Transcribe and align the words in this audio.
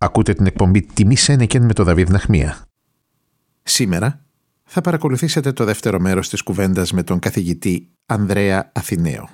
Ακούτε 0.00 0.34
την 0.34 0.46
εκπομπή 0.46 0.82
«Τιμή 0.82 1.16
Σένεκεν» 1.16 1.64
με 1.64 1.72
τον 1.72 1.84
Δαβίδ 1.84 2.10
Ναχμία. 2.10 2.66
Σήμερα 3.62 4.24
θα 4.64 4.80
παρακολουθήσετε 4.80 5.52
το 5.52 5.64
δεύτερο 5.64 6.00
μέρος 6.00 6.28
της 6.28 6.42
κουβέντας 6.42 6.92
με 6.92 7.02
τον 7.02 7.18
καθηγητή 7.18 7.88
Ανδρέα 8.06 8.72
Αθηναίο. 8.74 9.28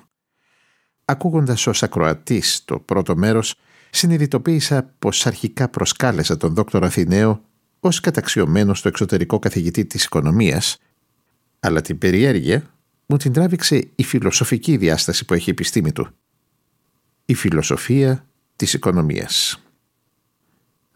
Ακούγοντας 1.05 1.67
ως 1.67 1.83
ακροατής 1.83 2.65
το 2.65 2.79
πρώτο 2.79 3.15
μέρος, 3.15 3.55
συνειδητοποίησα 3.89 4.93
πως 4.99 5.25
αρχικά 5.25 5.69
προσκάλεσα 5.69 6.37
τον 6.37 6.53
δόκτωρο 6.53 6.85
Αθηναίο 6.85 7.41
ως 7.79 7.99
καταξιωμένος 7.99 8.79
στο 8.79 8.87
εξωτερικό 8.87 9.39
καθηγητή 9.39 9.85
της 9.85 10.03
οικονομίας, 10.03 10.77
αλλά 11.59 11.81
την 11.81 11.97
περιέργεια 11.97 12.63
μου 13.05 13.17
την 13.17 13.33
τράβηξε 13.33 13.87
η 13.95 14.03
φιλοσοφική 14.03 14.77
διάσταση 14.77 15.25
που 15.25 15.33
έχει 15.33 15.49
η 15.49 15.51
επιστήμη 15.51 15.91
του. 15.91 16.07
Η 17.25 17.33
φιλοσοφία 17.33 18.25
της 18.55 18.73
οικονομίας. 18.73 19.59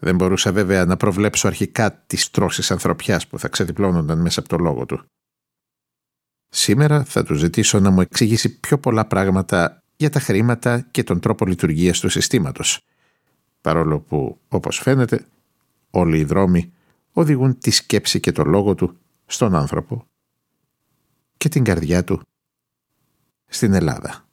Δεν 0.02 0.14
μπορούσα 0.14 0.52
βέβαια 0.52 0.84
να 0.84 0.96
προβλέψω 0.96 1.46
αρχικά 1.46 1.92
τις 2.06 2.30
τρώσεις 2.30 2.70
ανθρωπιάς 2.70 3.26
που 3.26 3.38
θα 3.38 3.48
ξεδιπλώνονταν 3.48 4.20
μέσα 4.20 4.40
από 4.40 4.48
το 4.48 4.56
λόγο 4.56 4.86
του. 4.86 5.04
Σήμερα 6.48 7.04
θα 7.04 7.22
του 7.24 7.34
ζητήσω 7.34 7.80
να 7.80 7.90
μου 7.90 8.00
εξηγήσει 8.00 8.60
πιο 8.60 8.78
πολλά 8.78 9.06
πράγματα 9.06 9.82
για 9.96 10.10
τα 10.10 10.20
χρήματα 10.20 10.80
και 10.80 11.02
τον 11.02 11.20
τρόπο 11.20 11.46
λειτουργίας 11.46 12.00
του 12.00 12.08
συστήματος. 12.08 12.80
Παρόλο 13.60 14.00
που, 14.00 14.38
όπως 14.48 14.78
φαίνεται, 14.78 15.26
όλοι 15.90 16.18
οι 16.18 16.24
δρόμοι 16.24 16.72
οδηγούν 17.12 17.58
τη 17.58 17.70
σκέψη 17.70 18.20
και 18.20 18.32
το 18.32 18.44
λόγο 18.44 18.74
του 18.74 18.98
στον 19.26 19.54
άνθρωπο 19.54 20.06
και 21.36 21.48
την 21.48 21.64
καρδιά 21.64 22.04
του 22.04 22.20
στην 23.46 23.72
Ελλάδα. 23.72 24.24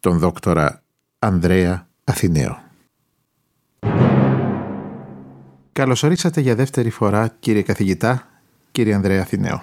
Τον 0.00 0.18
δόκτορα 0.18 0.82
Ανδρέα 1.18 1.88
Αθηναίο. 2.04 2.71
Καλωσορίσατε 5.72 6.40
για 6.40 6.54
δεύτερη 6.54 6.90
φορά 6.90 7.36
κύριε 7.38 7.62
καθηγητά, 7.62 8.28
κύριε 8.72 8.94
Ανδρέα 8.94 9.20
Αθηναίο. 9.20 9.62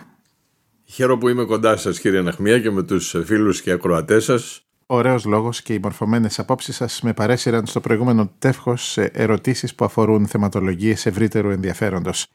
Χαίρομαι 0.86 1.20
που 1.20 1.28
είμαι 1.30 1.44
κοντά 1.44 1.78
σας 1.78 2.00
κύριε 2.00 2.22
Ναχμία 2.22 2.60
και 2.60 2.72
με 2.72 2.84
τους 2.84 3.16
φίλους 3.26 3.62
και 3.62 3.72
ακροατές 3.72 4.24
σας. 4.24 4.64
Ωραίος 4.86 5.26
λόγος 5.26 5.62
και 5.62 5.74
οι 5.74 5.80
μορφωμένες 5.84 6.40
απόψεις 6.40 6.76
σας 6.76 7.02
με 7.02 7.14
παρέσυραν 7.14 7.66
στο 7.66 7.80
προηγούμενο 7.80 8.32
τεύχος 8.40 8.92
σε 8.92 9.04
ερωτήσεις 9.04 9.76
που 9.76 9.86
αφορούν 9.86 10.28
θεματολογίες 10.28 11.06
ευρύτερου 11.06 11.50
ενδιαφέροντος. 11.50 12.28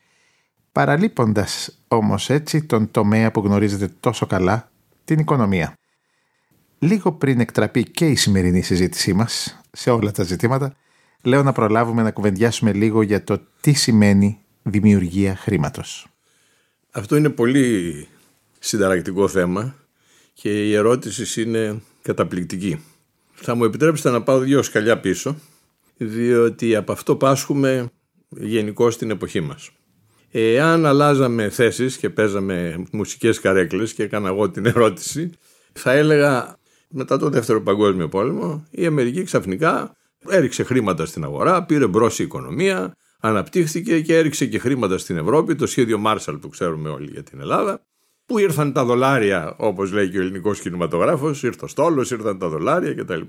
Παραλείποντας 0.73 1.79
όμως 1.89 2.31
έτσι 2.31 2.65
τον 2.65 2.91
τομέα 2.91 3.31
που 3.31 3.41
γνωρίζετε 3.41 3.91
τόσο 4.01 4.27
καλά, 4.27 4.71
την 5.05 5.19
οικονομία. 5.19 5.75
Λίγο 6.79 7.13
πριν 7.13 7.41
εκτραπεί 7.41 7.83
και 7.83 8.07
η 8.07 8.15
σημερινή 8.15 8.63
συζήτησή 8.63 9.13
μας 9.13 9.61
σε 9.73 9.91
όλα 9.91 10.13
τα 10.13 10.23
ζητήματα, 10.23 10.75
λέω 11.25 11.43
να 11.43 11.53
προλάβουμε 11.53 12.03
να 12.03 12.11
κουβεντιάσουμε 12.11 12.73
λίγο 12.73 13.03
για 13.03 13.25
το 13.25 13.41
τι 13.61 13.73
σημαίνει 13.73 14.39
δημιουργία 14.63 15.37
χρήματος. 15.37 16.07
Αυτό 16.91 17.17
είναι 17.17 17.31
πολύ 17.31 18.09
συνταρακτικό 18.59 19.29
θέμα 19.29 19.75
και 20.33 20.69
η 20.69 20.75
ερώτηση 20.75 21.43
είναι 21.43 21.83
καταπληκτική. 22.03 22.85
Θα 23.35 23.55
μου 23.55 23.65
επιτρέψετε 23.65 24.11
να 24.11 24.23
πάω 24.23 24.39
δύο 24.39 24.63
σκαλιά 24.63 25.01
πίσω, 25.01 25.37
διότι 25.97 26.77
από 26.77 26.93
αυτό 26.93 27.17
πάσχουμε 27.17 27.91
γενικώ 28.29 28.91
στην 28.91 29.11
εποχή 29.11 29.41
μας. 29.41 29.71
Εάν 30.31 30.87
αλλάζαμε 30.87 31.49
θέσεις 31.49 31.97
και 31.97 32.11
παίζαμε 32.11 32.85
μουσικές 32.93 33.41
καρέκλες 33.41 33.93
και 33.93 34.03
έκανα 34.03 34.29
εγώ 34.29 34.51
την 34.51 34.67
ερώτηση, 34.67 35.31
θα 35.73 35.93
έλεγα 35.93 36.57
μετά 36.89 37.19
το 37.19 37.29
δεύτερο 37.31 37.63
παγκόσμιο 37.63 38.09
πόλεμο 38.09 38.67
η 38.71 38.87
Αμερική 38.87 39.23
ξαφνικά 39.23 39.97
έριξε 40.29 40.63
χρήματα 40.63 41.07
στην 41.07 41.25
αγορά, 41.25 41.65
πήρε 41.65 41.87
μπρος 41.87 42.19
η 42.19 42.23
οικονομία, 42.23 42.97
αναπτύχθηκε 43.21 44.01
και 44.01 44.17
έριξε 44.17 44.47
και 44.47 44.59
χρήματα 44.59 44.99
στην 44.99 45.17
Ευρώπη, 45.17 45.55
το 45.55 45.67
σχέδιο 45.67 46.03
Marshall 46.07 46.39
που 46.41 46.49
ξέρουμε 46.49 46.89
όλοι 46.89 47.11
για 47.11 47.23
την 47.23 47.41
Ελλάδα, 47.41 47.81
που 48.27 48.39
ήρθαν 48.39 48.73
τα 48.73 48.85
δολάρια, 48.85 49.55
όπως 49.57 49.93
λέει 49.93 50.09
και 50.09 50.19
ο 50.19 50.21
ελληνικός 50.21 50.61
κινηματογράφος, 50.61 51.43
ήρθε 51.43 51.65
ο 51.65 51.69
στόλος, 51.69 52.11
ήρθαν 52.11 52.39
τα 52.39 52.49
δολάρια 52.49 52.95
κτλ. 52.95 53.21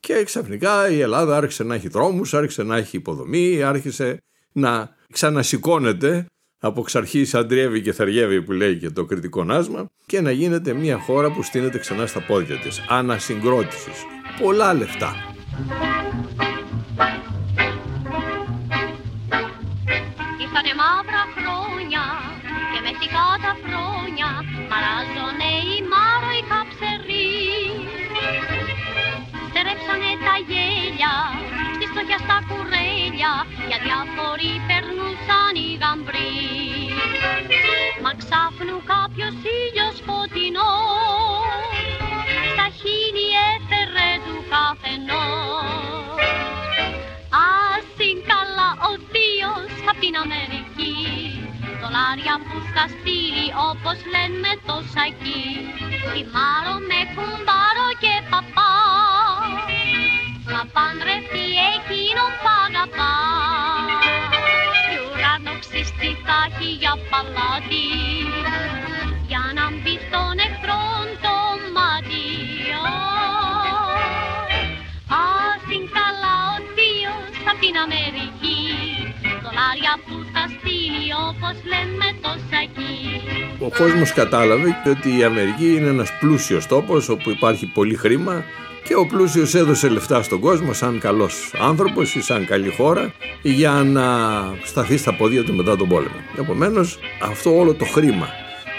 Και 0.00 0.22
ξαφνικά 0.24 0.90
η 0.90 1.00
Ελλάδα 1.00 1.36
άρχισε 1.36 1.64
να 1.64 1.74
έχει 1.74 1.88
δρόμους, 1.88 2.34
άρχισε 2.34 2.62
να 2.62 2.76
έχει 2.76 2.96
υποδομή, 2.96 3.62
άρχισε 3.62 4.22
να 4.52 4.96
ξανασηκώνεται 5.12 6.26
από 6.60 6.82
ξαρχής 6.82 7.34
αντριεύει 7.34 7.80
και 7.80 7.92
θεριεύει 7.92 8.42
που 8.42 8.52
λέει 8.52 8.78
και 8.78 8.90
το 8.90 9.04
κριτικό 9.04 9.44
νάσμα 9.44 9.86
και 10.06 10.20
να 10.20 10.30
γίνεται 10.30 10.72
μια 10.72 10.98
χώρα 10.98 11.32
που 11.32 11.42
στείνεται 11.42 11.78
ξανά 11.78 12.06
στα 12.06 12.20
πόδια 12.20 12.56
της, 12.56 12.84
ανασυγκρότησης. 12.88 14.04
Πολλά 14.42 14.74
λεφτά. 14.74 15.14
Γέλια 30.48 31.14
στη 31.74 31.84
στοχιά 31.90 32.18
στα 32.24 32.38
κουρέλια 32.48 33.32
για 33.68 33.78
διάφοροι 33.84 34.52
περνούσαν 34.68 35.54
οι 35.60 35.68
γαμπροί. 35.82 36.36
Μα 38.02 38.12
ξάφνου 38.20 38.78
κάποιος 38.92 39.36
ήλιος 39.58 39.96
φωτεινός 40.06 41.48
στα 42.52 42.66
χείλη 42.78 43.28
έφερε 43.52 44.10
του 44.24 44.36
καφενός. 44.52 46.20
Άσυν 47.48 48.18
καλά 48.30 48.70
ο 48.88 48.90
Δίος 49.12 49.72
απ' 49.90 50.00
την 50.02 50.14
Αμερική 50.24 50.96
δολάρια 51.80 52.36
που 52.46 52.58
θα 52.74 52.84
στείλει 52.94 53.48
όπως 53.70 53.98
λένε 54.12 54.52
το 54.68 54.76
σακί 54.92 55.46
Θυμάρω 56.10 56.76
με 56.88 57.00
κουμπάρο 57.14 57.88
και 58.02 58.14
παπά 58.30 58.72
Θα 60.50 60.62
παντρευτεί 60.74 61.46
εκείνον 61.72 62.30
που 62.40 62.48
αγαπά 62.64 63.14
Κι 64.88 64.98
ουρανό 65.06 65.54
ξύστη 65.62 66.10
θα 66.24 66.36
έχει 66.46 66.70
για 66.82 66.94
παλάτι. 67.10 67.86
Για 69.30 69.44
να 69.56 69.64
μπει 69.70 69.94
στον 70.04 70.34
εχθρόν 70.46 71.06
το 71.24 71.36
μάτι. 71.74 72.28
Άσυν 75.22 75.84
καλά 75.96 76.36
ο 76.52 76.56
Δίος 76.76 77.34
απ' 77.50 77.60
την 77.62 77.74
Αμερική 77.84 78.37
δολάρια 79.58 79.94
που 80.06 80.16
θα 80.32 80.44
στείλει 80.54 81.08
όπως 81.28 81.56
λέμε 81.72 82.06
το 82.20 82.30
σακί. 82.50 82.96
Ο 83.58 83.68
κόσμος 83.78 84.12
κατάλαβε 84.12 84.76
ότι 84.86 85.18
η 85.18 85.24
Αμερική 85.24 85.74
είναι 85.74 85.88
ένας 85.88 86.18
πλούσιος 86.20 86.66
τόπος 86.66 87.08
όπου 87.08 87.30
υπάρχει 87.30 87.66
πολύ 87.66 87.94
χρήμα 87.94 88.44
και 88.84 88.94
ο 88.94 89.06
πλούσιος 89.06 89.54
έδωσε 89.54 89.88
λεφτά 89.88 90.22
στον 90.22 90.40
κόσμο 90.40 90.72
σαν 90.72 90.98
καλός 90.98 91.52
άνθρωπος 91.60 92.14
ή 92.14 92.22
σαν 92.22 92.46
καλή 92.46 92.70
χώρα 92.76 93.12
για 93.42 93.72
να 93.72 94.04
σταθεί 94.64 94.96
στα 94.96 95.14
πόδια 95.14 95.44
του 95.44 95.54
μετά 95.54 95.76
τον 95.76 95.88
πόλεμο. 95.88 96.20
Επομένως 96.38 96.98
αυτό 97.22 97.58
όλο 97.58 97.74
το 97.74 97.84
χρήμα 97.84 98.28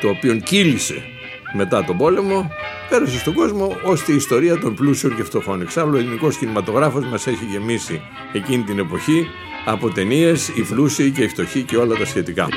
το 0.01 0.09
οποίο 0.09 0.35
κύλησε 0.35 1.03
μετά 1.53 1.83
τον 1.83 1.97
πόλεμο 1.97 2.51
πέρασε 2.89 3.17
στον 3.17 3.33
κόσμο 3.33 3.77
ώστε 3.83 4.11
η 4.11 4.15
ιστορία 4.15 4.59
των 4.59 4.75
πλούσιων 4.75 5.15
και 5.15 5.23
φτωχών. 5.23 5.61
Εξάλλου 5.61 5.93
ο 5.93 5.97
ελληνικός 5.97 6.37
κινηματογράφος 6.37 7.05
μας 7.05 7.27
έχει 7.27 7.45
γεμίσει 7.45 8.01
εκείνη 8.33 8.63
την 8.63 8.79
εποχή 8.79 9.27
από 9.71 9.89
ταινίες, 9.89 10.47
οι 10.47 10.61
πλούσιοι 10.61 11.11
και 11.11 11.23
οι 11.23 11.27
φτωχοί 11.27 11.63
και 11.63 11.77
όλα 11.77 11.95
τα 11.95 12.05
σχετικά. 12.05 12.47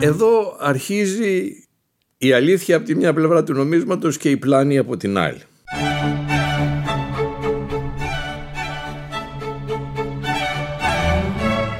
Εδώ 0.00 0.56
αρχίζει 0.60 1.66
η 2.18 2.32
αλήθεια 2.32 2.76
από 2.76 2.86
τη 2.86 2.94
μια 2.94 3.12
πλευρά 3.12 3.42
του 3.42 3.52
νομίσματος 3.52 4.16
και 4.16 4.30
η 4.30 4.36
πλάνη 4.36 4.78
από 4.78 4.96
την 4.96 5.18
άλλη. 5.18 5.40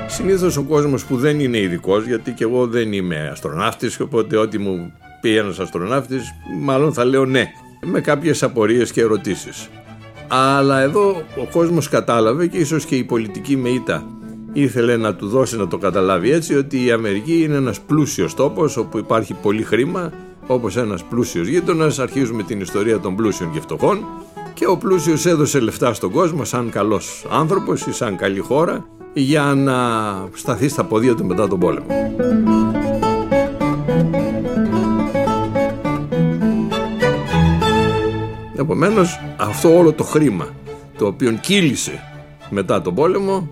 Συνήθως 0.06 0.56
ο 0.56 0.62
κόσμος 0.62 1.04
που 1.04 1.16
δεν 1.16 1.40
είναι 1.40 1.58
ειδικός, 1.58 2.06
γιατί 2.06 2.30
και 2.30 2.44
εγώ 2.44 2.66
δεν 2.66 2.92
είμαι 2.92 3.28
αστροναύτης, 3.32 4.00
οπότε 4.00 4.36
ό,τι 4.36 4.58
μου 4.58 4.92
πει 5.20 5.36
ένας 5.36 5.58
αστροναύτης, 5.58 6.34
μάλλον 6.60 6.92
θα 6.92 7.04
λέω 7.04 7.24
ναι, 7.24 7.44
με 7.84 8.00
κάποιες 8.00 8.42
απορίες 8.42 8.92
και 8.92 9.00
ερωτήσεις. 9.00 9.68
Αλλά 10.34 10.80
εδώ 10.80 11.22
ο 11.36 11.46
κόσμος 11.52 11.88
κατάλαβε 11.88 12.46
και 12.46 12.58
ίσως 12.58 12.84
και 12.84 12.96
η 12.96 13.04
πολιτική 13.04 13.56
ΜΕΙΤΑ 13.56 14.06
ήθελε 14.52 14.96
να 14.96 15.14
του 15.14 15.28
δώσει 15.28 15.56
να 15.56 15.68
το 15.68 15.78
καταλάβει 15.78 16.30
έτσι 16.30 16.54
ότι 16.54 16.84
η 16.84 16.90
Αμερική 16.90 17.42
είναι 17.42 17.56
ένας 17.56 17.80
πλούσιος 17.80 18.34
τόπος 18.34 18.76
όπου 18.76 18.98
υπάρχει 18.98 19.34
πολύ 19.34 19.62
χρήμα 19.62 20.12
όπως 20.46 20.76
ένας 20.76 21.04
πλούσιος 21.04 21.46
γείτονας 21.46 21.98
αρχίζουμε 21.98 22.42
την 22.42 22.60
ιστορία 22.60 23.00
των 23.00 23.16
πλούσιων 23.16 23.52
και 23.52 23.60
φτωχών 23.60 24.04
και 24.54 24.66
ο 24.66 24.76
πλούσιος 24.76 25.26
έδωσε 25.26 25.60
λεφτά 25.60 25.94
στον 25.94 26.10
κόσμο 26.10 26.44
σαν 26.44 26.70
καλός 26.70 27.26
άνθρωπος 27.30 27.86
ή 27.86 27.92
σαν 27.92 28.16
καλή 28.16 28.40
χώρα 28.40 28.86
για 29.12 29.42
να 29.42 29.74
σταθεί 30.34 30.68
στα 30.68 30.84
ποδία 30.84 31.14
του 31.14 31.24
μετά 31.24 31.48
τον 31.48 31.58
πόλεμο. 31.58 31.86
Επομένως 38.62 39.20
αυτό 39.36 39.78
όλο 39.78 39.92
το 39.92 40.04
χρήμα 40.04 40.48
το 40.98 41.06
οποίο 41.06 41.32
κύλησε 41.32 42.02
μετά 42.50 42.82
τον 42.82 42.94
πόλεμο 42.94 43.48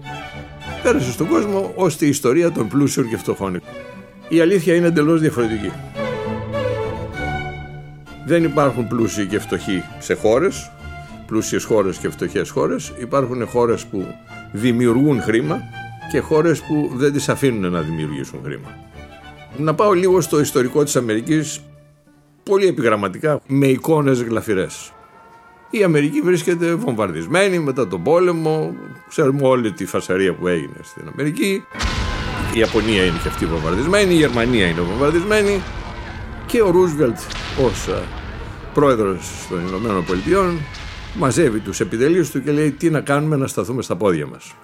πέρασε 0.82 1.10
στον 1.10 1.28
κόσμο 1.28 1.72
ως 1.74 1.96
τη 1.96 2.06
ιστορία 2.06 2.52
των 2.52 2.68
πλούσιων 2.68 3.08
και 3.08 3.16
φτωχών. 3.16 3.62
Η 4.28 4.40
αλήθεια 4.40 4.74
είναι 4.74 4.86
εντελώς 4.86 5.20
διαφορετική. 5.20 5.72
Δεν 8.26 8.44
υπάρχουν 8.44 8.88
πλούσιοι 8.88 9.26
και 9.26 9.38
φτωχοί 9.38 9.82
σε 9.98 10.14
χώρες, 10.14 10.70
πλούσιες 11.26 11.64
χώρες 11.64 11.96
και 11.96 12.08
φτωχές 12.10 12.50
χώρες. 12.50 12.92
Υπάρχουν 13.00 13.46
χώρες 13.46 13.84
που 13.84 14.06
δημιουργούν 14.52 15.22
χρήμα 15.22 15.60
και 16.12 16.18
χώρες 16.18 16.60
που 16.60 16.90
δεν 16.94 17.12
τις 17.12 17.28
αφήνουν 17.28 17.72
να 17.72 17.80
δημιουργήσουν 17.80 18.40
χρήμα. 18.44 18.76
Να 19.56 19.74
πάω 19.74 19.92
λίγο 19.92 20.20
στο 20.20 20.40
ιστορικό 20.40 20.84
της 20.84 20.96
Αμερικής 20.96 21.60
πολύ 22.42 22.66
επιγραμματικά 22.66 23.40
με 23.46 23.66
εικόνες 23.66 24.22
γλαφυρές. 24.22 24.92
Η 25.70 25.82
Αμερική 25.82 26.20
βρίσκεται 26.20 26.74
βομβαρδισμένη 26.74 27.58
μετά 27.58 27.88
τον 27.88 28.02
πόλεμο. 28.02 28.76
Ξέρουμε 29.08 29.46
όλη 29.46 29.72
τη 29.72 29.86
φασαρία 29.86 30.34
που 30.34 30.46
έγινε 30.46 30.76
στην 30.82 31.08
Αμερική. 31.12 31.64
Η 32.54 32.58
Ιαπωνία 32.58 33.04
είναι 33.04 33.18
και 33.22 33.28
αυτή 33.28 33.46
βομβαρδισμένη, 33.46 34.14
η 34.14 34.16
Γερμανία 34.16 34.66
είναι 34.66 34.80
βομβαρδισμένη 34.80 35.62
και 36.46 36.62
ο 36.62 36.70
Ρούσβελτ 36.70 37.18
ως 37.64 37.86
ε, 37.88 38.02
πρόεδρος 38.74 39.46
των 39.48 39.66
Ηνωμένων 39.66 40.04
Πολιτειών 40.04 40.58
μαζεύει 41.16 41.60
τους 41.60 41.80
επιτελείους 41.80 42.30
του 42.30 42.42
και 42.42 42.52
λέει 42.52 42.70
τι 42.70 42.90
να 42.90 43.00
κάνουμε 43.00 43.36
να 43.36 43.46
σταθούμε 43.46 43.82
στα 43.82 43.96
πόδια 43.96 44.26
μας. 44.26 44.54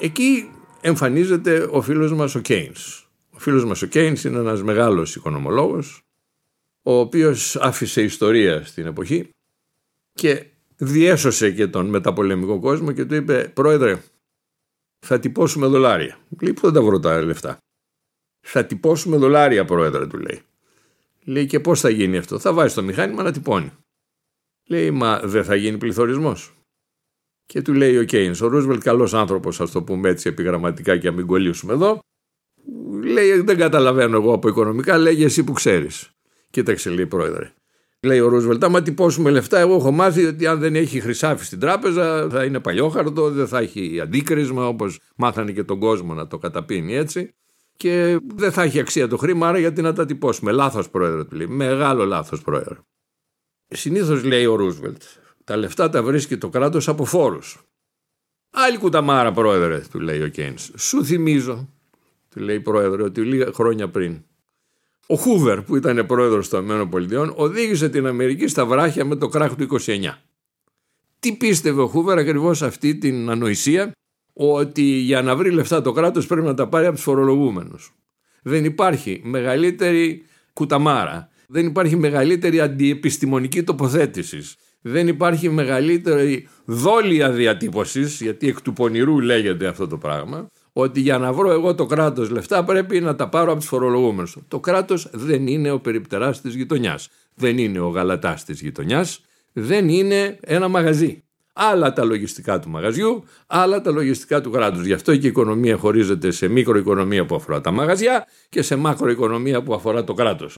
Εκεί 0.00 0.50
εμφανίζεται 0.80 1.68
ο 1.70 1.82
φίλος 1.82 2.12
μας 2.12 2.34
ο 2.34 2.40
Κέινς. 2.40 3.08
Ο 3.30 3.38
φίλος 3.38 3.64
μας 3.64 3.82
ο 3.82 3.86
Κέινς 3.86 4.24
είναι 4.24 4.38
ένας 4.38 4.62
μεγάλος 4.62 5.16
οικονομολόγος 5.16 6.00
ο 6.82 6.98
οποίος 6.98 7.56
άφησε 7.56 8.02
ιστορία 8.02 8.64
στην 8.64 8.86
εποχή 8.86 9.30
και 10.16 10.46
διέσωσε 10.76 11.50
και 11.50 11.66
τον 11.66 11.86
μεταπολεμικό 11.86 12.60
κόσμο 12.60 12.92
και 12.92 13.04
του 13.04 13.14
είπε 13.14 13.50
«Πρόεδρε, 13.54 14.02
θα 15.06 15.18
τυπώσουμε 15.18 15.66
δολάρια». 15.66 16.18
Λέει 16.40 16.52
«Πού 16.52 16.60
θα 16.60 16.72
τα 16.72 16.82
βρω 16.82 17.00
τα 17.00 17.22
λεφτά». 17.22 17.58
«Θα 18.40 18.64
τυπώσουμε 18.64 19.16
δολάρια, 19.16 19.64
πρόεδρε», 19.64 20.06
του 20.06 20.18
λέει. 20.18 20.40
Λέει 21.24 21.46
«Και 21.46 21.60
πώς 21.60 21.80
θα 21.80 21.88
γίνει 21.88 22.16
αυτό». 22.16 22.38
«Θα 22.38 22.52
βάζει 22.52 22.74
το 22.74 22.82
μηχάνημα 22.82 23.22
να 23.22 23.32
τυπώνει». 23.32 23.72
Λέει 24.66 24.90
«Μα 24.90 25.20
δεν 25.24 25.44
θα 25.44 25.54
γίνει 25.54 25.78
πληθωρισμός». 25.78 26.54
Και 27.46 27.62
του 27.62 27.72
λέει 27.72 27.96
ο 27.96 28.04
Κέινς, 28.04 28.40
ο 28.40 28.46
Ρούσβελτ 28.46 28.82
καλός 28.82 29.14
άνθρωπος, 29.14 29.60
ας 29.60 29.70
το 29.70 29.82
πούμε 29.82 30.08
έτσι 30.08 30.28
επιγραμματικά 30.28 30.98
και 30.98 31.10
να 31.10 31.16
μην 31.16 31.26
κολλήσουμε 31.26 31.72
εδώ. 31.72 31.98
Λέει 33.02 33.40
δεν 33.40 33.56
καταλαβαίνω 33.56 34.16
εγώ 34.16 34.32
από 34.32 34.48
οικονομικά, 34.48 34.98
λέγε 34.98 35.24
εσύ 35.24 35.44
που 35.44 35.52
ξέρεις. 35.52 36.10
Κοίταξε 36.50 36.90
λέει 36.90 37.06
πρόεδρε. 37.06 37.52
Λέει 38.06 38.20
ο 38.20 38.28
Ρούσβελτ, 38.28 38.64
άμα 38.64 38.82
τυπώσουμε 38.82 39.30
λεφτά, 39.30 39.58
εγώ 39.58 39.74
έχω 39.74 39.90
μάθει 39.90 40.24
ότι 40.24 40.46
αν 40.46 40.58
δεν 40.58 40.74
έχει 40.74 41.00
χρυσάφι 41.00 41.44
στην 41.44 41.60
τράπεζα 41.60 42.28
θα 42.30 42.44
είναι 42.44 42.60
παλιόχαρτο, 42.60 43.30
δεν 43.30 43.46
θα 43.46 43.58
έχει 43.58 44.00
αντίκρισμα 44.00 44.68
όπως 44.68 45.00
μάθανε 45.16 45.52
και 45.52 45.64
τον 45.64 45.78
κόσμο 45.78 46.14
να 46.14 46.26
το 46.26 46.38
καταπίνει 46.38 46.94
έτσι. 46.94 47.34
Και 47.76 48.18
δεν 48.34 48.52
θα 48.52 48.62
έχει 48.62 48.78
αξία 48.78 49.08
το 49.08 49.16
χρήμα, 49.16 49.48
άρα 49.48 49.58
γιατί 49.58 49.82
να 49.82 49.92
τα 49.92 50.06
τυπώσουμε. 50.06 50.52
Λάθος 50.52 50.90
πρόεδρε 50.90 51.24
του 51.24 51.36
λέει. 51.36 51.46
Μεγάλο 51.46 52.04
λάθος 52.04 52.42
πρόεδρε. 52.42 52.74
Συνήθως 53.68 54.24
λέει 54.24 54.46
ο 54.46 54.54
Ρούσβελτ, 54.54 55.02
τα 55.44 55.56
λεφτά 55.56 55.88
τα 55.88 56.02
βρίσκει 56.02 56.36
το 56.36 56.48
κράτος 56.48 56.88
από 56.88 57.04
φόρους. 57.04 57.58
Άλλη 58.50 58.78
κουταμάρα 58.78 59.32
πρόεδρε, 59.32 59.82
του 59.90 60.00
λέει 60.00 60.22
ο 60.22 60.28
Κέινς. 60.28 60.70
Σου 60.76 61.04
θυμίζω, 61.04 61.68
του 62.30 62.40
λέει 62.40 62.60
πρόεδρε, 62.60 63.02
ότι 63.02 63.20
λίγα 63.20 63.52
χρόνια 63.52 63.88
πριν 63.88 64.22
ο 65.06 65.16
Χούβερ 65.16 65.62
που 65.62 65.76
ήταν 65.76 66.06
πρόεδρος 66.06 66.48
των 66.48 66.80
ΗΠΑ 66.80 67.32
οδήγησε 67.34 67.88
την 67.88 68.06
Αμερική 68.06 68.46
στα 68.46 68.66
βράχια 68.66 69.04
με 69.04 69.16
το 69.16 69.28
κράχ 69.28 69.54
του 69.54 69.80
29. 69.80 69.98
Τι 71.18 71.32
πίστευε 71.32 71.80
ο 71.80 71.86
Χούβερ 71.86 72.18
ακριβώς 72.18 72.62
αυτή 72.62 72.94
την 72.94 73.30
ανοησία; 73.30 73.92
Ότι 74.32 74.82
για 74.82 75.22
να 75.22 75.36
βρει 75.36 75.50
λεφτά 75.50 75.82
το 75.82 75.92
κράτος 75.92 76.26
πρέπει 76.26 76.46
να 76.46 76.54
τα 76.54 76.68
πάρει 76.68 76.86
από 76.86 76.94
τους 76.94 77.04
φορολογούμενους. 77.04 77.94
Δεν 78.42 78.64
υπάρχει 78.64 79.20
μεγαλύτερη 79.24 80.24
κουταμάρα. 80.52 81.28
Δεν 81.48 81.66
υπάρχει 81.66 81.96
μεγαλύτερη 81.96 82.60
αντιεπιστημονική 82.60 83.62
τοποθέτηση. 83.62 84.38
Δεν 84.80 85.08
υπάρχει 85.08 85.50
μεγαλύτερη 85.50 86.48
δόλια 86.64 87.30
διατύπωσης, 87.30 88.20
γιατί 88.20 88.48
εκ 88.48 88.60
του 88.60 88.72
πονηρού 88.72 89.20
λέγεται 89.20 89.66
αυτό 89.66 89.86
το 89.86 89.96
πράγμα, 89.98 90.46
ότι 90.78 91.00
για 91.00 91.18
να 91.18 91.32
βρω 91.32 91.50
εγώ 91.50 91.74
το 91.74 91.86
κράτος 91.86 92.30
λεφτά 92.30 92.64
πρέπει 92.64 93.00
να 93.00 93.14
τα 93.14 93.28
πάρω 93.28 93.50
από 93.50 93.60
τους 93.60 93.68
φορολογούμενους. 93.68 94.36
Το 94.48 94.60
κράτος 94.60 95.08
δεν 95.12 95.46
είναι 95.46 95.70
ο 95.70 95.78
περιπτεράς 95.78 96.40
της 96.40 96.54
γειτονιάς. 96.54 97.08
Δεν 97.34 97.58
είναι 97.58 97.80
ο 97.80 97.88
γαλατάς 97.88 98.44
της 98.44 98.60
γειτονιάς. 98.60 99.20
Δεν 99.52 99.88
είναι 99.88 100.38
ένα 100.40 100.68
μαγαζί. 100.68 101.22
Άλλα 101.52 101.92
τα 101.92 102.04
λογιστικά 102.04 102.58
του 102.58 102.68
μαγαζιού, 102.70 103.24
άλλα 103.46 103.80
τα 103.80 103.90
λογιστικά 103.90 104.40
του 104.40 104.50
κράτους. 104.50 104.86
Γι' 104.86 104.92
αυτό 104.92 105.16
και 105.16 105.26
η 105.26 105.28
οικονομία 105.28 105.76
χωρίζεται 105.76 106.30
σε 106.30 106.48
μικροοικονομία 106.48 107.26
που 107.26 107.34
αφορά 107.34 107.60
τα 107.60 107.70
μαγαζιά 107.70 108.26
και 108.48 108.62
σε 108.62 108.76
μακροοικονομία 108.76 109.62
που 109.62 109.74
αφορά 109.74 110.04
το 110.04 110.14
κράτος. 110.14 110.54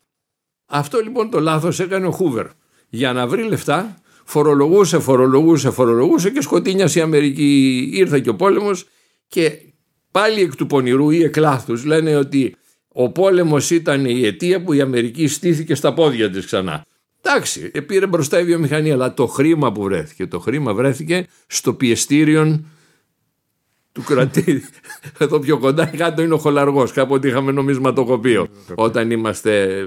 Αυτό 0.66 1.00
λοιπόν 1.00 1.30
το 1.30 1.40
λάθος 1.40 1.80
έκανε 1.80 2.06
ο 2.06 2.10
Χούβερ. 2.10 2.46
Για 2.88 3.12
να 3.12 3.26
βρει 3.26 3.42
λεφτά, 3.42 3.98
φορολογούσε, 4.24 4.98
φορολογούσε, 4.98 5.70
φορολογούσε 5.70 6.30
και 6.30 6.40
σκοτίνιασε 6.40 6.98
η 6.98 7.02
Αμερική. 7.02 7.90
Ήρθε 7.92 8.20
και 8.20 8.28
ο 8.28 8.34
πόλεμος 8.34 8.86
και 9.28 9.62
πάλι 10.10 10.40
εκ 10.40 10.56
του 10.56 10.66
πονηρού 10.66 11.10
ή 11.10 11.22
εκ 11.22 11.36
λάθους 11.36 11.84
λένε 11.84 12.16
ότι 12.16 12.56
ο 12.88 13.10
πόλεμος 13.10 13.70
ήταν 13.70 14.04
η 14.04 14.24
αιτία 14.24 14.62
που 14.62 14.72
η 14.72 14.80
Αμερική 14.80 15.28
στήθηκε 15.28 15.74
στα 15.74 15.94
πόδια 15.94 16.30
της 16.30 16.44
ξανά. 16.44 16.86
Εντάξει, 17.22 17.70
πήρε 17.86 18.06
μπροστά 18.06 18.40
η 18.40 18.44
βιομηχανία, 18.44 18.94
αλλά 18.94 19.14
το 19.14 19.26
χρήμα 19.26 19.72
που 19.72 19.82
βρέθηκε, 19.82 20.26
το 20.26 20.38
χρήμα 20.38 20.74
βρέθηκε 20.74 21.26
στο 21.46 21.74
πιεστήριο 21.74 22.64
του 23.92 24.02
κρατή. 24.02 24.62
Εδώ 25.18 25.38
πιο 25.38 25.58
κοντά 25.58 25.86
κάτω 25.86 26.22
είναι 26.22 26.34
ο 26.34 26.38
Χολαργός, 26.38 26.92
κάποτε 26.92 27.28
είχαμε 27.28 27.52
νομισματοκοπείο 27.52 28.48
όταν 28.74 29.10
είμαστε 29.10 29.84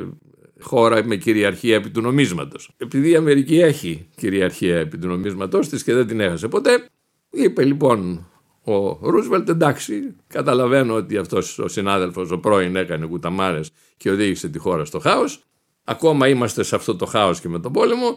χώρα 0.60 1.06
με 1.06 1.16
κυριαρχία 1.16 1.76
επί 1.76 1.90
του 1.90 2.02
νομίσματος. 2.02 2.74
Επειδή 2.78 3.10
η 3.10 3.16
Αμερική 3.16 3.60
έχει 3.60 4.08
κυριαρχία 4.16 4.78
επί 4.78 4.98
του 4.98 5.08
νομίσματός 5.08 5.70
της 5.70 5.84
και 5.84 5.94
δεν 5.94 6.08
την 6.08 6.20
έχασε 6.20 6.48
ποτέ, 6.48 6.86
είπε 7.32 7.64
λοιπόν 7.64 8.31
ο 8.64 8.98
Ρούσβελτ 9.02 9.50
εντάξει, 9.50 10.16
καταλαβαίνω 10.28 10.94
ότι 10.94 11.18
αυτός 11.18 11.60
ο 11.60 11.68
συνάδελφος, 11.68 12.32
ο 12.32 12.38
πρώην 12.38 12.76
έκανε 12.76 13.06
κουταμάρες 13.06 13.72
και 13.98 14.12
οδήγησε 14.12 14.50
τη 14.50 14.60
χώρα 14.60 14.86
στο 14.86 15.00
χάος. 15.00 15.44
Ακόμα 15.84 16.28
είμαστε 16.28 16.64
σε 16.64 16.76
αυτό 16.76 16.96
το 16.96 17.06
χάος 17.06 17.40
και 17.40 17.50
με 17.50 17.60
τον 17.60 17.72
πόλεμο. 17.72 18.14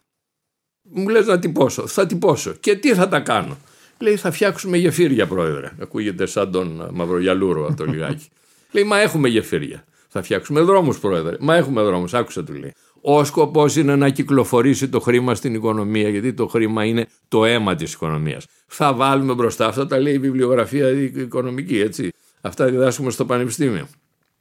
Μου 0.82 1.08
λες 1.08 1.26
να 1.26 1.38
τυπώσω. 1.38 1.86
Θα 1.86 2.06
τυπώσω. 2.06 2.52
Και 2.52 2.76
τι 2.76 2.94
θα 2.94 3.08
τα 3.08 3.20
κάνω; 3.20 3.56
Λέει 3.98 4.16
θα 4.16 4.30
φτιάξουμε 4.30 4.76
γεφύρια 4.76 5.26
πρόεδρε. 5.26 5.72
Ακούγεται 5.80 6.26
σαν 6.26 6.50
τον 6.50 6.88
Μαυρογιαλούρο 6.92 7.66
αυτό 7.66 7.84
λιγάκι. 7.84 8.28
λέει 8.72 8.84
μα 8.84 9.00
έχουμε 9.00 9.28
γεφύρια. 9.28 9.84
Θα 10.08 10.22
φτιάξουμε 10.22 10.60
δρόμους 10.60 10.98
πρόεδρε. 10.98 11.36
Μα 11.40 11.54
έχουμε 11.54 11.82
δρόμους. 11.82 12.14
Άκουσα 12.14 12.44
του 12.44 12.52
λέει. 12.52 12.72
Ο 13.06 13.24
σκοπός 13.24 13.76
είναι 13.76 13.96
να 13.96 14.08
κυκλοφορήσει 14.08 14.88
το 14.88 15.00
χρήμα 15.00 15.34
στην 15.34 15.54
οικονομία, 15.54 16.08
γιατί 16.08 16.32
το 16.32 16.46
χρήμα 16.46 16.84
είναι 16.84 17.06
το 17.28 17.44
αίμα 17.44 17.74
της 17.74 17.92
οικονομίας. 17.92 18.46
Θα 18.66 18.94
βάλουμε 18.94 19.34
μπροστά, 19.34 19.66
αυτά 19.66 19.86
τα 19.86 19.98
λέει 19.98 20.14
η 20.14 20.18
βιβλιογραφία 20.18 20.90
οικονομική, 20.90 21.80
έτσι. 21.80 22.10
Αυτά 22.40 22.64
διδάσκουμε 22.64 23.10
στο 23.10 23.24
πανεπιστήμιο. 23.24 23.86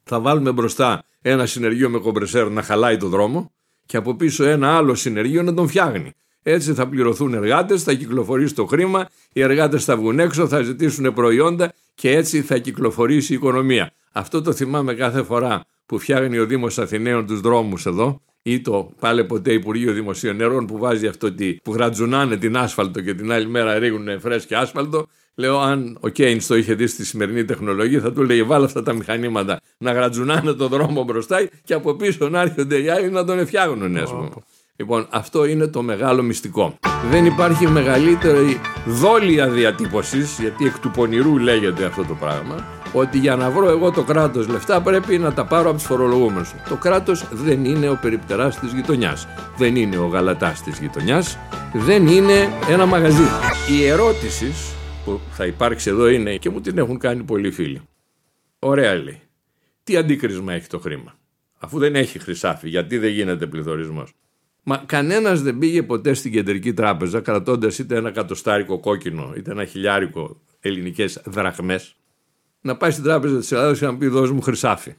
Θα 0.03 0.19
βάλουμε 0.19 0.51
μπροστά 0.51 1.03
ένα 1.21 1.45
συνεργείο 1.45 1.89
με 1.89 1.99
κομπρεσέρ 1.99 2.49
να 2.49 2.61
χαλάει 2.61 2.97
το 2.97 3.07
δρόμο 3.07 3.51
και 3.85 3.97
από 3.97 4.15
πίσω 4.15 4.43
ένα 4.43 4.75
άλλο 4.77 4.95
συνεργείο 4.95 5.43
να 5.43 5.53
τον 5.53 5.67
φτιάχνει. 5.67 6.11
Έτσι 6.43 6.73
θα 6.73 6.87
πληρωθούν 6.87 7.33
εργάτες, 7.33 7.83
θα 7.83 7.93
κυκλοφορήσει 7.93 8.53
το 8.55 8.65
χρήμα, 8.65 9.07
οι 9.33 9.41
εργάτες 9.41 9.83
θα 9.83 9.97
βγουν 9.97 10.19
έξω, 10.19 10.47
θα 10.47 10.61
ζητήσουν 10.61 11.13
προϊόντα 11.13 11.73
και 11.95 12.15
έτσι 12.15 12.41
θα 12.41 12.57
κυκλοφορήσει 12.57 13.33
η 13.33 13.35
οικονομία. 13.35 13.91
Αυτό 14.15 14.41
το 14.41 14.53
θυμάμαι 14.53 14.93
κάθε 14.93 15.23
φορά 15.23 15.63
που 15.85 15.99
φτιάχνει 15.99 16.37
ο 16.37 16.45
Δήμος 16.45 16.77
Αθηναίων 16.79 17.25
τους 17.25 17.41
δρόμους 17.41 17.85
εδώ 17.85 18.21
ή 18.41 18.61
το 18.61 18.91
πάλι 18.99 19.23
ποτέ 19.23 19.53
Υπουργείο 19.53 19.93
Δημοσίων 19.93 20.35
Νερών 20.35 20.65
που 20.65 20.77
βάζει 20.77 21.07
αυτό 21.07 21.27
ότι, 21.27 21.59
που 21.63 21.73
γρατζουνάνε 21.73 22.37
την 22.37 22.57
άσφαλτο 22.57 23.01
και 23.01 23.13
την 23.13 23.31
άλλη 23.31 23.47
μέρα 23.47 23.79
ρίχνουν 23.79 24.19
φρέσκια 24.19 24.59
άσφαλτο. 24.59 25.05
Λέω, 25.35 25.59
αν 25.59 25.97
ο 25.99 26.09
Κέινς 26.09 26.47
το 26.47 26.55
είχε 26.55 26.73
δει 26.73 26.87
στη 26.87 27.05
σημερινή 27.05 27.45
τεχνολογία, 27.45 27.99
θα 27.99 28.11
του 28.11 28.23
λέει: 28.23 28.43
Βάλω 28.43 28.65
αυτά 28.65 28.83
τα 28.83 28.93
μηχανήματα 28.93 29.59
να 29.77 29.91
γρατζουνάνε 29.91 30.53
το 30.53 30.67
δρόμο 30.67 31.03
μπροστά 31.03 31.49
και 31.63 31.73
από 31.73 31.93
πίσω 31.93 32.29
να 32.29 32.41
έρχονται 32.41 32.81
οι 32.81 32.89
άλλοι 32.89 33.09
να 33.09 33.25
τον 33.25 33.45
φτιάχνουν, 33.45 33.97
ας 33.97 34.09
πούμε. 34.09 34.29
Λοιπόν, 34.75 35.07
αυτό 35.09 35.45
είναι 35.45 35.67
το 35.67 35.81
μεγάλο 35.81 36.23
μυστικό. 36.23 36.77
Δεν 37.09 37.25
υπάρχει 37.25 37.67
μεγαλύτερη 37.67 38.59
δόλια 38.85 39.49
διατύπωσης, 39.49 40.39
γιατί 40.39 40.65
εκ 40.65 40.79
του 40.79 40.91
πονηρού 40.91 41.37
λέγεται 41.37 41.85
αυτό 41.85 42.03
το 42.03 42.13
πράγμα, 42.13 42.82
ότι 42.93 43.17
για 43.17 43.35
να 43.35 43.49
βρω 43.49 43.69
εγώ 43.69 43.91
το 43.91 44.03
κράτος 44.03 44.47
λεφτά 44.47 44.81
πρέπει 44.81 45.17
να 45.17 45.33
τα 45.33 45.45
πάρω 45.45 45.69
από 45.69 45.77
τους 45.77 45.87
φορολογούμενους. 45.87 46.53
Το 46.69 46.75
κράτος 46.75 47.27
δεν 47.31 47.65
είναι 47.65 47.89
ο 47.89 47.99
περιπτεράς 48.01 48.59
της 48.59 48.73
γειτονιάς. 48.73 49.27
Δεν 49.57 49.75
είναι 49.75 49.97
ο 49.97 50.07
γαλατάς 50.07 50.63
της 50.63 50.79
γειτονιάς. 50.79 51.37
Δεν 51.73 52.07
είναι 52.07 52.49
ένα 52.69 52.85
μαγαζί. 52.85 53.23
Η 53.71 53.85
ερώτηση 53.85 54.53
που 55.05 55.19
θα 55.31 55.45
υπάρξει 55.45 55.89
εδώ 55.89 56.07
είναι 56.07 56.37
και 56.37 56.49
μου 56.49 56.61
την 56.61 56.77
έχουν 56.77 56.97
κάνει 56.97 57.23
πολλοί 57.23 57.51
φίλοι. 57.51 57.81
Ωραία 58.59 58.95
λέει. 58.95 59.21
Τι 59.83 59.97
αντίκρισμα 59.97 60.53
έχει 60.53 60.67
το 60.67 60.79
χρήμα; 60.79 61.13
Αφού 61.57 61.79
δεν 61.79 61.95
έχει 61.95 62.19
χρυσάφι, 62.19 62.69
γιατί 62.69 62.97
δεν 62.97 63.09
γίνεται 63.11 63.47
πληθωρισμός; 63.47 64.13
Μα 64.63 64.83
κανένας 64.85 65.41
δεν 65.41 65.57
πήγε 65.57 65.83
ποτέ 65.83 66.13
στην 66.13 66.31
κεντρική 66.31 66.73
τράπεζα 66.73 67.19
κρατώντας 67.19 67.79
είτε 67.79 67.95
ένα 67.95 68.11
κατοστάρικο 68.11 68.79
κόκκινο 68.79 69.33
είτε 69.37 69.51
ένα 69.51 69.65
χιλιάρικο 69.65 70.41
ελληνικές 70.59 71.21
δραχμές 71.25 71.95
να 72.63 72.75
πάει 72.77 72.91
στην 72.91 73.03
τράπεζα 73.03 73.37
της 73.39 73.51
Ελλάδα 73.51 73.77
και 73.77 73.85
να 73.85 73.97
πει 73.97 74.07
δώσ' 74.07 74.31
μου 74.31 74.41
χρυσάφι. 74.41 74.95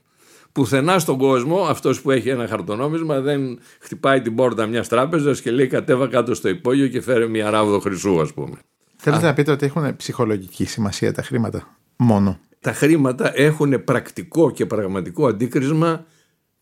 Πουθενά 0.52 0.98
στον 0.98 1.18
κόσμο 1.18 1.58
αυτός 1.60 2.00
που 2.00 2.10
έχει 2.10 2.28
ένα 2.28 2.48
χαρτονόμισμα 2.48 3.20
δεν 3.20 3.58
χτυπάει 3.80 4.20
την 4.20 4.34
πόρτα 4.34 4.66
μιας 4.66 4.88
τράπεζας 4.88 5.40
και 5.40 5.50
λέει 5.50 5.66
κατέβα 5.66 6.08
κάτω 6.08 6.34
στο 6.34 6.48
υπόγειο 6.48 6.88
και 6.88 7.00
φέρε 7.00 7.26
μια 7.26 7.50
ράβδο 7.50 7.78
χρυσού, 7.78 8.20
ας 8.20 8.32
πούμε. 8.32 8.56
Θέλετε 8.96 9.24
να 9.24 9.34
πείτε 9.34 9.50
ότι 9.52 9.66
έχουν 9.66 9.96
ψυχολογική 9.96 10.64
σημασία 10.64 11.12
τα 11.12 11.22
χρήματα 11.22 11.78
μόνο; 11.96 12.38
Τα 12.60 12.72
χρήματα 12.72 13.38
έχουν 13.38 13.84
πρακτικό 13.84 14.50
και 14.50 14.66
πραγματικό 14.66 15.26
αντίκρισμα 15.26 16.04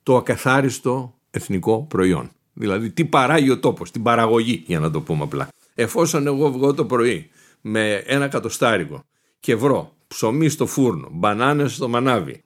το 0.03 0.17
ακαθάριστο 0.17 1.15
εθνικό 1.31 1.87
προϊόν. 1.89 2.31
Δηλαδή 2.53 2.91
τι 2.91 3.05
παράγει 3.05 3.51
ο 3.51 3.59
τόπος, 3.59 3.91
την 3.91 4.03
παραγωγή 4.03 4.63
για 4.67 4.81
να 4.81 4.91
το 4.91 5.01
πούμε 5.01 5.23
απλά. 5.23 5.49
Εφόσον 5.75 6.27
εγώ 6.27 6.53
βγω 6.53 6.75
το 6.75 6.85
πρωί 6.85 7.31
με 7.61 7.93
ένα 7.95 8.29
κατοστάρικο 8.29 9.03
και 9.41 9.57
βρω 9.57 9.93
ψωμί 10.15 10.49
στο 10.49 10.67
φούρνο, 10.67 11.09
μπανάνες 11.13 11.75
στο 11.75 11.89
μανάβι, 11.89 12.43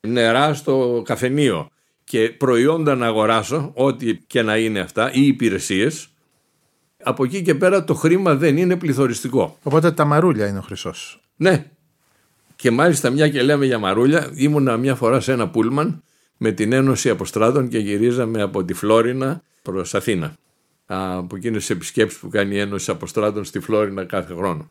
νερά 0.00 0.54
στο 0.54 1.02
καφενείο 1.04 1.68
και 2.04 2.30
προϊόντα 2.30 2.94
να 2.94 3.06
αγοράσω, 3.06 3.72
ό,τι 3.74 4.16
και 4.16 4.42
να 4.42 4.56
είναι 4.56 4.80
αυτά, 4.80 5.12
ή 5.12 5.26
υπηρεσίες, 5.26 6.08
από 7.02 7.24
εκεί 7.24 7.42
και 7.42 7.54
πέρα 7.54 7.84
το 7.84 7.94
χρήμα 7.94 8.34
δεν 8.34 8.56
είναι 8.56 8.76
πληθωριστικό. 8.76 9.58
Οπότε 9.62 9.92
τα 9.92 10.04
μαρούλια 10.04 10.46
είναι 10.46 10.58
ο 10.58 10.62
χρυσός. 10.62 11.20
Ναι. 11.36 11.70
Και 12.56 12.70
μάλιστα 12.70 13.10
μια 13.10 13.28
και 13.28 13.42
λέμε 13.42 13.66
για 13.66 13.78
μαρούλια, 13.78 14.30
ήμουνα 14.34 14.76
μια 14.76 14.94
φορά 14.94 15.20
σε 15.20 15.32
ένα 15.32 15.48
πούλμαν 15.48 16.02
με 16.36 16.52
την 16.52 16.72
Ένωση 16.72 17.10
Αποστράτων 17.10 17.68
και 17.68 17.78
γυρίζαμε 17.78 18.42
από 18.42 18.64
τη 18.64 18.74
Φλόρινα 18.74 19.42
προς 19.62 19.94
Αθήνα. 19.94 20.36
Από 20.86 21.36
εκείνες 21.36 21.60
τις 21.60 21.70
επισκέψεις 21.70 22.18
που 22.18 22.28
κάνει 22.28 22.54
η 22.54 22.58
Ένωση 22.58 22.90
Αποστράτων 22.90 23.44
στη 23.44 23.60
Φλόρινα 23.60 24.04
κάθε 24.04 24.34
χρόνο. 24.34 24.70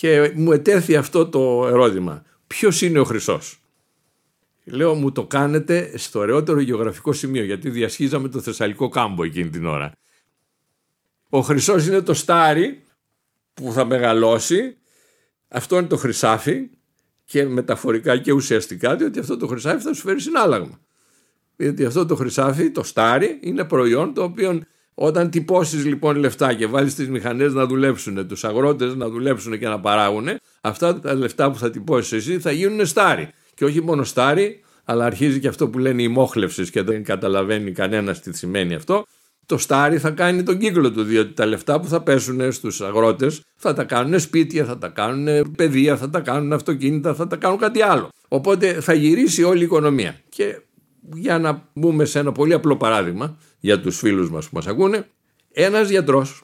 Και 0.00 0.32
μου 0.34 0.52
ετέθη 0.52 0.96
αυτό 0.96 1.28
το 1.28 1.66
ερώτημα. 1.66 2.22
Ποιος 2.46 2.82
είναι 2.82 2.98
ο 2.98 3.04
Χρυσός; 3.04 3.60
Λέω 4.64 4.94
μου 4.94 5.12
το 5.12 5.26
κάνετε 5.26 5.98
στο 5.98 6.18
ωραιότερο 6.18 6.60
γεωγραφικό 6.60 7.12
σημείο 7.12 7.44
γιατί 7.44 7.70
διασχίζαμε 7.70 8.28
το 8.28 8.40
Θεσσαλικό 8.40 8.88
κάμπο 8.88 9.24
εκείνη 9.24 9.48
την 9.50 9.66
ώρα. 9.66 9.92
Ο 11.28 11.40
Χρυσός 11.40 11.86
είναι 11.86 12.00
το 12.00 12.14
στάρι 12.14 12.82
που 13.54 13.72
θα 13.72 13.84
μεγαλώσει. 13.84 14.76
Αυτό 15.48 15.78
είναι 15.78 15.86
το 15.86 15.96
χρυσάφι 15.96 16.70
και 17.24 17.44
μεταφορικά 17.44 18.18
και 18.18 18.32
ουσιαστικά 18.32 18.96
διότι 18.96 19.18
αυτό 19.18 19.36
το 19.36 19.46
χρυσάφι 19.46 19.82
θα 19.82 19.94
σου 19.94 20.02
φέρει 20.02 20.20
συνάλλαγμα. 20.20 20.80
Διότι 21.56 21.84
αυτό 21.84 22.06
το 22.06 22.14
χρυσάφι, 22.14 22.70
το 22.70 22.82
στάρι, 22.82 23.38
είναι 23.42 23.64
προϊόν 23.64 24.14
το 24.14 24.22
οποίο 24.22 24.62
όταν 24.94 25.30
τυπώσεις 25.30 25.84
λοιπόν 25.84 26.16
λεφτά 26.16 26.54
και 26.54 26.66
βάλεις 26.66 26.94
τις 26.94 27.08
μηχανές 27.08 27.52
να 27.52 27.66
δουλέψουν, 27.66 28.26
τους 28.26 28.44
αγρότες 28.44 28.94
να 28.94 29.08
δουλέψουν 29.08 29.58
και 29.58 29.68
να 29.68 29.80
παράγουν, 29.80 30.28
αυτά 30.60 31.00
τα 31.00 31.14
λεφτά 31.14 31.50
που 31.50 31.58
θα 31.58 31.70
τυπώσεις 31.70 32.12
εσύ 32.12 32.38
θα 32.38 32.50
γίνουν 32.50 32.86
στάρι. 32.86 33.28
Και 33.54 33.64
όχι 33.64 33.82
μόνο 33.82 34.04
στάρι, 34.04 34.60
αλλά 34.84 35.04
αρχίζει 35.04 35.40
και 35.40 35.48
αυτό 35.48 35.68
που 35.68 35.78
λένε 35.78 36.02
οι 36.02 36.08
μόχλευσεις 36.08 36.70
και 36.70 36.82
δεν 36.82 37.04
καταλαβαίνει 37.04 37.72
κανένας 37.72 38.20
τι 38.20 38.36
σημαίνει 38.36 38.74
αυτό. 38.74 39.06
Το 39.46 39.58
στάρι 39.58 39.98
θα 39.98 40.10
κάνει 40.10 40.42
τον 40.42 40.58
κύκλο 40.58 40.92
του, 40.92 41.02
διότι 41.02 41.32
τα 41.32 41.46
λεφτά 41.46 41.80
που 41.80 41.88
θα 41.88 42.02
πέσουν 42.02 42.52
στους 42.52 42.80
αγρότες 42.80 43.42
θα 43.56 43.72
τα 43.72 43.84
κάνουν 43.84 44.20
σπίτια, 44.20 44.64
θα 44.64 44.78
τα 44.78 44.88
κάνουν 44.88 45.54
παιδεία, 45.56 45.96
θα 45.96 46.10
τα 46.10 46.20
κάνουν 46.20 46.52
αυτοκίνητα, 46.52 47.14
θα 47.14 47.26
τα 47.26 47.36
κάνουν 47.36 47.58
κάτι 47.58 47.82
άλλο. 47.82 48.08
Οπότε 48.28 48.72
θα 48.72 48.92
γυρίσει 48.92 49.42
όλη 49.42 49.60
η 49.60 49.64
οικονομία. 49.64 50.20
Και 50.28 50.60
για 51.14 51.38
να 51.38 51.68
μπούμε 51.72 52.04
σε 52.04 52.18
ένα 52.18 52.32
πολύ 52.32 52.52
απλό 52.52 52.76
παράδειγμα 52.76 53.36
για 53.60 53.80
τους 53.80 53.98
φίλους 53.98 54.30
μας 54.30 54.48
που 54.48 54.54
μας 54.54 54.66
ακούνε, 54.66 55.06
ένας 55.52 55.90
γιατρός 55.90 56.42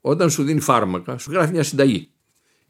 όταν 0.00 0.30
σου 0.30 0.42
δίνει 0.42 0.60
φάρμακα 0.60 1.18
σου 1.18 1.30
γράφει 1.30 1.52
μια 1.52 1.62
συνταγή 1.62 2.08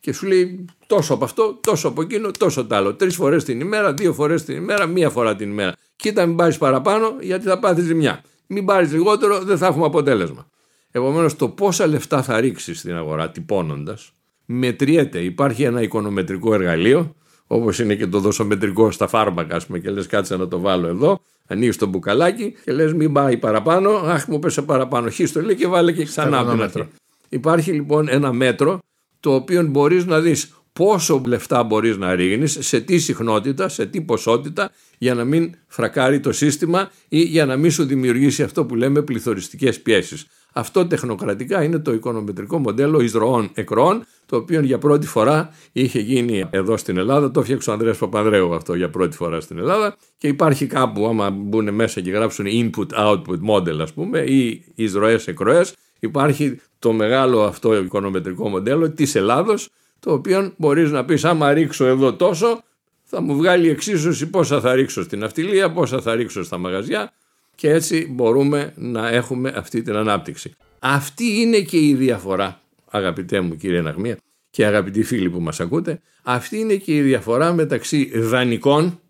και 0.00 0.12
σου 0.12 0.26
λέει 0.26 0.64
τόσο 0.86 1.14
από 1.14 1.24
αυτό, 1.24 1.58
τόσο 1.62 1.88
από 1.88 2.02
εκείνο, 2.02 2.30
τόσο 2.30 2.66
τ' 2.66 2.72
άλλο. 2.72 2.94
Τρεις 2.94 3.14
φορές 3.14 3.44
την 3.44 3.60
ημέρα, 3.60 3.92
δύο 3.94 4.12
φορές 4.12 4.44
την 4.44 4.56
ημέρα, 4.56 4.86
μία 4.86 5.10
φορά 5.10 5.36
την 5.36 5.50
ημέρα. 5.50 5.72
Κοίτα, 5.96 6.26
μην 6.26 6.36
πάρεις 6.36 6.58
παραπάνω 6.58 7.16
γιατί 7.20 7.46
θα 7.46 7.58
πάθεις 7.58 7.84
ζημιά. 7.84 8.22
Μην 8.46 8.64
πάρεις 8.64 8.92
λιγότερο, 8.92 9.38
δεν 9.38 9.58
θα 9.58 9.66
έχουμε 9.66 9.84
αποτέλεσμα. 9.84 10.46
Επομένως, 10.90 11.36
το 11.36 11.48
πόσα 11.48 11.86
λεφτά 11.86 12.22
θα 12.22 12.40
ρίξεις 12.40 12.78
στην 12.78 12.94
αγορά 12.94 13.30
τυπώνοντας 13.30 14.12
μετριέται. 14.44 15.18
Υπάρχει 15.18 15.62
ένα 15.62 15.82
οικονομετρικό 15.82 16.54
εργαλείο, 16.54 17.14
όπως 17.54 17.78
είναι 17.78 17.94
και 17.94 18.06
το 18.06 18.20
δοσομετρικό 18.20 18.90
στα 18.90 19.06
φάρμακα, 19.06 19.56
ας 19.56 19.66
πούμε, 19.66 19.78
και 19.78 19.90
λες 19.90 20.06
κάτσε 20.06 20.36
να 20.36 20.48
το 20.48 20.60
βάλω 20.60 20.86
εδώ. 20.86 21.20
Ανοίγεις 21.46 21.76
το 21.76 21.86
μπουκαλάκι 21.86 22.54
και 22.64 22.72
λες 22.72 22.92
μην 22.92 23.12
πάει 23.12 23.36
παραπάνω. 23.36 23.90
Αχ, 23.90 24.26
μου 24.26 24.38
πέσε 24.38 24.62
παραπάνω. 24.62 25.08
Χίστο 25.08 25.42
λέει 25.42 25.54
και 25.54 25.66
βάλε 25.66 25.92
και 25.92 26.04
ξανά 26.04 26.38
από 26.38 26.50
την 26.50 26.62
αρχή. 26.62 26.88
Υπάρχει 27.28 27.72
λοιπόν 27.72 28.08
ένα 28.08 28.32
μέτρο 28.32 28.78
το 29.20 29.34
οποίο 29.34 29.62
μπορείς 29.62 30.06
να 30.06 30.20
δεις 30.20 30.54
πόσο 30.72 31.22
λεφτά 31.26 31.62
μπορείς 31.62 31.96
να 31.96 32.14
ρίχνεις, 32.14 32.58
σε 32.60 32.80
τι 32.80 32.98
συχνότητα, 32.98 33.68
σε 33.68 33.86
τι 33.86 34.00
ποσότητα 34.00 34.70
για 34.98 35.14
να 35.14 35.24
μην 35.24 35.54
φρακάρει 35.66 36.20
το 36.20 36.32
σύστημα 36.32 36.90
ή 37.08 37.20
για 37.20 37.46
να 37.46 37.56
μην 37.56 37.70
σου 37.70 37.84
δημιουργήσει 37.84 38.42
αυτό 38.42 38.64
που 38.64 38.74
λέμε 38.74 39.02
πληθωριστικές 39.02 39.80
πιέσεις. 39.80 40.26
Αυτό 40.52 40.86
τεχνοκρατικά 40.86 41.62
είναι 41.62 41.78
το 41.78 41.92
οικονομετρικό 41.92 42.58
μοντέλο 42.58 43.00
εισρωών 43.00 43.50
εκροών, 43.54 44.04
το 44.32 44.38
οποίο 44.38 44.60
για 44.60 44.78
πρώτη 44.78 45.06
φορά 45.06 45.54
είχε 45.72 46.00
γίνει 46.00 46.44
εδώ 46.50 46.76
στην 46.76 46.96
Ελλάδα. 46.96 47.30
Το 47.30 47.40
έφτιαξε 47.40 47.70
ο 47.70 47.72
Ανδρέας 47.72 47.98
Παπανδρέου 47.98 48.54
αυτό 48.54 48.74
για 48.74 48.90
πρώτη 48.90 49.16
φορά 49.16 49.40
στην 49.40 49.58
Ελλάδα 49.58 49.96
και 50.18 50.28
υπάρχει 50.28 50.66
κάπου 50.66 51.06
άμα 51.06 51.30
μπουν 51.30 51.74
μέσα 51.74 52.00
και 52.00 52.10
γράψουν 52.10 52.46
input-output 52.46 53.38
model 53.50 53.78
ας 53.80 53.92
πούμε 53.92 54.18
ή 54.18 54.64
εισρωές 54.74 55.26
εκροές 55.26 55.74
υπάρχει 55.98 56.60
το 56.78 56.92
μεγάλο 56.92 57.42
αυτό 57.42 57.76
οικονομετρικό 57.76 58.48
μοντέλο 58.48 58.90
της 58.90 59.14
Ελλάδος 59.14 59.68
το 60.00 60.12
οποίο 60.12 60.52
μπορείς 60.56 60.90
να 60.90 61.04
πεις 61.04 61.24
άμα 61.24 61.52
ρίξω 61.52 61.84
εδώ 61.84 62.12
τόσο 62.12 62.62
θα 63.02 63.20
μου 63.20 63.36
βγάλει 63.36 63.68
εξίσωση 63.68 64.26
πόσα 64.26 64.60
θα 64.60 64.74
ρίξω 64.74 65.02
στην 65.02 65.24
αυτιλία, 65.24 65.72
πόσα 65.72 66.00
θα 66.00 66.14
ρίξω 66.14 66.42
στα 66.42 66.58
μαγαζιά 66.58 67.12
και 67.54 67.70
έτσι 67.70 68.08
μπορούμε 68.10 68.72
να 68.76 69.08
έχουμε 69.08 69.52
αυτή 69.56 69.82
την 69.82 69.96
ανάπτυξη. 69.96 70.54
Αυτή 70.78 71.40
είναι 71.40 71.60
και 71.60 71.78
η 71.78 71.94
διαφορά 71.94 72.61
αγαπητέ 72.92 73.40
μου 73.40 73.56
κύριε 73.56 73.80
Ναγμία 73.80 74.18
και 74.50 74.66
αγαπητοί 74.66 75.02
φίλοι 75.02 75.30
που 75.30 75.40
μας 75.40 75.60
ακούτε 75.60 76.00
αυτή 76.22 76.58
είναι 76.58 76.74
και 76.74 76.96
η 76.96 77.00
διαφορά 77.00 77.52
μεταξύ 77.52 78.10
δανεικών 78.14 79.00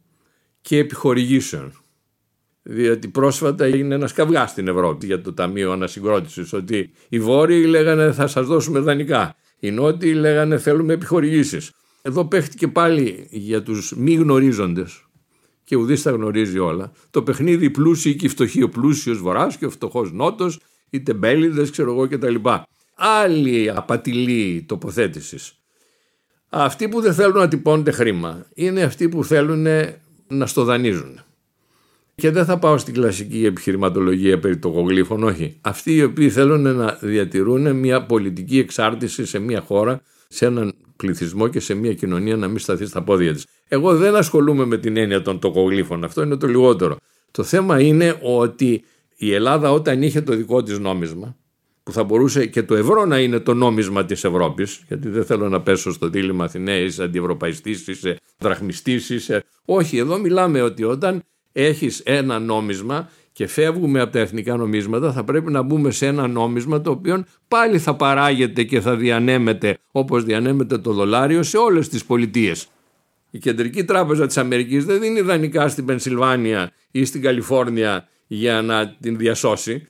και 0.60 0.78
επιχορηγήσεων 0.78 1.72
διότι 2.62 3.08
πρόσφατα 3.08 3.64
έγινε 3.64 3.94
ένας 3.94 4.12
καυγάς 4.12 4.50
στην 4.50 4.68
Ευρώπη 4.68 5.06
για 5.06 5.20
το 5.20 5.32
Ταμείο 5.32 5.72
Ανασυγκρότησης. 5.72 6.52
Ότι 6.52 6.90
οι 7.08 7.20
Βόρειοι 7.20 7.64
λέγανε 7.68 8.12
θα 8.12 8.26
σας 8.26 8.46
δώσουμε 8.46 8.78
δανεικά. 8.78 9.36
Οι 9.58 9.70
Νότιοι 9.70 10.14
λέγανε 10.16 10.58
θέλουμε 10.58 10.92
επιχορηγήσεις. 10.92 11.70
Εδώ 12.02 12.24
παίχτηκε 12.24 12.68
πάλι 12.68 13.26
για 13.30 13.62
τους 13.62 13.94
μη 13.96 14.14
γνωρίζοντες 14.14 15.04
και 15.64 15.76
ουδής 15.76 16.02
τα 16.02 16.10
γνωρίζει 16.10 16.58
όλα. 16.58 16.92
Το 17.10 17.22
παιχνίδι 17.22 17.70
πλούσιοι 17.70 18.16
και 18.16 18.28
φτωχοί. 18.28 18.62
Ο 18.62 18.68
πλούσιος 18.68 19.18
Βορρά 19.18 19.52
και 19.58 19.66
ο 19.66 19.70
φτωχός 19.70 20.12
Νότος, 20.12 20.58
οι 20.90 21.02
τεμπέληδες, 21.02 21.70
ξέρω 21.70 21.90
εγώ 21.90 22.08
κτλ. 22.08 22.34
Άλλη 22.94 23.70
απατηλή 23.70 24.64
τοποθέτησης. 24.68 25.54
Αυτοί 26.48 26.88
που 26.88 27.00
δεν 27.00 27.14
θέλουν 27.14 27.36
να 27.36 27.48
τυπώνεται 27.48 27.90
χρήμα 27.90 28.46
είναι 28.54 28.82
αυτοί 28.82 29.08
που 29.08 29.24
θέλουν 29.24 29.66
να 30.28 30.46
στο 30.46 30.64
δανείζουν. 30.64 31.20
Και 32.14 32.30
δεν 32.30 32.44
θα 32.44 32.58
πάω 32.58 32.78
στην 32.78 32.94
κλασική 32.94 33.44
επιχειρηματολογία 33.44 34.38
περί 34.38 34.56
των 34.56 34.72
κογλήφων, 34.72 35.22
όχι. 35.22 35.58
Αυτοί 35.60 35.94
οι 35.94 36.02
οποίοι 36.02 36.30
θέλουν 36.30 36.76
να 36.76 36.98
διατηρούν 37.00 37.76
μια 37.76 38.06
πολιτική 38.06 38.58
εξάρτηση 38.58 39.26
σε 39.26 39.38
μια 39.38 39.60
χώρα, 39.60 40.02
σε 40.28 40.46
έναν 40.46 40.72
πληθυσμό 40.96 41.48
και 41.48 41.60
σε 41.60 41.74
μια 41.74 41.94
κοινωνία 41.94 42.36
να 42.36 42.48
μην 42.48 42.58
σταθεί 42.58 42.86
στα 42.86 43.02
πόδια 43.02 43.32
της. 43.32 43.46
Εγώ 43.68 43.96
δεν 43.96 44.16
ασχολούμαι 44.16 44.64
με 44.64 44.78
την 44.78 44.96
έννοια 44.96 45.22
των 45.22 45.38
τοκογλήφων, 45.38 46.04
αυτό 46.04 46.22
είναι 46.22 46.36
το 46.36 46.46
λιγότερο. 46.46 46.96
Το 47.30 47.42
θέμα 47.42 47.80
είναι 47.80 48.18
ότι 48.22 48.84
η 49.16 49.34
Ελλάδα 49.34 49.72
όταν 49.72 50.02
είχε 50.02 50.20
το 50.20 50.36
δικό 50.36 50.62
της 50.62 50.78
νόμισμα, 50.78 51.36
που 51.82 51.92
θα 51.92 52.04
μπορούσε 52.04 52.46
και 52.46 52.62
το 52.62 52.74
ευρώ 52.74 53.04
να 53.04 53.18
είναι 53.18 53.38
το 53.38 53.54
νόμισμα 53.54 54.04
της 54.04 54.24
Ευρώπης, 54.24 54.82
γιατί 54.88 55.08
δεν 55.08 55.24
θέλω 55.24 55.48
να 55.48 55.60
πέσω 55.60 55.92
στο 55.92 56.08
δίλημα 56.08 56.44
Αθηναία, 56.44 56.76
είσαι 56.76 57.02
αντιευρωπαϊστής, 57.02 57.86
είσαι 57.86 58.16
δραχμιστής, 58.38 59.10
είσαι... 59.10 59.44
Όχι, 59.64 59.96
εδώ 59.96 60.18
μιλάμε 60.18 60.62
ότι 60.62 60.84
όταν 60.84 61.22
έχεις 61.52 62.00
ένα 62.04 62.38
νόμισμα 62.38 63.10
και 63.32 63.46
φεύγουμε 63.46 64.00
από 64.00 64.12
τα 64.12 64.18
εθνικά 64.18 64.56
νομίσματα 64.56 65.12
θα 65.12 65.24
πρέπει 65.24 65.50
να 65.50 65.62
μπούμε 65.62 65.90
σε 65.90 66.06
ένα 66.06 66.26
νόμισμα 66.26 66.80
το 66.80 66.90
οποίο 66.90 67.24
πάλι 67.48 67.78
θα 67.78 67.94
παράγεται 67.96 68.62
και 68.62 68.80
θα 68.80 68.96
διανέμεται 68.96 69.78
όπως 69.92 70.24
διανέμεται 70.24 70.78
το 70.78 70.92
δολάριο 70.92 71.42
σε 71.42 71.56
όλες 71.56 71.88
τις 71.88 72.04
πολιτείες. 72.04 72.68
Η 73.30 73.38
Κεντρική 73.38 73.84
Τράπεζα 73.84 74.26
της 74.26 74.36
Αμερικής 74.36 74.84
δεν 74.84 75.00
δίνει 75.00 75.20
δανεικά 75.20 75.68
στην 75.68 75.84
Πενσιλβάνια 75.84 76.72
ή 76.90 77.04
στην 77.04 77.22
Καλιφόρνια 77.22 78.08
για 78.26 78.62
να 78.62 78.96
την 79.00 79.16
διασώσει. 79.16 79.86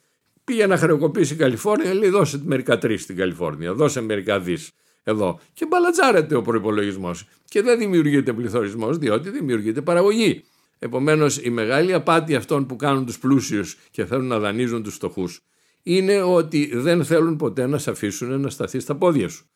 Πήγε 0.52 0.66
να 0.66 0.76
χρεοκοπήσει 0.76 1.32
η 1.32 1.36
Καλιφόρνια, 1.36 1.94
λέει 1.94 2.08
δώσε 2.08 2.40
μερικά 2.44 2.78
τρεις 2.78 3.02
στην 3.02 3.16
Καλιφόρνια, 3.16 3.74
δώσε 3.74 4.00
μερικά 4.00 4.40
δις 4.40 4.70
εδώ. 5.02 5.40
Και 5.52 5.66
μπαλατζάρεται 5.66 6.34
ο 6.34 6.42
προπολογισμό. 6.42 7.10
Και 7.44 7.62
δεν 7.62 7.78
δημιουργείται 7.78 8.32
πληθωρισμός, 8.32 8.98
διότι 8.98 9.30
δημιουργείται 9.30 9.80
παραγωγή. 9.80 10.44
Επομένως, 10.78 11.38
η 11.42 11.50
μεγάλη 11.50 11.92
απάτη 11.92 12.34
αυτών 12.34 12.66
που 12.66 12.76
κάνουν 12.76 13.06
τους 13.06 13.18
πλούσιους 13.18 13.76
και 13.90 14.04
θέλουν 14.04 14.26
να 14.26 14.38
δανείζουν 14.38 14.82
τους 14.82 14.94
φτωχούς 14.94 15.40
είναι 15.82 16.22
ότι 16.22 16.70
δεν 16.74 17.04
θέλουν 17.04 17.36
ποτέ 17.36 17.66
να 17.66 17.78
σε 17.78 17.90
αφήσουν 17.90 18.40
να 18.40 18.50
σταθεί 18.50 18.80
στα 18.80 18.96
πόδια 18.96 19.28
σου. 19.28 19.46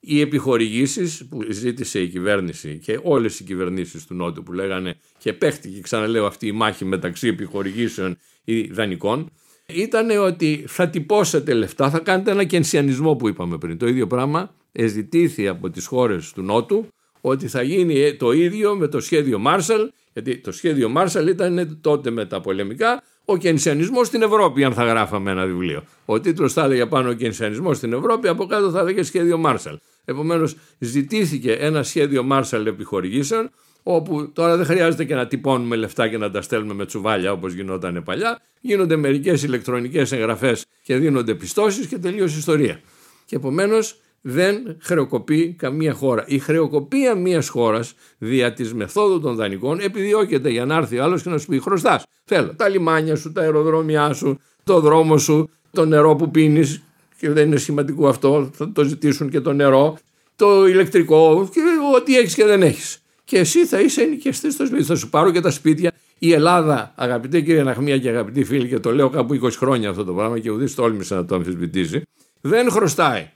Οι 0.00 0.20
επιχορηγήσεις 0.20 1.26
που 1.28 1.42
ζήτησε 1.50 2.00
η 2.00 2.08
κυβέρνηση 2.08 2.78
και 2.78 3.00
όλες 3.02 3.40
οι 3.40 3.44
κυβερνήσεις 3.44 4.06
του 4.06 4.14
Νότου 4.14 4.42
που 4.42 4.52
λέγανε 4.52 4.96
και 5.18 5.32
παίχτηκε 5.32 5.80
ξαναλέω 5.80 6.26
αυτή 6.26 6.46
η 6.46 6.52
μάχη 6.52 6.84
μεταξύ 6.84 7.28
επιχορηγήσεων 7.28 8.18
ή 8.44 8.62
δανεικών 8.62 9.30
ήταν 9.66 10.10
ότι 10.10 10.64
θα 10.66 10.88
τυπώσετε 10.88 11.52
λεφτά, 11.54 11.90
θα 11.90 11.98
κάνετε 11.98 12.30
ένα 12.30 12.44
κενσιανισμό 12.44 13.14
που 13.14 13.28
είπαμε 13.28 13.58
πριν. 13.58 13.78
Το 13.78 13.86
ίδιο 13.86 14.06
πράγμα 14.06 14.54
εζητήθη 14.72 15.48
από 15.48 15.70
τις 15.70 15.86
χώρες 15.86 16.32
του 16.32 16.42
Νότου 16.42 16.86
ότι 17.20 17.48
θα 17.48 17.62
γίνει 17.62 18.14
το 18.14 18.32
ίδιο 18.32 18.76
με 18.76 18.88
το 18.88 19.00
σχέδιο 19.00 19.38
Μάρσαλ, 19.38 19.90
γιατί 20.12 20.38
το 20.38 20.52
σχέδιο 20.52 20.88
Μάρσαλ 20.88 21.26
ήταν 21.26 21.78
τότε 21.80 22.10
με 22.10 22.26
τα 22.26 22.40
πολεμικά 22.40 23.02
ο 23.24 23.36
κενσιανισμός 23.36 24.06
στην 24.06 24.22
Ευρώπη, 24.22 24.64
αν 24.64 24.72
θα 24.72 24.84
γράφαμε 24.84 25.30
ένα 25.30 25.46
βιβλίο. 25.46 25.84
Ο 26.04 26.20
τίτλος 26.20 26.52
θα 26.52 26.64
έλεγε 26.64 26.86
πάνω 26.86 27.08
ο 27.08 27.12
κενσιανισμός 27.12 27.76
στην 27.76 27.92
Ευρώπη, 27.92 28.28
από 28.28 28.46
κάτω 28.46 28.70
θα 28.70 28.80
έλεγε 28.80 29.02
σχέδιο 29.02 29.38
Μάρσαλ. 29.38 29.78
Επομένως, 30.04 30.56
ζητήθηκε 30.78 31.52
ένα 31.52 31.82
σχέδιο 31.82 32.22
Μάρσαλ 32.22 32.66
επιχορηγήσεων, 32.66 33.50
όπου 33.82 34.30
τώρα 34.32 34.56
δεν 34.56 34.66
χρειάζεται 34.66 35.04
και 35.04 35.14
να 35.14 35.26
τυπώνουμε 35.26 35.76
λεφτά 35.76 36.08
και 36.08 36.18
να 36.18 36.30
τα 36.30 36.42
στέλνουμε 36.42 36.74
με 36.74 36.86
τσουβάλια 36.86 37.32
όπως 37.32 37.52
γινόταν 37.52 38.02
παλιά. 38.04 38.40
Γίνονται 38.60 38.96
μερικές 38.96 39.42
ηλεκτρονικές 39.42 40.12
εγγραφές 40.12 40.66
και 40.82 40.96
δίνονται 40.96 41.34
πιστώσεις 41.34 41.86
και 41.86 41.98
τελείωσε 41.98 42.34
η 42.34 42.38
ιστορία. 42.38 42.80
Και 43.24 43.36
επομένως 43.36 44.00
δεν 44.20 44.76
χρεοκοπεί 44.80 45.52
καμία 45.52 45.92
χώρα. 45.92 46.24
Η 46.26 46.38
χρεοκοπία 46.38 47.14
μιας 47.14 47.48
χώρας 47.48 47.94
δια 48.18 48.52
της 48.52 48.74
μεθόδου 48.74 49.20
των 49.20 49.34
δανεικών 49.34 49.80
επιδιώκεται 49.80 50.50
για 50.50 50.64
να 50.64 50.76
έρθει 50.76 50.98
άλλος 50.98 51.22
και 51.22 51.28
να 51.28 51.38
σου 51.38 51.46
πει 51.46 51.58
χρωστάς. 51.58 52.04
Θέλω 52.24 52.54
τα 52.56 52.68
λιμάνια 52.68 53.16
σου, 53.16 53.32
τα 53.32 53.40
αεροδρόμια 53.40 54.12
σου, 54.12 54.40
το 54.64 54.80
δρόμο 54.80 55.18
σου, 55.18 55.50
το 55.70 55.84
νερό 55.84 56.16
που 56.16 56.30
πίνεις. 56.30 56.82
Και 57.18 57.30
δεν 57.30 57.46
είναι 57.46 57.56
σημαντικό 57.56 58.08
αυτό, 58.08 58.50
θα 58.54 58.72
το 58.72 58.84
ζητήσουν 58.84 59.30
και 59.30 59.40
το 59.40 59.52
νερό, 59.52 59.98
το 60.36 60.66
ηλεκτρικό 60.66 61.48
και 61.52 61.60
ό,τι 61.96 62.18
έχεις 62.18 62.34
και 62.34 62.44
δεν 62.44 62.62
έχεις. 62.62 63.01
Και 63.32 63.38
εσύ 63.38 63.66
θα 63.66 63.80
είσαι 63.80 64.02
ενοικιαστής 64.02 64.54
στο 64.54 64.66
σπίτι. 64.66 64.82
Θα 64.82 64.96
σου 64.96 65.08
πάρω 65.08 65.30
και 65.30 65.40
τα 65.40 65.50
σπίτια. 65.50 65.92
Η 66.18 66.32
Ελλάδα, 66.32 66.92
αγαπητέ 66.96 67.40
κύριε 67.40 67.62
Ναχμία 67.62 67.98
και 67.98 68.08
αγαπητοί 68.08 68.44
φίλοι, 68.44 68.68
και 68.68 68.78
το 68.78 68.94
λέω 68.94 69.08
κάπου 69.08 69.34
20 69.42 69.50
χρόνια 69.50 69.90
αυτό 69.90 70.04
το 70.04 70.12
πράγμα 70.12 70.38
και 70.38 70.50
ουδής 70.50 70.74
τόλμησε 70.74 71.14
να 71.14 71.24
το 71.24 71.34
αμφισβητήσει, 71.34 72.02
δεν 72.40 72.70
χρωστάει. 72.70 73.30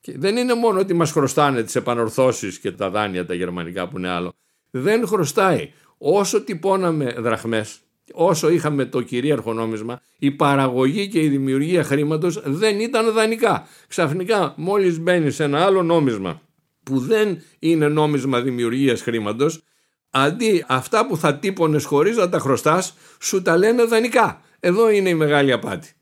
Και 0.00 0.14
δεν 0.18 0.36
είναι 0.36 0.54
μόνο 0.54 0.80
ότι 0.80 0.94
μας 0.94 1.10
χρωστάνε 1.10 1.62
τις 1.62 1.76
επανορθώσεις 1.76 2.58
και 2.58 2.72
τα 2.72 2.90
δάνεια 2.90 3.26
τα 3.26 3.34
γερμανικά 3.34 3.88
που 3.88 3.98
είναι 3.98 4.08
άλλο. 4.08 4.32
Δεν 4.70 5.06
χρωστάει. 5.06 5.70
Όσο 5.98 6.40
τυπώναμε 6.40 7.14
δραχμές, 7.18 7.80
όσο 8.12 8.50
είχαμε 8.50 8.84
το 8.84 9.02
κυρίαρχο 9.02 9.52
νόμισμα, 9.52 10.00
η 10.18 10.30
παραγωγή 10.30 11.08
και 11.08 11.20
η 11.20 11.28
δημιουργία 11.28 11.84
χρήματος 11.84 12.42
δεν 12.44 12.80
ήταν 12.80 13.12
δανεικά. 13.12 13.66
Ξαφνικά 13.88 14.54
μόλις 14.56 14.98
μπαίνει 14.98 15.30
σε 15.30 15.44
ένα 15.44 15.64
άλλο 15.64 15.82
νόμισμα 15.82 16.40
που 16.84 16.98
δεν 16.98 17.42
είναι 17.58 17.88
νόμισμα 17.88 18.40
δημιουργίας 18.40 19.02
χρήματος, 19.02 19.62
αντί 20.10 20.64
αυτά 20.68 21.06
που 21.06 21.16
θα 21.16 21.36
τύπωνες 21.38 21.84
χωρίς 21.84 22.16
να 22.16 22.28
τα 22.28 22.38
χρωστάς, 22.38 22.94
σου 23.20 23.42
τα 23.42 23.56
λένε 23.56 23.84
δανεικά. 23.84 24.42
Εδώ 24.60 24.90
είναι 24.90 25.08
η 25.08 25.14
μεγάλη 25.14 25.52
απάτη. 25.52 25.92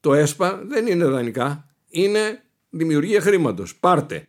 Το 0.00 0.14
ΕΣΠΑ 0.14 0.62
δεν 0.66 0.86
είναι 0.86 1.04
δανεικά, 1.04 1.68
είναι 1.88 2.42
δημιουργία 2.70 3.20
χρήματος. 3.20 3.76
Πάρτε. 3.76 4.28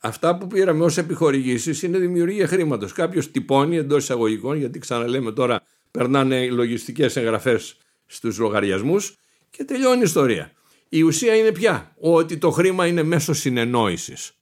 Αυτά 0.00 0.36
που 0.36 0.46
πήραμε 0.46 0.84
ως 0.84 0.98
επιχορηγήσεις 0.98 1.82
είναι 1.82 1.98
δημιουργία 1.98 2.46
χρήματος. 2.46 2.92
Κάποιος 2.92 3.30
τυπώνει 3.30 3.76
εντός 3.76 4.02
εισαγωγικών, 4.02 4.56
γιατί 4.56 4.78
ξαναλέμε 4.78 5.32
τώρα 5.32 5.62
περνάνε 5.90 6.50
λογιστικές 6.50 7.16
εγγραφές 7.16 7.76
στους 8.06 8.38
λογαριασμούς 8.38 9.16
και 9.50 9.64
τελειώνει 9.64 10.00
η 10.00 10.02
ιστορία. 10.02 10.52
Η 10.88 11.02
ουσία 11.02 11.34
είναι 11.34 11.52
πια 11.52 11.94
ότι 11.98 12.36
το 12.36 12.50
χρήμα 12.50 12.86
είναι 12.86 13.02
μέσω 13.02 13.32
συνεννόησης. 13.32 14.32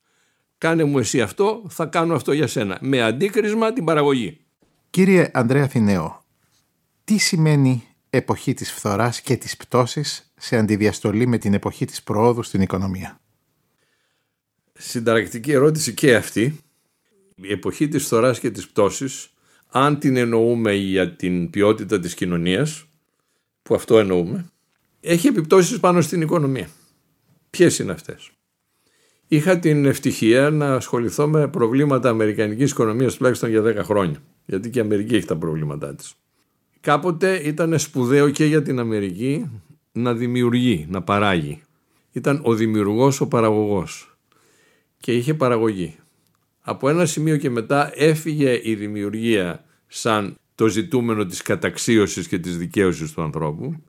Κάνε 0.58 0.84
μου 0.84 0.98
εσύ 0.98 1.20
αυτό, 1.20 1.64
θα 1.68 1.86
κάνω 1.86 2.14
αυτό 2.14 2.32
για 2.32 2.46
σένα. 2.46 2.78
Με 2.80 3.02
αντίκρισμα 3.02 3.72
την 3.72 3.84
παραγωγή. 3.84 4.40
Κύριε 4.90 5.30
Ανδρέα 5.32 5.68
Θηναίο, 5.68 6.24
τι 7.04 7.18
σημαίνει 7.18 7.82
εποχή 8.10 8.54
της 8.54 8.72
φθοράς 8.72 9.20
και 9.20 9.36
της 9.36 9.56
πτώσης 9.56 10.32
σε 10.36 10.56
αντιδιαστολή 10.56 11.26
με 11.26 11.38
την 11.38 11.54
εποχή 11.54 11.84
της 11.84 12.02
προόδου 12.02 12.42
στην 12.42 12.60
οικονομία; 12.60 13.20
Συνταρακτική 14.72 15.52
ερώτηση 15.52 15.94
και 15.94 16.16
αυτή. 16.16 16.60
Η 17.34 17.52
εποχή 17.52 17.88
της 17.88 18.04
φθοράς 18.04 18.38
και 18.38 18.50
της 18.50 18.68
πτώσης, 18.68 19.32
αν 19.68 19.98
την 19.98 20.16
εννοούμε 20.16 20.74
για 20.74 21.16
την 21.16 21.50
ποιότητα 21.50 22.00
της 22.00 22.14
κοινωνίας, 22.14 22.84
που 23.62 23.74
αυτό 23.74 23.98
εννοούμε, 23.98 24.50
έχει 25.00 25.26
επιπτώσεις 25.26 25.80
πάνω 25.80 26.00
στην 26.00 26.20
οικονομία. 26.20 26.68
Ποιες 27.50 27.78
είναι 27.78 27.92
αυτές; 27.92 28.30
Είχα 29.28 29.58
την 29.58 29.84
ευτυχία 29.84 30.50
να 30.50 30.74
ασχοληθώ 30.74 31.28
με 31.28 31.48
προβλήματα 31.48 32.08
αμερικανικής 32.08 32.70
οικονομίας 32.70 33.16
τουλάχιστον 33.16 33.50
για 33.50 33.62
10 33.62 33.76
χρόνια. 33.84 34.22
Γιατί 34.44 34.70
και 34.70 34.78
η 34.78 34.82
Αμερική 34.82 35.14
έχει 35.14 35.26
τα 35.26 35.36
προβλήματά 35.36 35.94
της. 35.94 36.14
Κάποτε 36.80 37.40
ήταν 37.44 37.78
σπουδαίο 37.78 38.30
και 38.30 38.44
για 38.44 38.62
την 38.62 38.78
Αμερική 38.78 39.50
να 39.92 40.14
δημιουργεί, 40.14 40.86
να 40.90 41.02
παράγει. 41.02 41.62
Ήταν 42.12 42.40
ο 42.42 42.54
δημιουργός 42.54 43.20
ο 43.20 43.28
παραγωγός 43.28 44.16
και 44.98 45.12
είχε 45.12 45.34
παραγωγή. 45.34 45.96
Από 46.60 46.88
ένα 46.88 47.06
σημείο 47.06 47.36
και 47.36 47.50
μετά 47.50 47.92
έφυγε 47.94 48.60
η 48.62 48.74
δημιουργία 48.74 49.64
σαν 49.86 50.34
το 50.54 50.66
ζητούμενο 50.66 51.26
της 51.26 51.42
καταξίωσης 51.42 52.28
και 52.28 52.38
της 52.38 52.58
δικαίωσης 52.58 53.12
του 53.12 53.22
ανθρώπου 53.22 53.82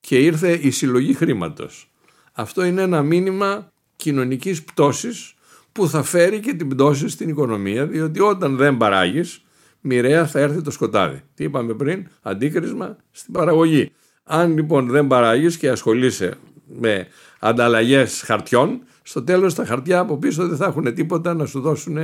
και 0.00 0.18
ήρθε 0.18 0.52
η 0.52 0.70
συλλογή 0.70 1.12
χρήματος. 1.14 1.90
Αυτό 2.32 2.64
είναι 2.64 2.82
ένα 2.82 3.02
μήνυμα 3.02 3.72
κοινωνικής 3.96 4.62
πτώσης 4.62 5.34
που 5.72 5.88
θα 5.88 6.02
φέρει 6.02 6.40
και 6.40 6.54
την 6.54 6.68
πτώση 6.68 7.08
στην 7.08 7.28
οικονομία 7.28 7.86
διότι 7.86 8.20
όταν 8.20 8.56
δεν 8.56 8.76
παράγεις 8.76 9.42
μοιραία 9.80 10.26
θα 10.26 10.40
έρθει 10.40 10.62
το 10.62 10.70
σκοτάδι. 10.70 11.22
Τι 11.34 11.44
είπαμε 11.44 11.74
πριν, 11.74 12.06
αντίκρισμα 12.22 12.96
στην 13.10 13.32
παραγωγή. 13.32 13.92
Αν 14.24 14.54
λοιπόν 14.54 14.88
δεν 14.88 15.06
παράγεις 15.06 15.56
και 15.56 15.68
ασχολείσαι 15.68 16.34
με 16.78 17.06
ανταλλαγές 17.38 18.22
χαρτιών 18.24 18.82
στο 19.02 19.22
τέλος 19.22 19.54
τα 19.54 19.64
χαρτιά 19.64 19.98
από 19.98 20.16
πίσω 20.16 20.48
δεν 20.48 20.56
θα 20.56 20.66
έχουν 20.66 20.94
τίποτα 20.94 21.34
να 21.34 21.46
σου 21.46 21.60
δώσουν 21.60 21.98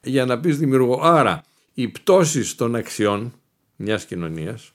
για 0.00 0.24
να 0.24 0.40
πεις 0.40 0.58
δημιουργώ. 0.58 1.00
Άρα 1.02 1.42
οι 1.72 1.88
πτώσεις 1.88 2.54
των 2.54 2.74
αξιών 2.74 3.32
μιας 3.76 4.04
κοινωνίας 4.04 4.72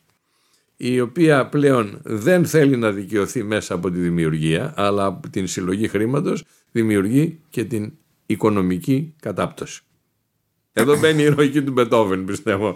η 0.86 1.00
οποία 1.00 1.46
πλέον 1.46 2.00
δεν 2.04 2.46
θέλει 2.46 2.78
να 2.78 2.92
δικαιωθεί 2.92 3.44
μέσα 3.44 3.74
από 3.74 3.92
τη 3.92 4.00
δημιουργία 4.00 4.74
αλλά 4.76 5.06
από 5.06 5.30
την 5.30 5.48
συλλογή 5.48 5.88
χρήματος 5.88 6.44
δημιουργεί 6.72 7.40
και 7.50 7.64
την 7.64 7.94
οικονομική 8.26 9.14
κατάπτωση. 9.22 9.82
Εδώ 10.74 11.00
μπαίνει 11.00 11.22
η 11.22 11.26
ηρωική 11.26 11.64
του 11.64 11.72
Μπετόβεν 11.72 12.26
πιστεύω. 12.26 12.76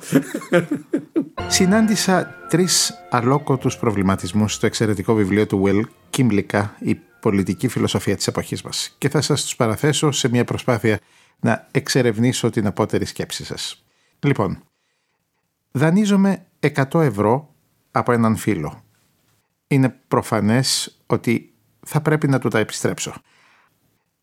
Συνάντησα 1.48 2.46
τρεις 2.50 2.94
αλόκοτους 3.10 3.78
προβληματισμούς 3.78 4.54
στο 4.54 4.66
εξαιρετικό 4.66 5.14
βιβλίο 5.14 5.48
του 5.48 5.64
Will 5.66 5.84
Kimlicka 6.18 6.66
«Η 6.80 7.00
πολιτική 7.22 7.68
φιλοσοφία 7.68 8.16
της 8.16 8.28
εποχής 8.28 8.62
μας 8.62 8.96
και 8.98 9.10
θα 9.10 9.22
σας 9.22 9.42
τους 9.42 9.56
παραθέσω 9.56 10.12
σε 10.12 10.30
μια 10.30 10.44
προσπάθεια 10.44 11.00
να 11.40 11.68
εξερευνήσω 11.72 12.50
την 12.50 12.68
απότερη 12.68 13.06
σκέψη 13.06 13.46
σας. 13.46 13.86
Λοιπόν, 14.20 14.64
δανείζομαι 15.72 16.46
100 16.60 17.02
ευρώ 17.02 17.56
από 17.98 18.12
έναν 18.12 18.36
φίλο. 18.36 18.82
Είναι 19.68 19.90
προφανές 20.08 20.98
ότι 21.06 21.54
θα 21.86 22.02
πρέπει 22.02 22.28
να 22.28 22.40
του 22.40 22.48
τα 22.48 22.60
επιστρέψω. 22.60 23.14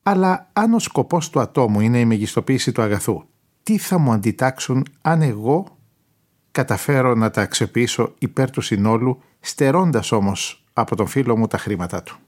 Αλλά 0.03 0.51
αν 0.53 0.75
ο 0.75 0.79
σκοπός 0.79 1.31
του 1.31 1.41
ατόμου 1.41 1.81
είναι 1.81 1.99
η 1.99 2.05
μεγιστοποίηση 2.05 2.73
του 2.73 2.83
αγαθού, 2.83 3.25
τι 3.63 3.79
θα 3.79 3.99
μου 3.99 4.13
αντιτάξουν 4.13 4.87
αν 5.03 5.23
εγώ 5.23 5.79
καταφέρω 6.51 7.15
να 7.15 7.31
τα 7.31 7.43
αξιοποιήσω 7.43 8.15
υπέρ 8.19 8.51
του 8.51 8.61
συνόλου, 8.61 9.23
στερώντας 9.41 10.13
όμως 10.13 10.65
από 10.73 10.97
τον 10.97 11.07
φίλο 11.07 11.37
μου 11.37 11.47
τα 11.47 11.59
χρήματά 11.59 12.03
του; 12.03 12.19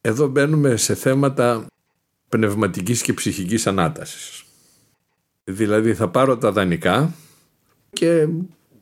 Εδώ 0.00 0.26
μπαίνουμε 0.26 0.76
σε 0.76 0.94
θέματα 0.94 1.66
πνευματικής 2.28 3.02
και 3.02 3.12
ψυχικής 3.12 3.66
ανάτασης. 3.66 4.44
Δηλαδή 5.44 5.94
θα 5.94 6.08
πάρω 6.08 6.36
τα 6.38 6.52
δανεικά 6.52 7.12
και 7.90 8.28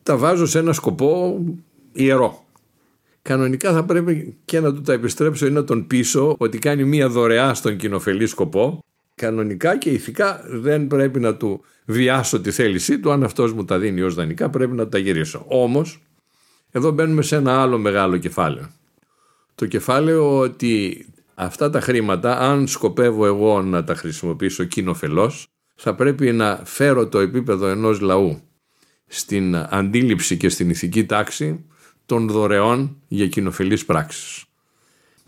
τα 0.02 0.16
βάζω 0.16 0.46
σε 0.46 0.58
ένα 0.58 0.72
σκοπό 0.72 1.40
ιερό. 1.92 2.44
Κανονικά 3.22 3.72
θα 3.72 3.84
πρέπει 3.84 4.36
και 4.44 4.60
να 4.60 4.74
του 4.74 4.80
τα 4.80 4.92
επιστρέψω 4.92 5.46
ή 5.46 5.50
να 5.50 5.64
τον 5.64 5.86
πείσω 5.86 6.34
ότι 6.38 6.58
κάνει 6.58 6.84
μία 6.84 7.08
δωρεά 7.08 7.54
στον 7.54 7.76
κοινοφελή 7.76 8.26
σκοπό. 8.26 8.84
Κανονικά 9.14 9.78
και 9.78 9.90
ηθικά 9.90 10.44
δεν 10.48 10.86
πρέπει 10.86 11.20
να 11.20 11.34
του 11.34 11.60
βιάσω 11.84 12.40
τη 12.40 12.50
θέλησή 12.50 12.98
του. 12.98 13.10
Αν 13.10 13.24
αυτός 13.24 13.52
μου 13.52 13.64
τα 13.64 13.78
δίνει 13.78 14.00
ως 14.00 14.14
δανεικά 14.14 14.50
πρέπει 14.50 14.72
να 14.72 14.88
τα 14.88 14.98
γυρίσω. 14.98 15.44
Όμως 15.48 16.02
εδώ 16.70 16.90
μπαίνουμε 16.90 17.22
σε 17.22 17.36
ένα 17.36 17.60
άλλο 17.60 17.78
μεγάλο 17.78 18.16
κεφάλαιο. 18.16 18.70
Το 19.54 19.66
κεφάλαιο 19.66 20.38
ότι 20.38 21.04
αυτά 21.34 21.70
τα 21.70 21.80
χρήματα, 21.80 22.38
αν 22.38 22.66
σκοπεύω 22.66 23.26
εγώ 23.26 23.62
να 23.62 23.84
τα 23.84 23.94
χρησιμοποιήσω 23.94 24.64
κοινοφελώς, 24.64 25.46
θα 25.74 25.94
πρέπει 25.94 26.32
να 26.32 26.60
φέρω 26.64 27.08
το 27.08 27.18
επίπεδο 27.18 27.66
ενός 27.66 28.00
λαού 28.00 28.40
στην 29.14 29.56
αντίληψη 29.56 30.36
και 30.36 30.48
στην 30.48 30.70
ηθική 30.70 31.04
τάξη 31.04 31.64
των 32.06 32.28
δωρεών 32.28 32.96
για 33.08 33.28
κοινοφελείς 33.28 33.84
πράξεις. 33.84 34.44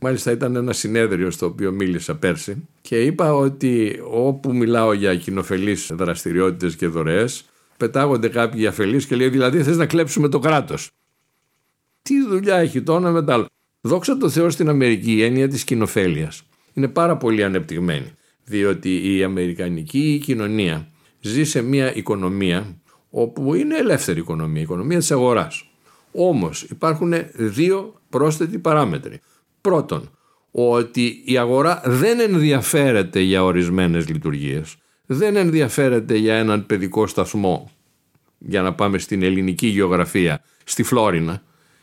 Μάλιστα 0.01 0.31
ήταν 0.31 0.57
ένα 0.57 0.73
συνέδριο 0.73 1.31
στο 1.31 1.47
οποίο 1.47 1.73
μίλησα 1.73 2.17
πέρσι 2.17 2.69
και 2.81 3.03
είπα 3.03 3.35
ότι 3.35 4.01
όπου 4.11 4.55
μιλάω 4.55 4.93
για 4.93 5.17
κοινοφελείς 5.17 5.91
δραστηριότητες 5.93 6.77
και 6.77 6.87
δωρεές 6.87 7.45
πετάγονται 7.77 8.29
κάποιοι 8.29 8.67
αφελείς 8.67 9.07
και 9.07 9.17
λέει 9.17 9.29
δηλαδή 9.29 9.63
θες 9.63 9.77
να 9.77 9.87
κλέψουμε 9.87 10.29
το 10.29 10.39
κράτος. 10.39 10.91
Τι 12.03 12.27
δουλειά 12.27 12.57
έχει 12.57 12.83
το 12.83 12.97
ένα 12.97 13.11
μετά 13.11 13.47
Δόξα 13.81 14.17
τω 14.17 14.29
Θεώ 14.29 14.51
στην 14.51 14.69
Αμερική 14.69 15.13
η 15.13 15.23
έννοια 15.23 15.49
της 15.49 15.65
κοινοφέλειας 15.65 16.43
είναι 16.73 16.89
πάρα 16.89 17.17
πολύ 17.17 17.45
ανεπτυγμένη 17.45 18.13
διότι 18.45 19.17
η 19.17 19.23
αμερικανική 19.23 20.21
κοινωνία 20.25 20.89
ζει 21.21 21.45
σε 21.45 21.63
μια 21.63 21.95
οικονομία 21.95 22.77
όπου 23.17 23.55
είναι 23.55 23.77
ελεύθερη 23.77 24.19
οικονομία, 24.19 24.61
η 24.61 24.63
οικονομία 24.63 24.99
της 24.99 25.11
αγοράς. 25.11 25.69
Όμως 26.13 26.63
υπάρχουν 26.63 27.13
δύο 27.35 27.95
πρόσθετοι 28.09 28.59
παράμετροι. 28.59 29.21
Πρώτον, 29.61 30.11
ότι 30.51 31.23
η 31.25 31.39
αγορά 31.39 31.83
δεν 31.85 32.21
ενδιαφέρεται 32.21 33.21
για 33.21 33.45
ορισμένες 33.45 34.09
λειτουργίες. 34.09 34.77
Δεν 35.07 35.37
ενδιαφέρεται 35.37 36.17
για 36.17 36.35
έναν 36.35 36.67
παιδικό 36.67 37.07
σταθμό, 37.07 37.71
για 38.39 38.63
να 38.63 38.75
πάμε 38.75 38.99
στην 38.99 39.23
ελληνική 39.23 39.67
γεωγραφία, 39.67 40.43
στη 40.65 40.83
Φλόρινα, 40.83 41.43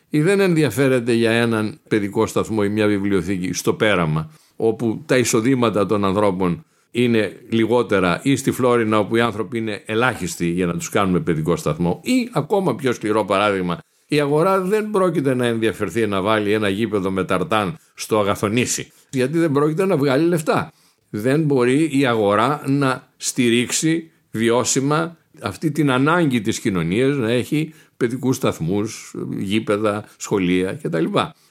ή 0.10 0.22
δεν 0.22 0.40
ενδιαφέρεται 0.40 1.14
για 1.14 1.32
έναν 1.32 1.80
παιδικό 1.88 2.26
σταθμό 2.26 2.62
ή 2.64 2.70
μια 2.70 2.88
βιβλιοθήκη 2.88 3.54
στο 3.54 3.74
πέραμα, 3.74 4.32
όπου 4.56 5.04
τα 5.06 5.18
εισοδήματα 5.18 5.86
των 5.86 6.06
ανθρώπων 6.06 6.66
είναι 6.92 7.40
λιγότερα 7.50 8.20
ή 8.24 8.36
στη 8.36 8.52
Φλόρινα 8.52 9.00
όπου 9.00 9.16
οι 9.16 9.22
άνθρωποι 9.22 9.58
είναι 9.58 9.82
ελάχιστοι 9.86 10.46
για 10.46 10.66
να 10.66 10.74
τους 10.74 10.90
κάνουμε 10.90 11.20
παιδικό 11.20 11.56
σταθμό 11.56 12.00
ή 12.04 12.30
ακόμα 12.32 12.76
πιο 12.76 12.94
σκληρό 12.94 13.26
παράδειγμα 13.26 13.80
η 14.14 14.20
αγορά 14.20 14.62
δεν 14.62 14.90
πρόκειται 14.90 15.34
να 15.34 15.46
ενδιαφερθεί 15.46 16.08
να 16.08 16.22
βάλει 16.22 16.54
ένα 16.54 16.70
γήπεδο 16.70 17.12
με 17.12 17.24
ταρτάν 17.24 17.78
στο 17.94 18.20
αγαθονήσι 18.20 18.92
γιατί 19.10 19.38
δεν 19.38 19.52
πρόκειται 19.52 19.86
να 19.86 19.98
βγάλει 19.98 20.28
λεφτά. 20.28 20.72
Δεν 21.10 21.42
μπορεί 21.42 22.00
η 22.00 22.06
αγορά 22.06 22.64
να 22.68 23.08
στηρίξει 23.18 24.12
βιώσιμα 24.32 25.18
αυτή 25.42 25.72
την 25.72 25.92
ανάγκη 25.92 26.42
της 26.42 26.60
κοινωνίας 26.60 27.16
να 27.16 27.32
έχει 27.32 27.74
παιδικούς 27.98 28.36
σταθμούς, 28.36 29.16
γήπεδα, 29.38 30.06
σχολεία 30.18 30.74
κτλ. 30.74 31.06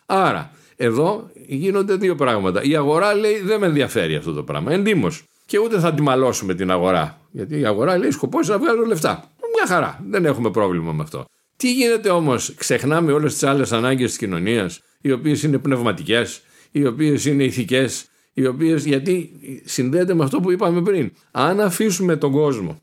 Άρα 0.07 0.51
εδώ 0.77 1.31
γίνονται 1.47 1.95
δύο 1.95 2.15
πράγματα. 2.15 2.63
Η 2.63 2.77
αγορά 2.77 3.15
λέει 3.15 3.41
δεν 3.41 3.61
με 3.61 3.67
ενδιαφέρει 3.67 4.15
αυτό 4.15 4.33
το 4.33 4.43
πράγμα. 4.43 4.73
Εντύμως 4.73 5.25
και 5.51 5.59
ούτε 5.59 5.79
θα 5.79 5.95
τη 5.95 6.03
μαλώσουμε 6.03 6.55
την 6.55 6.71
αγορά. 6.71 7.21
Γιατί 7.31 7.59
η 7.59 7.67
αγορά 7.67 7.99
λέει 7.99 8.11
σκοπός 8.11 8.49
να 8.49 8.59
βγάλω 8.59 8.85
λεφτά. 8.85 9.31
Μια 9.55 9.67
χαρά. 9.67 10.05
Δεν 10.09 10.25
έχουμε 10.25 10.51
πρόβλημα 10.51 10.93
με 10.93 11.03
αυτό. 11.03 11.25
Τι 11.57 11.73
γίνεται 11.73 12.11
όμως, 12.11 12.55
ξεχνάμε 12.55 13.13
όλες 13.13 13.33
τις 13.33 13.43
άλλες 13.43 13.73
ανάγκες 13.73 14.09
της 14.09 14.19
κοινωνίας, 14.19 14.81
οι 15.01 15.13
οποίες 15.13 15.43
είναι 15.43 15.59
πνευματικές, 15.59 16.43
οι 16.71 16.87
οποίες 16.87 17.25
είναι 17.25 17.45
ηθικές, 17.45 18.09
οι 18.33 18.47
οποίε 18.47 18.77
γιατί 18.77 19.31
συνδέεται 19.65 20.15
με 20.15 20.25
αυτό 20.25 20.41
που 20.41 20.51
είπαμε 20.51 20.83
πριν. 20.83 21.13
Αν 21.31 21.61
αφήσουμε 21.61 22.17
τον 22.17 22.33
κόσμο 22.33 22.81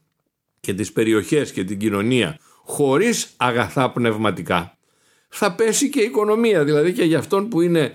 και 0.59 0.73
τις 0.73 0.91
περιοχές 0.91 1.51
και 1.51 1.63
την 1.63 1.77
κοινωνία 1.77 2.39
χωρίς 2.63 3.29
αγαθά 3.37 3.91
πνευματικά, 3.91 4.77
θα 5.29 5.55
πέσει 5.55 5.89
και 5.89 6.01
η 6.01 6.05
οικονομία. 6.05 6.63
Δηλαδή 6.63 6.93
και 6.93 7.03
για 7.03 7.19
αυτόν 7.19 7.47
που 7.49 7.61
είναι 7.61 7.93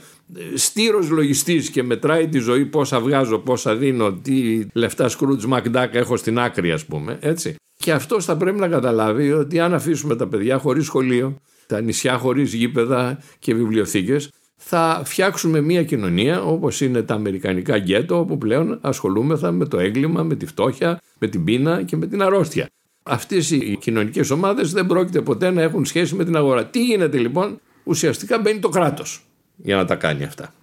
στήρος 0.55 1.11
λογιστής 1.11 1.71
και 1.71 1.83
μετράει 1.83 2.29
τη 2.29 2.39
ζωή 2.39 2.65
πόσα 2.65 3.01
βγάζω, 3.01 3.39
πόσα 3.39 3.77
δίνω, 3.77 4.13
τι 4.13 4.67
λεφτά 4.73 5.11
Scrooge 5.11 5.53
McDuck 5.53 5.89
έχω 5.93 6.17
στην 6.17 6.39
άκρη 6.39 6.73
ας 6.73 6.85
πούμε, 6.85 7.19
έτσι. 7.21 7.55
Και 7.77 7.93
αυτός 7.93 8.25
θα 8.25 8.37
πρέπει 8.37 8.59
να 8.59 8.69
καταλάβει 8.69 9.33
ότι 9.33 9.61
αν 9.61 9.75
αφήσουμε 9.75 10.17
τα 10.17 10.29
παιδιά 10.29 10.59
χωρίς 10.59 10.85
σχολείο, 10.85 11.37
τα 11.67 11.81
νησιά 11.81 12.19
χωρίς 12.19 12.53
γήπεδα 12.53 13.19
και 13.39 13.55
βιβλιοθήκες, 13.55 14.31
θα 14.57 15.03
φτιάξουμε 15.05 15.61
μια 15.61 15.85
κοινωνία 15.85 16.43
όπως 16.43 16.81
είναι 16.81 17.03
τα 17.03 17.15
αμερικανικά 17.15 17.79
γκέτο 17.79 18.19
όπου 18.19 18.39
πλέον 18.39 18.79
ασχολούμεθα 18.81 19.53
με 19.53 19.67
το 19.67 19.79
έγκλημα, 19.79 20.23
με 20.23 20.35
τη 20.35 20.47
φτώχεια, 20.47 21.01
με 21.19 21.29
την 21.29 21.45
πείνα 21.45 21.83
και 21.83 21.97
με 21.97 22.07
την 22.07 22.23
αρρώστια. 22.23 22.67
Αυτές 23.03 23.51
οι 23.51 23.79
κοινωνικές 23.81 24.31
ομάδες 24.31 24.73
δεν 24.73 24.87
πρόκειται 24.87 25.21
ποτέ 25.21 25.51
να 25.51 25.63
έχουν 25.63 25.85
σχέση 25.85 26.15
με 26.15 26.25
την 26.25 26.37
αγορά. 26.37 26.67
Τι 26.67 26.85
γίνεται 26.85 27.19
λοιπόν, 27.19 27.61
ουσιαστικά 27.85 28.39
μπαίνει 28.39 28.59
το 28.59 28.69
κράτος 28.69 29.32
για 29.57 29.77
να 29.77 29.85
τα 29.85 29.95
κάνει 29.95 30.25
αυτά. 30.25 30.55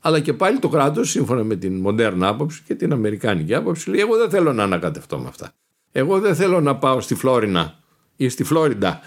Αλλά 0.00 0.20
και 0.20 0.32
πάλι 0.32 0.58
το 0.58 0.68
κράτος, 0.68 1.10
σύμφωνα 1.10 1.44
με 1.44 1.56
την 1.56 1.80
μοντέρνα 1.80 2.28
άποψη 2.28 2.62
και 2.66 2.74
την 2.74 2.92
αμερικάνικη 2.92 3.54
άποψη, 3.54 3.90
λέει: 3.90 4.00
Εγώ 4.00 4.16
δεν 4.16 4.30
θέλω 4.30 4.52
να 4.52 4.62
ανακατευτώ 4.62 5.18
με 5.18 5.28
αυτά. 5.28 5.52
Εγώ 5.92 6.20
δεν 6.20 6.34
θέλω 6.34 6.60
να 6.60 6.76
πάω 6.76 7.00
στη 7.00 7.14
Φλόρινα 7.14 7.78
ή 8.16 8.28
στη 8.28 8.44
Φλόριντα 8.44 9.00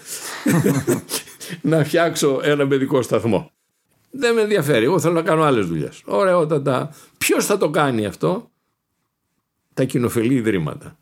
να 1.61 1.83
φτιάξω 1.83 2.39
ένα 2.43 2.67
παιδικό 2.67 3.01
σταθμό. 3.01 3.51
Δεν 4.11 4.33
με 4.33 4.41
ενδιαφέρει. 4.41 4.85
Εγώ 4.85 4.99
θέλω 4.99 5.13
να 5.13 5.21
κάνω 5.21 5.43
άλλες 5.43 5.67
δουλειές. 5.67 6.01
Ωραιότατα. 6.05 6.95
Ποιος 7.17 7.45
θα 7.45 7.57
το 7.57 7.69
κάνει 7.69 8.05
αυτό, 8.05 8.51
τα 9.73 9.83
κοινοφελή 9.83 10.33
ιδρύματα. 10.33 10.97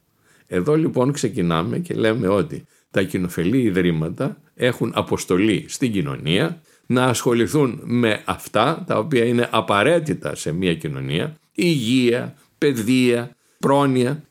Εδώ 0.48 0.76
λοιπόν 0.76 1.12
ξεκινάμε 1.12 1.80
και 1.80 1.94
λέμε 1.94 2.28
ότι 2.28 2.66
τα 2.92 3.04
κοινοφελή 3.04 3.62
ιδρύματα 3.62 4.38
έχουν 4.56 4.92
αποστολή 4.96 5.66
στην 5.68 5.92
κοινωνία 5.92 6.62
να 6.92 7.04
ασχοληθούν 7.04 7.80
με 7.84 8.22
αυτά 8.26 8.84
τα 8.88 8.98
οποία 8.98 9.26
είναι 9.26 9.48
απαραίτητα 9.52 10.36
σε 10.36 10.52
μια 10.52 10.76
κοινωνία, 10.76 11.36
υγεία, 11.52 12.36
παιδεία, 12.58 13.36
πρόνοια, 13.60 14.24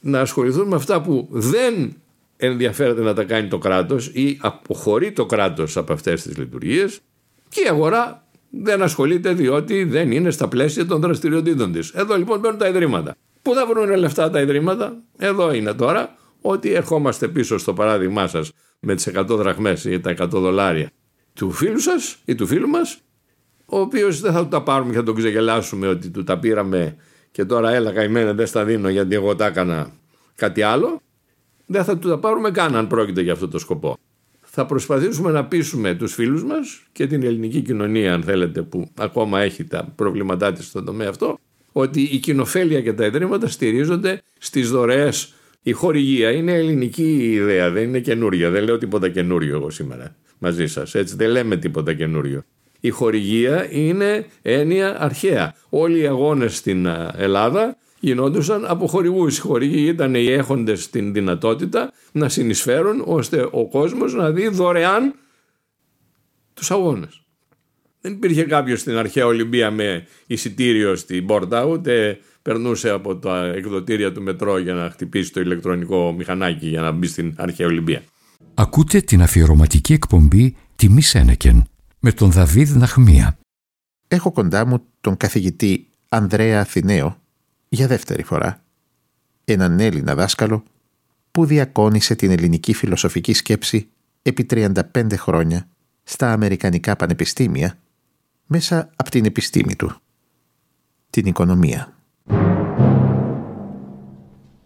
να 0.00 0.20
ασχοληθούν 0.20 0.68
με 0.68 0.76
αυτά 0.76 1.02
που 1.02 1.28
δεν 1.30 1.96
ενδιαφέρεται 2.36 3.02
να 3.02 3.14
τα 3.14 3.24
κάνει 3.24 3.48
το 3.48 3.58
κράτος 3.58 4.06
ή 4.06 4.38
αποχωρεί 4.40 5.12
το 5.12 5.26
κράτος 5.26 5.76
από 5.76 5.92
αυτές 5.92 6.22
τις 6.22 6.36
λειτουργίες 6.36 7.00
και 7.48 7.60
η 7.60 7.68
αγορά 7.68 8.26
δεν 8.50 8.82
ασχολείται 8.82 9.32
διότι 9.32 9.84
δεν 9.84 10.10
είναι 10.10 10.30
στα 10.30 10.48
πλαίσια 10.48 10.86
των 10.86 11.00
δραστηριοτήτων 11.00 11.72
της. 11.72 11.90
Εδώ 11.90 12.16
λοιπόν 12.16 12.38
μπαίνουν 12.38 12.58
τα 12.58 12.68
ιδρύματα. 12.68 13.16
Πού 13.42 13.54
θα 13.54 13.66
βρουν 13.66 13.96
λεφτά 13.96 14.30
τα 14.30 14.40
ιδρύματα, 14.40 15.02
εδώ 15.18 15.52
είναι 15.52 15.72
τώρα 15.72 16.16
ότι 16.40 16.72
ερχόμαστε 16.72 17.28
πίσω 17.28 17.58
στο 17.58 17.72
παράδειγμά 17.72 18.26
σας 18.26 18.52
με 18.80 18.94
τις 18.94 19.08
100 19.14 19.24
δραχμές 19.28 19.84
ή 19.84 20.00
τα 20.00 20.14
100 20.18 20.28
δολάρια 20.28 20.90
του 21.38 21.50
φίλου 21.50 21.78
σας 21.78 22.18
ή 22.24 22.34
του 22.34 22.46
φίλου 22.46 22.68
μας 22.68 22.98
ο 23.66 23.78
οποίος 23.80 24.20
δεν 24.20 24.32
θα 24.32 24.42
του 24.42 24.48
τα 24.48 24.62
πάρουμε 24.62 24.90
και 24.90 24.96
θα 24.96 25.02
τον 25.02 25.14
ξεγελάσουμε 25.14 25.86
ότι 25.88 26.08
του 26.10 26.24
τα 26.24 26.38
πήραμε 26.38 26.96
και 27.30 27.44
τώρα 27.44 27.70
έλα 27.70 27.92
καημένα 27.92 28.32
δεν 28.34 28.46
στα 28.46 28.64
δίνω 28.64 28.88
γιατί 28.88 29.14
εγώ 29.14 29.36
τα 29.36 29.46
έκανα 29.46 29.90
κάτι 30.34 30.62
άλλο 30.62 31.00
δεν 31.66 31.84
θα 31.84 31.98
του 31.98 32.08
τα 32.08 32.18
πάρουμε 32.18 32.50
καν 32.50 32.76
αν 32.76 32.86
πρόκειται 32.86 33.20
για 33.20 33.32
αυτό 33.32 33.48
το 33.48 33.58
σκοπό. 33.58 33.96
Θα 34.40 34.66
προσπαθήσουμε 34.66 35.30
να 35.30 35.44
πείσουμε 35.44 35.94
τους 35.94 36.14
φίλους 36.14 36.44
μας 36.44 36.82
και 36.92 37.06
την 37.06 37.22
ελληνική 37.22 37.60
κοινωνία 37.60 38.14
αν 38.14 38.22
θέλετε 38.22 38.62
που 38.62 38.90
ακόμα 38.98 39.40
έχει 39.40 39.64
τα 39.64 39.92
προβλήματά 39.94 40.52
της 40.52 40.66
στον 40.66 40.84
τομέα 40.84 41.08
αυτό 41.08 41.38
ότι 41.72 42.02
η 42.02 42.18
κοινοφέλεια 42.18 42.80
και 42.80 42.92
τα 42.92 43.04
ιδρύματα 43.04 43.48
στηρίζονται 43.48 44.22
στις 44.38 44.70
δωρεές 44.70 45.34
η 45.62 45.72
χορηγία 45.72 46.30
είναι 46.30 46.52
ελληνική 46.52 47.32
ιδέα, 47.32 47.70
δεν 47.70 47.82
είναι 47.82 48.00
καινούρια. 48.00 48.50
Δεν 48.50 48.64
λέω 48.64 48.78
τίποτα 48.78 49.08
καινούριο 49.08 49.54
εγώ 49.56 49.70
σήμερα 49.70 50.16
μαζί 50.38 50.66
σας. 50.66 50.94
Έτσι 50.94 51.16
δεν 51.16 51.30
λέμε 51.30 51.56
τίποτα 51.56 51.94
καινούριο. 51.94 52.44
Η 52.80 52.90
χορηγία 52.90 53.68
είναι 53.70 54.26
έννοια 54.42 55.00
αρχαία. 55.02 55.54
Όλοι 55.68 55.98
οι 55.98 56.06
αγώνες 56.06 56.56
στην 56.56 56.86
Ελλάδα 57.16 57.76
γινόντουσαν 58.00 58.66
από 58.66 58.86
χορηγούς. 58.86 59.38
Οι 59.38 59.40
χορηγοί 59.40 59.86
ήταν 59.86 60.14
οι 60.14 60.26
έχοντες 60.26 60.90
την 60.90 61.12
δυνατότητα 61.12 61.92
να 62.12 62.28
συνεισφέρουν 62.28 63.02
ώστε 63.06 63.48
ο 63.50 63.68
κόσμος 63.68 64.14
να 64.14 64.30
δει 64.30 64.48
δωρεάν 64.48 65.14
τους 66.54 66.70
αγώνες. 66.70 67.22
Δεν 68.00 68.12
υπήρχε 68.12 68.42
κάποιος 68.42 68.80
στην 68.80 68.96
αρχαία 68.96 69.26
Ολυμπία 69.26 69.70
με 69.70 70.06
εισιτήριο 70.26 70.96
στην 70.96 71.26
πόρτα, 71.26 71.64
ούτε 71.64 72.18
περνούσε 72.42 72.90
από 72.90 73.16
τα 73.16 73.44
εκδοτήρια 73.44 74.12
του 74.12 74.22
μετρό 74.22 74.58
για 74.58 74.74
να 74.74 74.90
χτυπήσει 74.90 75.32
το 75.32 75.40
ηλεκτρονικό 75.40 76.12
μηχανάκι 76.12 76.66
για 76.66 76.80
να 76.80 76.92
μπει 76.92 77.06
στην 77.06 77.34
αρχαία 77.36 77.66
Ολυμπία. 77.66 78.02
Ακούτε 78.60 79.00
την 79.00 79.22
αφιερωματική 79.22 79.92
εκπομπή 79.92 80.56
«Τιμή 80.76 81.00
Σένεκεν» 81.00 81.64
με 81.98 82.12
τον 82.12 82.30
Δαβίδ 82.30 82.76
Ναχμία. 82.76 83.38
Έχω 84.08 84.32
κοντά 84.32 84.66
μου 84.66 84.82
τον 85.00 85.16
καθηγητή 85.16 85.88
Ανδρέα 86.08 86.60
Αθηναίο 86.60 87.16
για 87.68 87.86
δεύτερη 87.86 88.22
φορά. 88.22 88.64
Έναν 89.44 89.80
Έλληνα 89.80 90.14
δάσκαλο 90.14 90.62
που 91.30 91.44
διακόνησε 91.44 92.14
την 92.14 92.30
ελληνική 92.30 92.72
φιλοσοφική 92.72 93.32
σκέψη 93.32 93.88
επί 94.22 94.46
35 94.50 94.74
χρόνια 95.16 95.68
στα 96.02 96.32
Αμερικανικά 96.32 96.96
πανεπιστήμια 96.96 97.78
μέσα 98.46 98.90
από 98.96 99.10
την 99.10 99.24
επιστήμη 99.24 99.76
του, 99.76 99.96
την 101.10 101.26
οικονομία. 101.26 101.96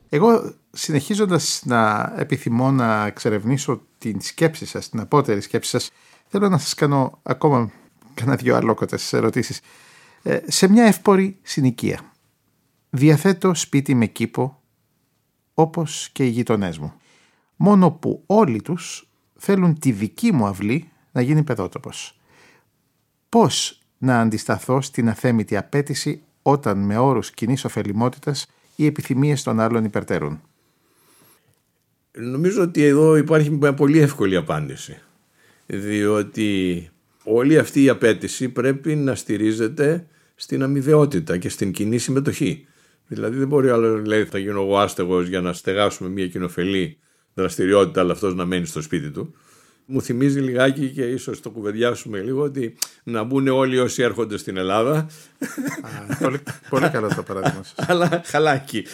Εγώ 0.09 0.55
συνεχίζοντας 0.72 1.62
να 1.64 2.12
επιθυμώ 2.16 2.70
να 2.70 3.06
εξερευνήσω 3.06 3.82
την 3.98 4.20
σκέψη 4.20 4.66
σας, 4.66 4.88
την 4.88 5.00
απότερη 5.00 5.40
σκέψη 5.40 5.70
σας, 5.70 5.90
θέλω 6.28 6.48
να 6.48 6.58
σας 6.58 6.74
κάνω 6.74 7.18
ακόμα 7.22 7.70
κανένα 8.14 8.37
δυο 8.37 8.56
αλόκοτες 8.56 9.12
ερωτήσεις. 9.12 9.61
Ε, 10.22 10.40
σε 10.46 10.68
μια 10.68 10.85
εύπορη 10.85 11.38
συνοικία. 11.42 12.00
Διαθέτω 12.90 13.54
σπίτι 13.54 13.94
με 13.94 14.06
κήπο, 14.06 14.62
όπως 15.54 16.08
και 16.12 16.24
οι 16.24 16.28
γειτονές 16.28 16.78
μου. 16.78 16.92
Μόνο 17.56 17.90
που 17.90 18.22
όλοι 18.26 18.62
τους 18.62 19.08
θέλουν 19.38 19.78
τη 19.78 19.92
δική 19.92 20.32
μου 20.32 20.46
αυλή 20.46 20.90
να 21.12 21.20
γίνει 21.20 21.42
παιδότοπος. 21.42 22.20
Πώς 23.28 23.80
να 23.98 24.20
αντισταθώ 24.20 24.80
στην 24.80 25.08
αθέμητη 25.08 25.56
απέτηση 25.56 26.22
όταν 26.42 26.78
με 26.78 26.98
όρους 26.98 27.30
κοινής 27.30 27.64
ωφελημότητας 27.64 28.46
οι 28.76 28.87
επιθυμίες 28.87 29.42
των 29.42 29.61
άλλων 29.61 29.85
υπερτερούν; 29.85 30.40
Νομίζω 32.18 32.62
ότι 32.62 32.85
εδώ 32.85 33.16
υπάρχει 33.16 33.51
μια 33.51 33.75
πολύ 33.75 33.98
εύκολη 33.98 34.37
απάντηση. 34.37 34.98
Διότι 35.66 36.90
όλη 37.25 37.59
αυτή 37.59 37.83
η 37.83 37.88
απέτηση 37.88 38.48
πρέπει 38.48 38.96
να 38.96 39.14
στηρίζεται 39.14 40.07
στην 40.35 40.62
αμοιβαιότητα 40.62 41.37
και 41.37 41.48
στην 41.48 41.72
κοινή 41.72 41.98
συμμετοχή. 41.98 42.66
Δηλαδή 43.07 43.38
δεν 43.38 43.48
μπορεί 43.48 43.68
άλλος 43.68 44.01
να 44.01 44.07
λέει 44.07 44.25
θα 44.25 44.38
γίνω 44.38 44.62
εγώ 44.62 44.79
άστεγος 44.79 45.29
για 45.29 45.40
να 45.40 45.53
στεγάσουμε 45.53 46.09
μια 46.09 46.29
κοινοφελή 46.29 46.98
δραστηριότητα 47.35 48.01
αλλά 48.01 48.12
αυτός 48.12 48.35
να 48.35 48.44
μένει 48.44 48.66
στο 48.66 48.83
σπίτι 48.83 49.11
του 49.11 49.35
μου 49.86 50.02
θυμίζει 50.02 50.40
λιγάκι 50.40 50.88
και 50.88 51.02
ίσως 51.02 51.40
το 51.40 51.50
κουβεντιάσουμε 51.50 52.18
λίγο 52.20 52.42
ότι 52.42 52.74
να 53.02 53.22
μπουν 53.22 53.48
όλοι 53.48 53.78
όσοι 53.78 54.02
έρχονται 54.02 54.38
στην 54.38 54.56
Ελλάδα. 54.56 54.94
Α, 55.82 56.16
πολύ, 56.20 56.40
πολύ 56.68 56.88
καλό 56.88 57.08
το 57.16 57.22
παράδειγμα 57.22 57.62
σας. 57.62 57.88
αλλά 57.88 58.22
χαλάκι. 58.24 58.84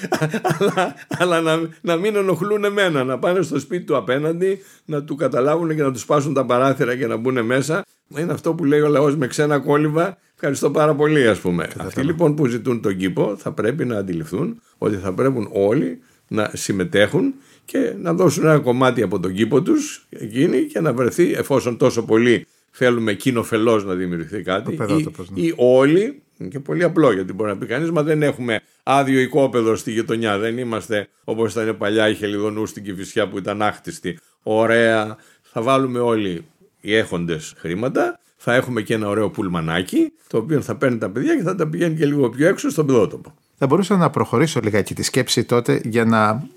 αλλά 0.58 0.94
αλλά 1.08 1.40
να, 1.40 1.68
να 1.80 1.96
μην 1.96 2.16
ενοχλούν 2.16 2.64
εμένα, 2.64 3.04
να 3.04 3.18
πάνε 3.18 3.42
στο 3.42 3.58
σπίτι 3.58 3.84
του 3.84 3.96
απέναντι, 3.96 4.62
να 4.84 5.02
του 5.02 5.14
καταλάβουν 5.14 5.76
και 5.76 5.82
να 5.82 5.92
τους 5.92 6.00
σπάσουν 6.00 6.34
τα 6.34 6.44
παράθυρα 6.44 6.96
και 6.96 7.06
να 7.06 7.16
μπουν 7.16 7.44
μέσα. 7.44 7.84
Είναι 8.18 8.32
αυτό 8.32 8.54
που 8.54 8.64
λέει 8.64 8.80
ο 8.80 8.88
λαός 8.88 9.16
με 9.16 9.26
ξένα 9.26 9.58
κόλληβα. 9.58 10.18
Ευχαριστώ 10.34 10.70
πάρα 10.70 10.94
πολύ 10.94 11.28
ας 11.28 11.38
πούμε. 11.38 11.68
Αυτοί 11.76 12.02
λοιπόν 12.02 12.34
που 12.34 12.46
ζητούν 12.46 12.80
τον 12.80 12.96
κήπο 12.96 13.36
θα 13.36 13.52
πρέπει 13.52 13.84
να 13.84 13.98
αντιληφθούν 13.98 14.60
ότι 14.78 14.96
θα 14.96 15.12
πρέπει 15.12 15.48
όλοι 15.52 16.00
να 16.28 16.50
συμμετέχουν 16.54 17.34
και 17.70 17.94
να 17.98 18.14
δώσουν 18.14 18.44
ένα 18.44 18.58
κομμάτι 18.58 19.02
από 19.02 19.20
τον 19.20 19.32
κήπο 19.32 19.62
τους 19.62 20.06
εκείνη 20.08 20.62
και 20.62 20.80
να 20.80 20.92
βρεθεί 20.92 21.32
εφόσον 21.32 21.76
τόσο 21.76 22.04
πολύ 22.04 22.46
θέλουμε 22.70 23.12
κοινοφελώς 23.12 23.84
να 23.84 23.94
δημιουργηθεί 23.94 24.42
κάτι 24.42 24.72
ή, 24.72 24.78
ναι. 24.78 25.40
ή 25.40 25.54
όλοι 25.56 26.22
και 26.50 26.60
πολύ 26.60 26.84
απλό 26.84 27.12
γιατί 27.12 27.32
μπορεί 27.32 27.50
να 27.50 27.56
πει 27.56 27.66
κανείς 27.66 27.90
μα 27.90 28.02
δεν 28.02 28.22
έχουμε 28.22 28.60
άδειο 28.82 29.20
οικόπεδο 29.20 29.76
στη 29.76 29.92
γειτονιά 29.92 30.38
δεν 30.38 30.58
είμαστε 30.58 31.08
όπως 31.24 31.52
ήταν 31.52 31.76
παλιά 31.76 32.08
η 32.08 32.14
Χελιδονού 32.14 32.66
στην 32.66 32.84
Κηφισιά 32.84 33.28
που 33.28 33.38
ήταν 33.38 33.62
άχτιστη 33.62 34.18
ωραία 34.42 35.16
θα 35.42 35.62
βάλουμε 35.62 35.98
όλοι 35.98 36.44
οι 36.80 36.94
έχοντες 36.94 37.54
χρήματα 37.56 38.20
θα 38.36 38.54
έχουμε 38.54 38.82
και 38.82 38.94
ένα 38.94 39.08
ωραίο 39.08 39.30
πουλμανάκι 39.30 40.12
το 40.28 40.38
οποίο 40.38 40.60
θα 40.60 40.76
παίρνει 40.76 40.98
τα 40.98 41.10
παιδιά 41.10 41.36
και 41.36 41.42
θα 41.42 41.54
τα 41.54 41.68
πηγαίνει 41.68 41.96
και 41.96 42.06
λίγο 42.06 42.28
πιο 42.30 42.48
έξω 42.48 42.70
στον 42.70 42.86
πεδότοπο. 42.86 43.34
Θα 43.58 43.66
μπορούσα 43.66 43.96
να 43.96 44.10
προχωρήσω 44.10 44.60
λιγάκι 44.62 44.94
τη 44.94 45.02
σκέψη 45.02 45.44
τότε 45.44 45.80
για 45.84 46.04
να 46.04 46.48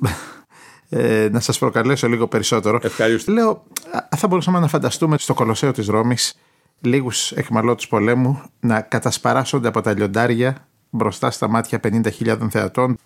ε, 0.94 1.30
να 1.32 1.40
σας 1.40 1.58
προκαλέσω 1.58 2.08
λίγο 2.08 2.28
περισσότερο. 2.28 2.80
Ευχαριστώ. 2.82 3.32
Λέω, 3.32 3.64
θα 4.18 4.28
μπορούσαμε 4.28 4.60
να 4.60 4.68
φανταστούμε 4.68 5.18
στο 5.18 5.34
Κολοσσέο 5.34 5.72
της 5.72 5.88
Ρώμης 5.88 6.36
λίγους 6.82 7.32
εχμαλώτους 7.32 7.88
πολέμου 7.88 8.42
να 8.60 8.82
κατασπαράσσονται 8.82 9.68
από 9.68 9.82
τα 9.82 9.94
λιοντάρια 9.94 10.68
μπροστά 10.90 11.32
στα 11.32 11.48
μάτια 11.48 11.80
50.000 11.84 12.48
θεατών. 12.50 12.98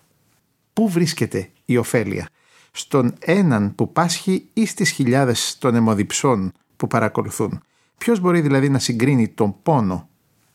Πού 0.72 0.88
βρίσκεται 0.88 1.50
η 1.64 1.76
ωφέλεια, 1.76 2.28
στον 2.70 3.14
έναν 3.18 3.74
που 3.74 3.92
πάσχει 3.92 4.48
ή 4.52 4.66
στις 4.66 4.90
χιλιάδες 4.90 5.56
των 5.58 5.74
αιμοδιψών 5.74 6.52
που 6.76 6.86
παρακολουθούν; 6.86 7.62
Ποιος 7.98 8.20
μπορεί 8.20 8.40
δηλαδή 8.40 8.68
να 8.68 8.78
συγκρίνει 8.78 9.28
τον 9.28 9.54
πόνο 9.62 10.08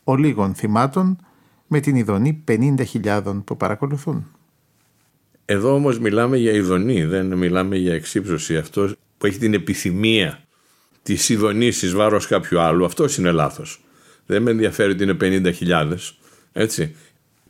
ολίγων 0.04 0.54
θυμάτων 0.54 1.18
με 1.66 1.80
την 1.80 1.96
ειδονή 1.96 2.44
50.000 2.48 3.42
που 3.44 3.56
παρακολουθούν; 3.56 4.26
Εδώ 5.44 5.74
όμως 5.74 5.98
μιλάμε 5.98 6.36
για 6.36 6.52
ειδονή, 6.52 7.04
δεν 7.04 7.26
μιλάμε 7.26 7.76
για 7.76 7.94
εξύψωση. 7.94 8.56
Αυτό 8.56 8.90
που 9.18 9.26
έχει 9.26 9.38
την 9.38 9.54
επιθυμία 9.54 10.44
της 11.02 11.28
ειδονής 11.28 11.82
εις 11.82 11.92
βάρος 11.92 12.26
κάποιου 12.26 12.60
άλλου, 12.60 12.84
αυτό 12.84 13.06
είναι 13.18 13.30
λάθος. 13.30 13.80
Δεν 14.26 14.42
με 14.42 14.50
ενδιαφέρει 14.50 14.92
ότι 14.92 15.02
είναι 15.02 15.16
50.000. 15.20 15.96
Έτσι. 16.52 16.96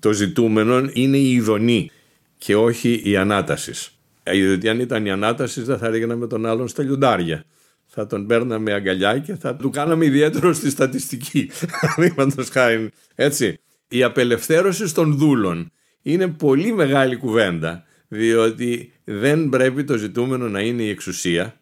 Το 0.00 0.12
ζητούμενο 0.12 0.90
είναι 0.92 1.16
η 1.16 1.33
ειδονή 1.33 1.90
και 2.38 2.57
όχι 2.57 3.00
η 3.05 3.16
ανάτασης. 3.16 3.98
Διότι 4.22 4.68
αν 4.68 4.81
ήταν 4.81 5.07
η 5.07 5.11
ανάτασης, 5.11 5.64
δεν 5.64 5.78
θα 5.78 5.88
ρίχναμε 5.88 6.26
τον 6.26 6.46
άλλον 6.46 6.68
στα 6.68 6.83
λιοντάρια. 6.83 7.44
Θα 7.87 8.07
τον 8.07 8.26
παίρναμε 8.26 8.72
αγκαλιά 8.72 9.18
και 9.18 9.35
θα 9.35 9.57
του 9.57 9.70
κάναμε 9.70 10.05
ιδιαίτερο 10.05 10.52
στη 10.52 10.70
στατιστική. 10.70 11.50
χάρη. 12.52 12.90
Έτσι. 13.14 13.59
Η 13.88 14.02
απελευθέρωση 14.02 14.94
των 14.94 15.16
δούλων 15.16 15.72
είναι 16.03 16.29
πολύ 16.29 16.73
μεγάλη 16.73 17.17
κουβέντα 17.17 17.85
διότι 18.09 18.93
δεν 19.05 19.49
πρέπει 19.49 19.85
το 19.85 19.97
ζητούμενο 19.97 20.49
να 20.49 20.61
είναι 20.61 20.83
η 20.83 20.88
εξουσία 20.88 21.57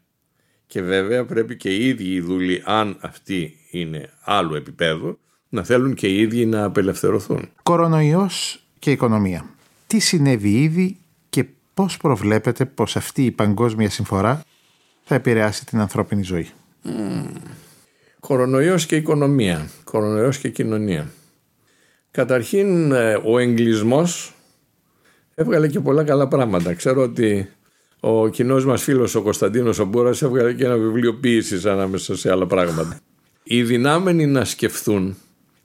και 0.66 0.82
βέβαια 0.82 1.24
πρέπει 1.24 1.56
και 1.56 1.76
οι 1.76 1.88
ίδιοι 1.88 2.12
οι 2.12 2.20
δούλοι, 2.20 2.62
αν 2.64 2.96
αυτοί 3.00 3.56
είναι 3.70 4.10
άλλου 4.24 4.54
επίπεδου, 4.54 5.18
να 5.48 5.64
θέλουν 5.64 5.94
και 5.94 6.06
οι 6.06 6.20
ίδιοι 6.20 6.46
να 6.46 6.64
απελευθερωθούν. 6.64 7.48
Κορονοϊός 7.62 8.62
και 8.78 8.90
οικονομία. 8.90 9.44
Τι 9.86 9.98
συνέβη 9.98 10.62
ήδη 10.62 10.96
και 11.30 11.44
πώς 11.74 11.96
προβλέπετε 11.96 12.64
πως 12.64 12.96
αυτή 12.96 13.24
η 13.24 13.30
παγκόσμια 13.30 13.90
συμφορά 13.90 14.44
θα 15.04 15.14
επηρεάσει 15.14 15.66
την 15.66 15.80
ανθρώπινη 15.80 16.22
ζωή; 16.22 16.48
Mm. 16.84 16.90
Κορονοϊός 18.20 18.86
και 18.86 18.96
οικονομία. 18.96 19.68
Κορονοϊός 19.84 20.38
και 20.38 20.48
κοινωνία. 20.48 21.12
Καταρχήν 22.10 22.92
ε, 22.92 23.20
ο 23.24 23.38
εγκλισμός 23.38 24.34
έβγαλε 25.34 25.68
και 25.68 25.80
πολλά 25.80 26.04
καλά 26.04 26.28
πράγματα. 26.28 26.74
Ξέρω 26.74 27.02
ότι 27.02 27.48
ο 28.00 28.28
κοινός 28.28 28.64
μας 28.64 28.82
φίλος 28.82 29.14
ο 29.14 29.22
Κωνσταντίνος 29.22 29.78
Ομπούρα 29.78 30.12
έβγαλε 30.22 30.52
και 30.52 30.64
ένα 30.64 30.76
βιβλίο 30.76 31.14
ποιήση 31.14 31.68
ανάμεσα 31.68 32.16
σε 32.16 32.30
άλλα 32.30 32.46
πράγματα. 32.46 32.98
Οι 33.42 33.62
δυνάμενοι 33.62 34.26
να 34.26 34.44
σκεφτούν 34.44 35.16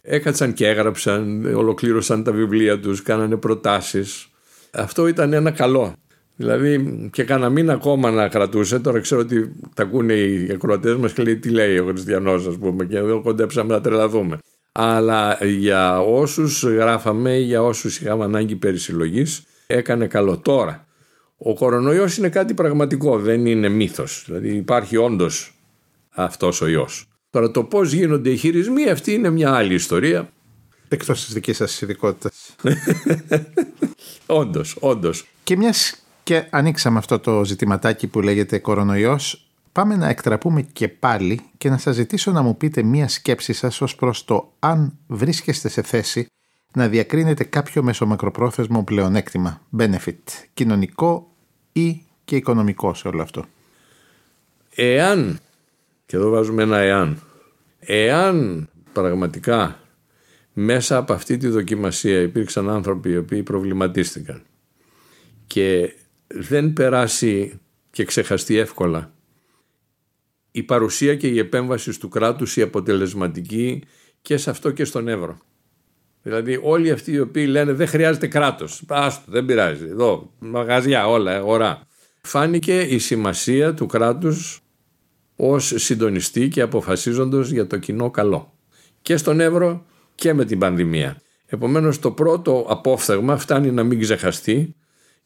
έκατσαν 0.01 0.53
και 0.53 0.67
έγραψαν, 0.67 1.45
ολοκλήρωσαν 1.55 2.23
τα 2.23 2.31
βιβλία 2.31 2.79
τους, 2.79 3.01
κάνανε 3.01 3.35
προτάσεις. 3.35 4.27
Αυτό 4.71 5.07
ήταν 5.07 5.33
ένα 5.33 5.51
καλό. 5.51 5.93
Δηλαδή 6.35 7.09
και 7.11 7.23
κανένα 7.23 7.49
μήνα 7.49 7.73
ακόμα 7.73 8.11
να 8.11 8.27
κρατούσε. 8.27 8.79
Τώρα 8.79 8.99
ξέρω 8.99 9.21
ότι 9.21 9.51
τα 9.73 9.83
ακούνε 9.83 10.13
οι 10.13 10.49
ακροατές 10.53 10.95
μας 10.95 11.13
και 11.13 11.23
λέει 11.23 11.37
τι 11.37 11.49
λέει 11.49 11.77
ο 11.77 11.85
Χριστιανός, 11.85 12.47
ας 12.47 12.57
πούμε, 12.57 12.85
και 12.85 12.97
εδώ 12.97 13.21
κοντέψαμε 13.21 13.73
να 13.73 13.81
τρελαθούμε. 13.81 14.37
Αλλά 14.77 15.37
για 15.45 15.99
όσους 15.99 16.63
γράφαμε, 16.63 17.37
για 17.37 17.63
όσους 17.63 17.99
είχαμε 17.99 18.23
ανάγκη 18.23 18.55
περισυλλογής, 18.55 19.43
έκανε 19.67 20.07
καλό. 20.07 20.37
Τώρα, 20.37 20.87
ο 21.37 21.53
κορονοϊός 21.53 22.17
είναι 22.17 22.29
κάτι 22.29 22.53
πραγματικό, 22.53 23.19
δεν 23.19 23.45
είναι 23.45 23.69
μύθος. 23.69 24.23
Δηλαδή 24.25 24.55
υπάρχει 24.55 24.97
όντως 24.97 25.53
αυτός 26.09 26.61
ο 26.61 26.67
ιός. 26.67 27.05
Τώρα 27.29 27.51
το 27.51 27.63
πώς 27.63 27.93
γίνονται 27.93 28.29
οι 28.29 28.37
χειρισμοί 28.37 28.89
αυτή 28.89 29.13
είναι 29.13 29.29
μια 29.29 29.53
άλλη 29.53 29.73
ιστορία. 29.73 30.29
Εκτός 30.87 31.23
της 31.23 31.33
δικής 31.33 31.55
σας 31.57 31.81
ειδικότητας. 31.81 32.55
όντως, 34.25 34.77
όντως. 34.79 35.25
Και 35.43 35.57
μιας 35.57 36.05
και 36.23 36.47
ανοίξαμε 36.49 36.97
αυτό 36.97 37.19
το 37.19 37.45
ζητηματάκι 37.45 38.07
που 38.07 38.21
λέγεται 38.21 38.59
κορονοϊός, 38.59 39.44
πάμε 39.75 39.95
να 39.95 40.09
εκτραπούμε 40.09 40.61
και 40.61 40.87
πάλι 40.87 41.41
και 41.57 41.69
να 41.69 41.77
σας 41.77 41.95
ζητήσω 41.95 42.31
να 42.31 42.41
μου 42.41 42.57
πείτε 42.57 42.83
μία 42.83 43.07
σκέψη 43.07 43.53
σας 43.53 43.81
ως 43.81 43.95
προς 43.95 44.25
το 44.25 44.53
αν 44.59 44.97
βρίσκεστε 45.07 45.69
σε 45.69 45.81
θέση 45.81 46.27
να 46.73 46.87
διακρίνεται 46.87 47.43
κάποιο 47.43 47.83
μεσομακροπρόθεσμο 47.83 48.83
πλεονέκτημα, 48.83 49.61
benefit, 49.77 50.23
κοινωνικό 50.53 51.31
ή 51.71 52.05
και 52.25 52.35
οικονομικό 52.35 52.93
σε 52.93 53.07
όλο 53.07 53.21
αυτό. 53.21 53.45
Εάν, 54.75 55.39
και 56.05 56.15
εδώ 56.15 56.29
βάζουμε 56.29 56.63
ένα 56.63 56.77
εάν, 56.77 57.21
εάν 57.79 58.67
πραγματικά 58.93 59.79
μέσα 60.53 60.97
από 60.97 61.13
αυτή 61.13 61.37
τη 61.37 61.47
δοκιμασία 61.47 62.21
υπήρξαν 62.21 62.69
άνθρωποι 62.69 63.09
οι 63.09 63.17
οποίοι 63.17 63.43
προβληματίστηκαν 63.43 64.43
και 65.47 65.95
δεν 66.27 66.73
περάσει 66.73 67.59
και 67.91 68.05
ξεχαστεί 68.05 68.57
εύκολα 68.57 69.13
η 70.55 70.63
παρουσία 70.63 71.15
και 71.15 71.27
η 71.27 71.39
επέμβαση 71.39 71.99
του 71.99 72.09
κράτους 72.09 72.57
η 72.57 72.61
αποτελεσματική 72.61 73.83
και 74.21 74.37
σε 74.37 74.49
αυτό 74.49 74.71
και 74.71 74.85
στον 74.85 75.07
Εύρο. 75.07 75.37
Δηλαδή 76.21 76.59
όλοι 76.63 76.91
αυτοί 76.91 77.11
οι 77.11 77.19
οποίοι 77.19 77.45
λένε 77.49 77.73
δεν 77.73 77.87
χρειάζεται 77.87 78.27
κράτος, 78.27 78.83
άστο 78.87 79.31
δεν 79.31 79.45
πειράζει, 79.45 79.85
εδώ 79.85 80.31
μαγαζιά 80.39 81.07
όλα, 81.07 81.35
αγορά. 81.35 81.81
Φάνηκε 82.21 82.81
η 82.81 82.97
σημασία 82.97 83.73
του 83.73 83.85
κράτους 83.85 84.61
ως 85.35 85.73
συντονιστή 85.75 86.47
και 86.47 86.61
αποφασίζοντος 86.61 87.51
για 87.51 87.67
το 87.67 87.77
κοινό 87.77 88.11
καλό. 88.11 88.53
Και 89.01 89.17
στον 89.17 89.39
Εύρο 89.39 89.85
και 90.15 90.33
με 90.33 90.45
την 90.45 90.59
πανδημία. 90.59 91.21
Επομένως 91.45 91.99
το 91.99 92.11
πρώτο 92.11 92.65
απόφθεγμα 92.69 93.37
φτάνει 93.37 93.71
να 93.71 93.83
μην 93.83 93.99
ξεχαστεί 93.99 94.75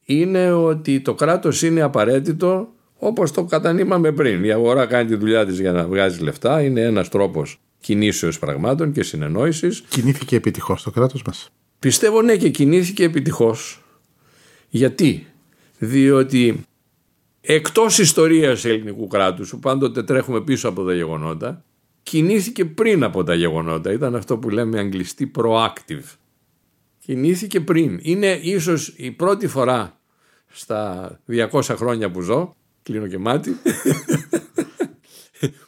είναι 0.06 0.52
ότι 0.52 1.02
το 1.02 1.14
κράτος 1.16 1.62
είναι 1.62 1.82
απαραίτητο 1.82 2.74
όπως 3.00 3.32
το 3.32 3.44
κατανείμαμε 3.44 4.12
πριν. 4.12 4.44
Η 4.44 4.52
αγορά 4.52 4.86
κάνει 4.86 5.10
τη 5.10 5.16
δουλειά 5.16 5.46
της 5.46 5.60
για 5.60 5.72
να 5.72 5.88
βγάζει 5.88 6.20
λεφτά, 6.20 6.62
είναι 6.62 6.82
ένας 6.82 7.10
τρόπος 7.10 7.60
κινήσεως 7.80 8.40
πραγμάτων 8.40 8.92
και 8.92 9.04
συνεννόησης. 9.04 9.84
Κινήθηκε 9.90 10.36
επιτυχώς 10.36 10.84
το 10.84 10.92
κράτος 10.92 11.22
μας; 11.26 11.50
Πιστεύω 11.80 12.22
ναι 12.22 12.36
και 12.36 12.50
κινήθηκε 12.50 13.04
επιτυχώς. 13.04 13.84
Γιατί; 14.70 15.28
Διότι 15.78 16.64
εκτός 17.42 17.98
ιστορίας 17.98 18.66
ελληνικού 18.66 19.08
κράτους 19.08 19.50
που 19.50 19.60
πάντοτε 19.60 20.04
τρέχουμε 20.04 20.42
πίσω 20.42 20.70
από 20.70 20.84
τα 20.84 20.94
γεγονότα 20.94 21.64
κινήθηκε 22.10 22.66
πριν 22.66 23.04
από 23.04 23.24
τα 23.24 23.34
γεγονότα. 23.34 23.92
Ήταν 23.92 24.16
αυτό 24.16 24.38
που 24.38 24.50
λέμε 24.50 24.80
αγγλιστή 24.80 25.32
proactive. 25.36 26.16
Κινήθηκε 27.00 27.60
πριν. 27.62 28.00
Είναι 28.02 28.40
ίσως 28.42 28.94
η 28.98 29.12
πρώτη 29.12 29.48
φορά 29.48 30.00
στα 30.48 31.12
200 31.28 31.62
χρόνια 31.62 32.12
που 32.12 32.22
ζω, 32.22 32.56
κλείνω 32.92 33.08
και 33.08 33.18
μάτι, 33.18 33.50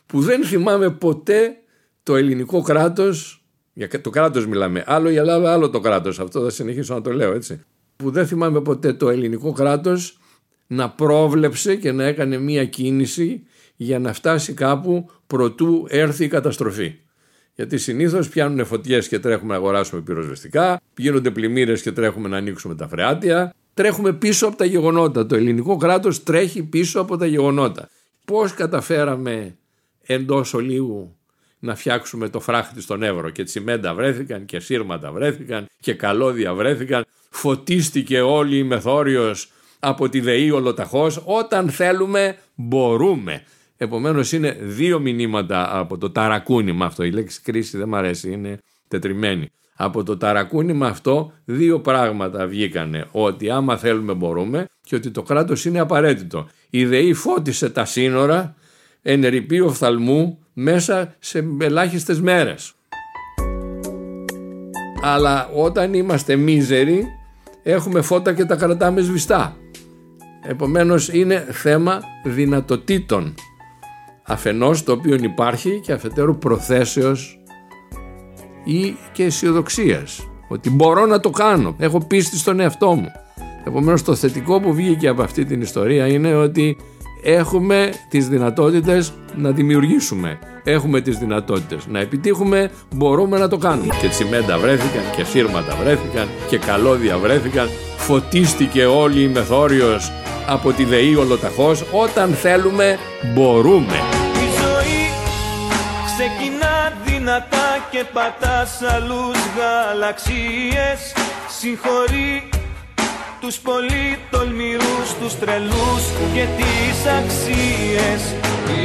που 0.08 0.22
δεν 0.22 0.44
θυμάμαι 0.44 0.90
ποτέ 0.90 1.56
το 2.04 2.16
ελληνικό 2.16 2.62
κράτος, 2.62 3.46
για 3.74 4.02
το 4.02 4.10
κράτος 4.10 4.48
μιλάμε, 4.48 4.84
άλλο 4.86 5.10
η 5.10 5.16
Ελλάδα, 5.16 5.54
άλλο 5.54 5.70
το 5.70 5.80
κράτος, 5.80 6.20
αυτό 6.20 6.44
θα 6.44 6.50
συνεχίσω 6.50 6.94
να 6.94 7.02
το 7.02 7.14
λέω 7.14 7.34
έτσι, 7.34 7.62
που 7.96 8.12
δεν 8.12 8.28
θυμάμαι 8.28 8.62
ποτέ 8.62 8.94
το 8.94 9.10
ελληνικό 9.10 9.52
κράτος 9.52 10.20
να 10.68 10.90
πρόβλεψε 10.90 11.76
και 11.76 11.92
να 11.92 12.04
έκανε 12.04 12.38
μία 12.38 12.66
κίνηση 12.66 13.44
για 13.76 14.00
να 14.00 14.14
φτάσει 14.14 14.54
κάπου 14.54 15.10
προτού 15.28 15.86
έρθει 15.90 16.24
η 16.24 16.28
καταστροφή. 16.28 16.96
Γιατί 17.56 17.78
συνήθως 17.78 18.30
πιάνουν 18.30 18.66
φωτιές 18.66 19.08
και 19.08 19.20
τρέχουμε 19.20 19.52
να 19.52 19.60
αγοράσουμε 19.60 20.02
πυροσβεστικά, 20.02 20.82
γίνονται 20.98 21.32
πλημμύρες 21.32 21.82
και 21.82 21.92
τρέχουμε 21.92 22.30
να 22.30 22.38
ανοίξουμε 22.38 22.76
τα 22.76 22.88
φρεάτια. 22.88 23.54
Τρέχουμε 23.74 24.14
πίσω 24.14 24.48
από 24.48 24.56
τα 24.56 24.66
γεγονότα. 24.66 25.26
Το 25.26 25.36
ελληνικό 25.36 25.78
κράτος 25.78 26.24
τρέχει 26.24 26.64
πίσω 26.64 27.00
από 27.00 27.18
τα 27.18 27.26
γεγονότα. 27.26 27.90
Πώς 28.26 28.54
καταφέραμε 28.54 29.56
εντός 30.02 30.54
ολίγου 30.54 31.16
να 31.60 31.76
φτιάξουμε 31.76 32.30
το 32.30 32.40
φράχτη 32.40 32.82
στον 32.82 33.04
Εύρο; 33.04 33.30
Και 33.30 33.44
τσιμέντα 33.44 33.94
βρέθηκαν 33.94 34.46
και 34.46 34.60
σύρματα 34.60 35.12
βρέθηκαν 35.12 35.66
και 35.80 35.94
καλώδια 35.94 36.54
βρέθηκαν. 36.54 37.06
Φωτίστηκε 37.30 38.22
όλη 38.22 38.58
η 38.58 38.64
μεθόριος 38.64 39.52
από 39.80 40.10
τη 40.10 40.20
ΔΕΗ 40.20 40.52
ολοταχώς. 40.52 41.22
Όταν 41.26 41.70
θέλουμε 41.70 42.38
μπορούμε. 42.56 43.44
Επομένως 43.78 44.32
είναι 44.32 44.58
δύο 44.62 45.00
μηνύματα 45.00 45.78
από 45.78 45.98
το 45.98 46.12
ταρακούνημα 46.12 46.86
αυτό. 46.86 47.04
Η 47.04 47.12
λέξη 47.12 47.42
κρίση 47.42 47.78
δεν 47.78 47.88
μου 47.90 47.96
αρέσει, 47.96 48.32
είναι 48.32 48.60
τετριμένη. 48.88 49.50
Από 49.84 50.04
το 50.04 50.18
ταρακούνημα 50.18 50.88
αυτό 50.88 51.32
δύο 51.46 51.80
πράγματα 51.80 52.48
βγήκανε. 52.48 53.06
Ότι 53.12 53.50
άμα 53.50 53.78
θέλουμε 53.78 54.14
μπορούμε 54.14 54.66
και 54.84 54.96
ότι 54.96 55.12
το 55.12 55.22
κράτος 55.22 55.66
είναι 55.66 55.80
απαραίτητο. 55.80 56.48
Η 56.70 56.86
ΔΕΗ 56.86 57.14
φώτισε 57.14 57.70
τα 57.70 57.86
σύνορα 57.86 58.56
εν 59.02 59.24
οφθαλμού 59.64 60.38
μέσα 60.54 61.16
σε 61.20 61.48
ελάχιστες 61.62 62.22
μέρες. 62.22 62.74
Αλλά 65.04 65.50
όταν 65.56 65.94
είμαστε 65.94 66.36
μίζεροι 66.36 67.06
έχουμε 67.64 68.02
φώτα 68.02 68.34
και 68.34 68.46
τα 68.46 68.56
κρατάμε 68.56 69.02
σβηστά. 69.02 69.56
Επομένως 70.44 71.10
είναι 71.10 71.48
θέμα 71.52 72.02
δυνατοτήτων 72.26 73.34
αφενός 74.24 74.84
το 74.84 74.92
οποίο 74.92 75.16
υπάρχει 75.16 75.80
και 75.80 75.92
αφετέρου 75.92 76.38
προθέσεως 76.38 77.41
ή 78.64 78.96
και 79.12 79.24
αισιοδοξίας. 79.24 80.26
ότι 80.48 80.70
μπορώ 80.70 81.06
να 81.06 81.20
το 81.20 81.30
κάνω, 81.30 81.76
έχω 81.78 82.00
πίστη 82.06 82.38
στον 82.38 82.60
εαυτό 82.60 82.94
μου. 82.94 83.12
Επομένως 83.66 84.04
το 84.04 84.16
θετικό 84.16 84.60
που 84.60 84.74
βγήκε 84.74 85.08
από 85.08 85.22
αυτή 85.22 85.46
την 85.46 85.62
ιστορία 85.62 86.08
είναι 86.08 86.36
ότι 86.36 86.78
έχουμε 87.24 87.94
τις 88.10 88.28
δυνατότητες 88.28 89.14
να 89.36 89.52
δημιουργήσουμε. 89.52 90.40
Έχουμε 90.64 91.02
τις 91.02 91.18
δυνατότητες 91.18 91.88
να 91.88 92.00
επιτύχουμε, 92.00 92.72
μπορούμε 92.96 93.38
να 93.38 93.48
το 93.48 93.58
κάνουμε. 93.58 93.94
Και 94.02 94.08
τσιμέντα 94.08 94.58
βρέθηκαν 94.58 95.04
και 95.16 95.24
σύρματα 95.24 95.76
βρέθηκαν 95.76 96.28
και 96.50 96.58
καλώδια 96.58 97.18
βρέθηκαν. 97.18 97.70
Φωτίστηκε 97.98 98.86
όλη 98.86 99.22
η 99.22 99.28
μεθόριος 99.28 100.12
από 100.48 100.72
τη 100.72 100.84
ΔΕΗ 100.84 101.16
ολοταχώς. 101.16 101.84
Όταν 101.92 102.30
θέλουμε 102.30 102.98
μπορούμε. 103.36 104.21
Δυνατά 107.24 107.70
και 107.92 108.04
πατάς 108.14 108.82
αλλούς 108.94 109.38
γαλαξίες. 109.58 111.00
Συγχωρεί 111.60 112.50
τους 113.40 113.56
πολύ 113.58 114.20
τολμηρούς, 114.32 115.08
τους 115.22 115.40
τρελούς 115.40 116.04
και 116.34 116.46
τις 116.58 116.98
αξίες. 117.20 118.22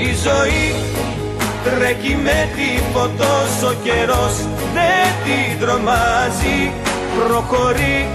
Η 0.00 0.06
ζωή 0.26 0.74
τρέχει 1.64 2.14
με 2.14 2.48
τίποτος 2.56 3.50
ο 3.70 3.74
καιρός 3.84 4.34
δεν 4.76 5.08
την 5.24 5.60
τρομάζει. 5.60 6.72
Προχωρεί 7.18 8.08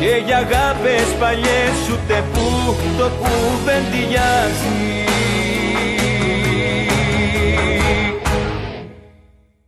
και 0.00 0.22
για 0.26 0.36
αγάπες 0.36 1.08
παλιές 1.20 1.76
ούτε 1.92 2.24
που 2.32 2.76
το 2.98 3.10
κουβεντιάζει 3.20 5.09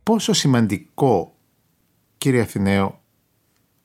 Πόσο 0.03 0.33
σημαντικό, 0.33 1.35
κύριε 2.17 2.41
Αθηναίο, 2.41 3.01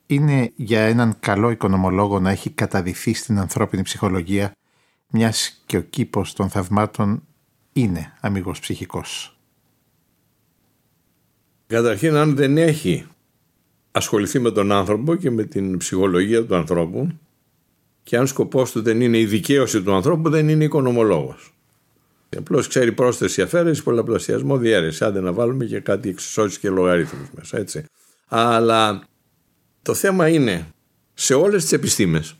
είναι 0.05 0.51
για 0.55 0.81
έναν 0.81 1.15
καλό 1.19 1.49
οικονομολόγο 1.49 2.19
να 2.19 2.29
έχει 2.29 2.49
καταδυθεί 2.49 3.13
στην 3.13 3.39
ανθρώπινη 3.39 3.81
ψυχολογία 3.81 4.51
μιας 5.07 5.63
και 5.65 5.77
ο 5.77 5.81
κήπος 5.81 6.33
των 6.33 6.49
θαυμάτων 6.49 7.23
είναι 7.73 8.13
αμυγός 8.19 8.59
ψυχικός. 8.59 9.39
Καταρχήν 11.67 12.15
αν 12.15 12.35
δεν 12.35 12.57
έχει 12.57 13.07
ασχοληθεί 13.91 14.39
με 14.39 14.51
τον 14.51 14.71
άνθρωπο 14.71 15.15
και 15.15 15.31
με 15.31 15.43
την 15.43 15.77
ψυχολογία 15.77 16.45
του 16.45 16.55
ανθρώπου 16.55 17.09
και 18.03 18.17
αν 18.17 18.27
σκοπός 18.27 18.71
του 18.71 18.81
δεν 18.81 19.01
είναι 19.01 19.17
η 19.17 19.25
δικαίωση 19.25 19.83
του 19.83 19.93
ανθρώπου 19.93 20.29
δεν 20.29 20.49
είναι 20.49 20.63
οικονομολόγος. 20.63 21.53
Απλώς 22.37 22.67
ξέρει 22.67 22.91
πρόσθεση 22.91 23.41
αφαίρεση, 23.41 23.83
πολλαπλασιασμό, 23.83 24.57
διαίρεση. 24.57 25.05
Άντε 25.05 25.19
να 25.19 25.33
βάλουμε 25.33 25.65
και 25.65 25.79
κάτι 25.79 26.09
εξισώσεις 26.09 26.59
και 26.59 26.69
λογαριθμού 26.69 27.29
μέσα, 27.35 27.57
έτσι. 27.57 27.85
Αλλά 28.27 29.03
το 29.81 29.93
θέμα 29.93 30.27
είναι 30.27 30.67
σε 31.13 31.33
όλες 31.33 31.61
τις 31.61 31.71
επιστήμες 31.71 32.35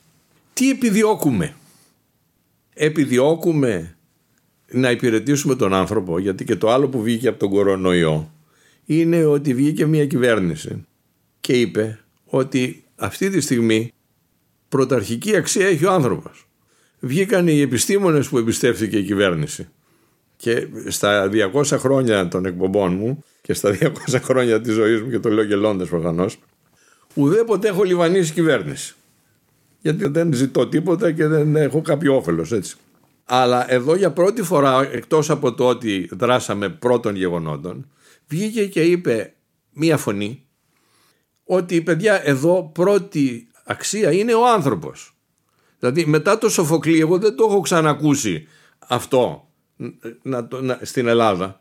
τι 0.53 0.69
επιδιώκουμε; 0.69 1.53
Επιδιώκουμε 2.73 3.95
να 4.71 4.91
υπηρετήσουμε 4.91 5.55
τον 5.55 5.73
άνθρωπο 5.73 6.19
γιατί 6.19 6.45
και 6.45 6.55
το 6.55 6.69
άλλο 6.69 6.87
που 6.87 7.01
βγήκε 7.01 7.27
από 7.27 7.39
τον 7.39 7.49
κορονοϊό 7.49 8.31
είναι 8.85 9.25
ότι 9.25 9.53
βγήκε 9.53 9.85
μια 9.85 10.05
κυβέρνηση 10.05 10.85
και 11.39 11.53
είπε 11.53 11.99
ότι 12.25 12.83
αυτή 12.95 13.29
τη 13.29 13.41
στιγμή 13.41 13.91
πρωταρχική 14.69 15.35
αξία 15.35 15.67
έχει 15.67 15.85
ο 15.85 15.91
άνθρωπος. 15.91 16.47
Βγήκαν 16.99 17.47
οι 17.47 17.61
επιστήμονες 17.61 18.27
που 18.27 18.37
εμπιστεύτηκε 18.37 18.97
η 18.97 19.03
κυβέρνηση 19.03 19.67
και 20.41 20.67
στα 20.87 21.29
200 21.53 21.63
χρόνια 21.65 22.27
των 22.27 22.45
εκπομπών 22.45 22.93
μου 22.93 23.23
και 23.41 23.53
στα 23.53 23.77
200 23.81 24.19
χρόνια 24.21 24.61
της 24.61 24.73
ζωής 24.73 25.01
μου 25.01 25.09
και 25.09 25.19
το 25.19 25.29
λέω 25.29 25.43
γελώντας 25.43 25.89
προφανώς 25.89 26.37
ουδέποτε 27.13 27.67
έχω 27.67 27.83
λιβανίσει 27.83 28.33
κυβέρνηση. 28.33 28.95
Γιατί 29.81 30.07
δεν 30.07 30.33
ζητώ 30.33 30.67
τίποτα 30.67 31.11
και 31.11 31.27
δεν 31.27 31.55
έχω 31.55 31.81
κάποιο 31.81 32.15
όφελος, 32.15 32.51
έτσι. 32.51 32.75
Αλλά 33.25 33.71
εδώ 33.71 33.95
για 33.95 34.11
πρώτη 34.11 34.41
φορά, 34.41 34.89
εκτός 34.91 35.29
από 35.29 35.53
το 35.53 35.67
ότι 35.67 36.09
δράσαμε 36.11 36.69
πρώτων 36.69 37.15
γεγονότων, 37.15 37.89
βγήκε 38.27 38.67
και 38.67 38.81
είπε 38.81 39.33
μία 39.73 39.97
φωνή 39.97 40.43
ότι 41.43 41.81
παιδιά 41.81 42.27
εδώ 42.27 42.71
πρώτη 42.73 43.47
αξία 43.63 44.11
είναι 44.11 44.33
ο 44.33 44.47
άνθρωπος. 44.47 45.13
Δηλαδή 45.79 46.05
μετά 46.05 46.37
το 46.37 46.49
Σοφοκλή 46.49 46.99
εγώ 46.99 47.17
δεν 47.17 47.35
το 47.35 47.45
έχω 47.49 47.59
ξανακούσει 47.59 48.47
αυτό 48.87 49.48
να, 50.21 50.47
να, 50.61 50.79
στην 50.81 51.07
Ελλάδα 51.07 51.59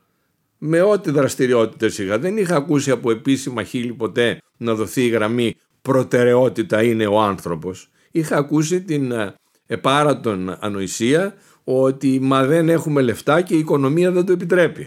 με 0.59 0.81
ό,τι 0.81 1.11
δραστηριότητες 1.11 1.99
είχα. 1.99 2.19
Δεν 2.19 2.37
είχα 2.37 2.57
ακούσει 2.57 2.91
από 2.91 3.11
επίσημα 3.11 3.63
χείλη 3.63 3.93
ποτέ 3.93 4.43
να 4.57 4.75
δοθεί 4.75 5.05
η 5.05 5.09
γραμμή 5.09 5.57
προτεραιότητα 5.83 6.83
είναι 6.83 7.07
ο 7.07 7.21
άνθρωπος. 7.21 7.91
Είχα 8.11 8.37
ακούσει 8.37 8.83
την 8.83 9.13
ε, 9.13 9.35
επάρατον 9.67 10.57
ανοησία 10.61 11.35
ότι 11.65 12.21
μα 12.21 12.45
δεν 12.45 12.69
έχουμε 12.69 13.03
λεφτά 13.03 13.41
και 13.41 13.55
η 13.55 13.59
οικονομία 13.59 14.11
δεν 14.11 14.25
το 14.25 14.33
επιτρέπει. 14.33 14.87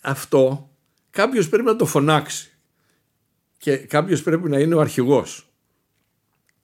Αυτό 0.00 0.70
κάποιος 1.10 1.48
πρέπει 1.48 1.64
να 1.64 1.76
το 1.76 1.86
φωνάξει 1.86 2.50
και 3.58 3.76
κάποιος 3.76 4.22
πρέπει 4.22 4.48
να 4.48 4.58
είναι 4.58 4.74
ο 4.74 4.80
αρχηγός 4.80 5.48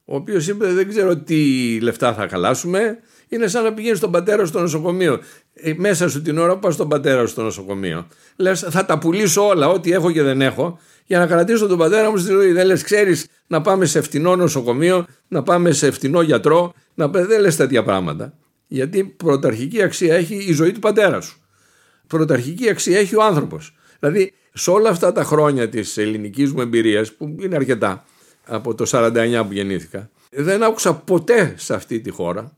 ο 0.04 0.14
οποίος 0.14 0.48
είπε 0.48 0.72
δεν 0.72 0.88
ξέρω 0.88 1.16
τι 1.16 1.80
λεφτά 1.80 2.14
θα 2.14 2.28
χαλάσουμε 2.28 2.98
είναι 3.28 3.46
σαν 3.46 3.64
να 3.64 3.72
πηγαίνεις 3.72 3.98
στον 3.98 4.10
πατέρα 4.10 4.46
στο 4.46 4.60
νοσοκομείο. 4.60 5.20
Ε, 5.54 5.74
μέσα 5.76 6.08
σου 6.08 6.22
την 6.22 6.38
ώρα 6.38 6.52
που 6.52 6.58
πας 6.58 6.74
στον 6.74 6.88
πατέρα 6.88 7.20
σου 7.20 7.26
στο 7.26 7.42
νοσοκομείο. 7.42 8.06
Λες, 8.36 8.60
θα 8.60 8.84
τα 8.84 8.98
πουλήσω 8.98 9.46
όλα, 9.46 9.68
ό,τι 9.68 9.92
έχω 9.92 10.12
και 10.12 10.22
δεν 10.22 10.40
έχω, 10.40 10.78
για 11.06 11.18
να 11.18 11.26
κρατήσω 11.26 11.66
τον 11.66 11.78
πατέρα 11.78 12.10
μου 12.10 12.16
στη 12.16 12.30
ζωή. 12.30 12.52
Δεν 12.52 12.66
λες, 12.66 12.82
ξέρεις 12.82 13.26
να 13.46 13.60
πάμε 13.60 13.84
σε 13.84 14.00
φτηνό 14.00 14.36
νοσοκομείο, 14.36 15.06
να 15.28 15.42
πάμε 15.42 15.72
σε 15.72 15.90
φτηνό 15.90 16.20
γιατρό. 16.20 16.72
Να... 16.94 17.08
Δεν 17.08 17.40
λες 17.40 17.56
τέτοια 17.56 17.82
πράγματα. 17.82 18.34
Γιατί 18.66 19.04
πρωταρχική 19.04 19.82
αξία 19.82 20.14
έχει 20.14 20.34
η 20.34 20.52
ζωή 20.52 20.72
του 20.72 20.80
πατέρα 20.80 21.20
σου. 21.20 21.38
Πρωταρχική 22.06 22.68
αξία 22.70 22.98
έχει 22.98 23.16
ο 23.16 23.22
άνθρωπος. 23.22 23.76
Δηλαδή, 24.00 24.32
σε 24.52 24.70
όλα 24.70 24.88
αυτά 24.88 25.12
τα 25.12 25.24
χρόνια 25.24 25.68
της 25.68 25.96
ελληνικής 25.96 26.52
μου 26.52 26.60
εμπειρίας, 26.60 27.12
που 27.12 27.36
είναι 27.40 27.56
αρκετά 27.56 28.04
από 28.46 28.74
το 28.74 28.84
49 28.86 29.44
που 29.46 29.52
γεννήθηκα, 29.52 30.10
δεν 30.30 30.62
άκουσα 30.62 30.94
ποτέ 30.94 31.54
σε 31.56 31.74
αυτή 31.74 32.00
τη 32.00 32.10
χώρα 32.10 32.56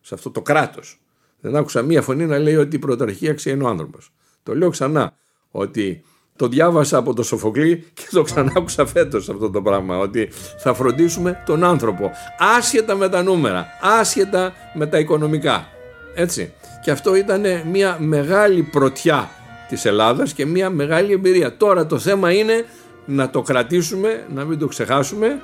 σε 0.00 0.14
αυτό 0.14 0.30
το 0.30 0.42
κράτος. 0.42 1.00
Δεν 1.42 1.56
άκουσα 1.56 1.82
μία 1.82 2.02
φωνή 2.02 2.26
να 2.26 2.38
λέει 2.38 2.56
ότι 2.56 2.76
η 2.76 2.78
πρωταρχική 2.78 3.28
αξία 3.28 3.52
είναι 3.52 3.64
ο 3.64 3.68
άνθρωπος. 3.68 4.10
Το 4.42 4.54
λέω 4.54 4.70
ξανά. 4.70 5.12
Ότι 5.50 6.04
το 6.36 6.48
διάβασα 6.48 6.96
από 6.96 7.14
το 7.14 7.22
Σοφοκλή 7.22 7.84
και 7.94 8.06
το 8.10 8.22
ξανάκουσα 8.22 8.86
φέτος 8.86 9.28
αυτό 9.28 9.50
το 9.50 9.62
πράγμα. 9.62 9.98
Ότι 9.98 10.28
θα 10.58 10.74
φροντίσουμε 10.74 11.42
τον 11.46 11.64
άνθρωπο. 11.64 12.10
Άσχετα 12.58 12.94
με 12.94 13.08
τα 13.08 13.22
νούμερα. 13.22 13.66
Άσχετα 14.00 14.52
με 14.74 14.86
τα 14.86 14.98
οικονομικά. 14.98 15.68
Έτσι. 16.14 16.52
Και 16.82 16.90
αυτό 16.90 17.14
ήταν 17.14 17.42
μια 17.70 17.96
μεγάλη 18.00 18.62
πρωτιά 18.62 19.30
της 19.68 19.84
Ελλάδας 19.84 20.32
και 20.32 20.46
μια 20.46 20.70
μεγάλη 20.70 21.12
εμπειρία. 21.12 21.56
Τώρα 21.56 21.86
το 21.86 21.98
θέμα 21.98 22.32
είναι 22.32 22.64
να 23.04 23.30
το 23.30 23.42
κρατήσουμε, 23.42 24.26
να 24.34 24.44
μην 24.44 24.58
το 24.58 24.66
ξεχάσουμε 24.66 25.40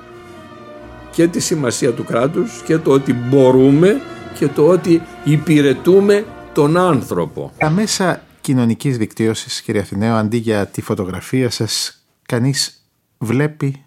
και 1.11 1.27
τη 1.27 1.39
σημασία 1.39 1.91
του 1.91 2.03
κράτους 2.03 2.61
και 2.65 2.77
το 2.77 2.91
ότι 2.91 3.13
μπορούμε 3.13 4.01
και 4.39 4.47
το 4.47 4.67
ότι 4.67 5.01
υπηρετούμε 5.23 6.25
τον 6.53 6.77
άνθρωπο. 6.77 7.53
Τα 7.57 7.69
μέσα 7.69 8.23
κοινωνικής 8.41 8.97
δικτύωσης, 8.97 9.61
κύριε 9.61 9.81
Αθηναίο, 9.81 10.15
αντί 10.15 10.37
για 10.37 10.67
τη 10.67 10.81
φωτογραφία 10.81 11.49
σας, 11.49 12.05
κανείς 12.25 12.89
βλέπει 13.17 13.85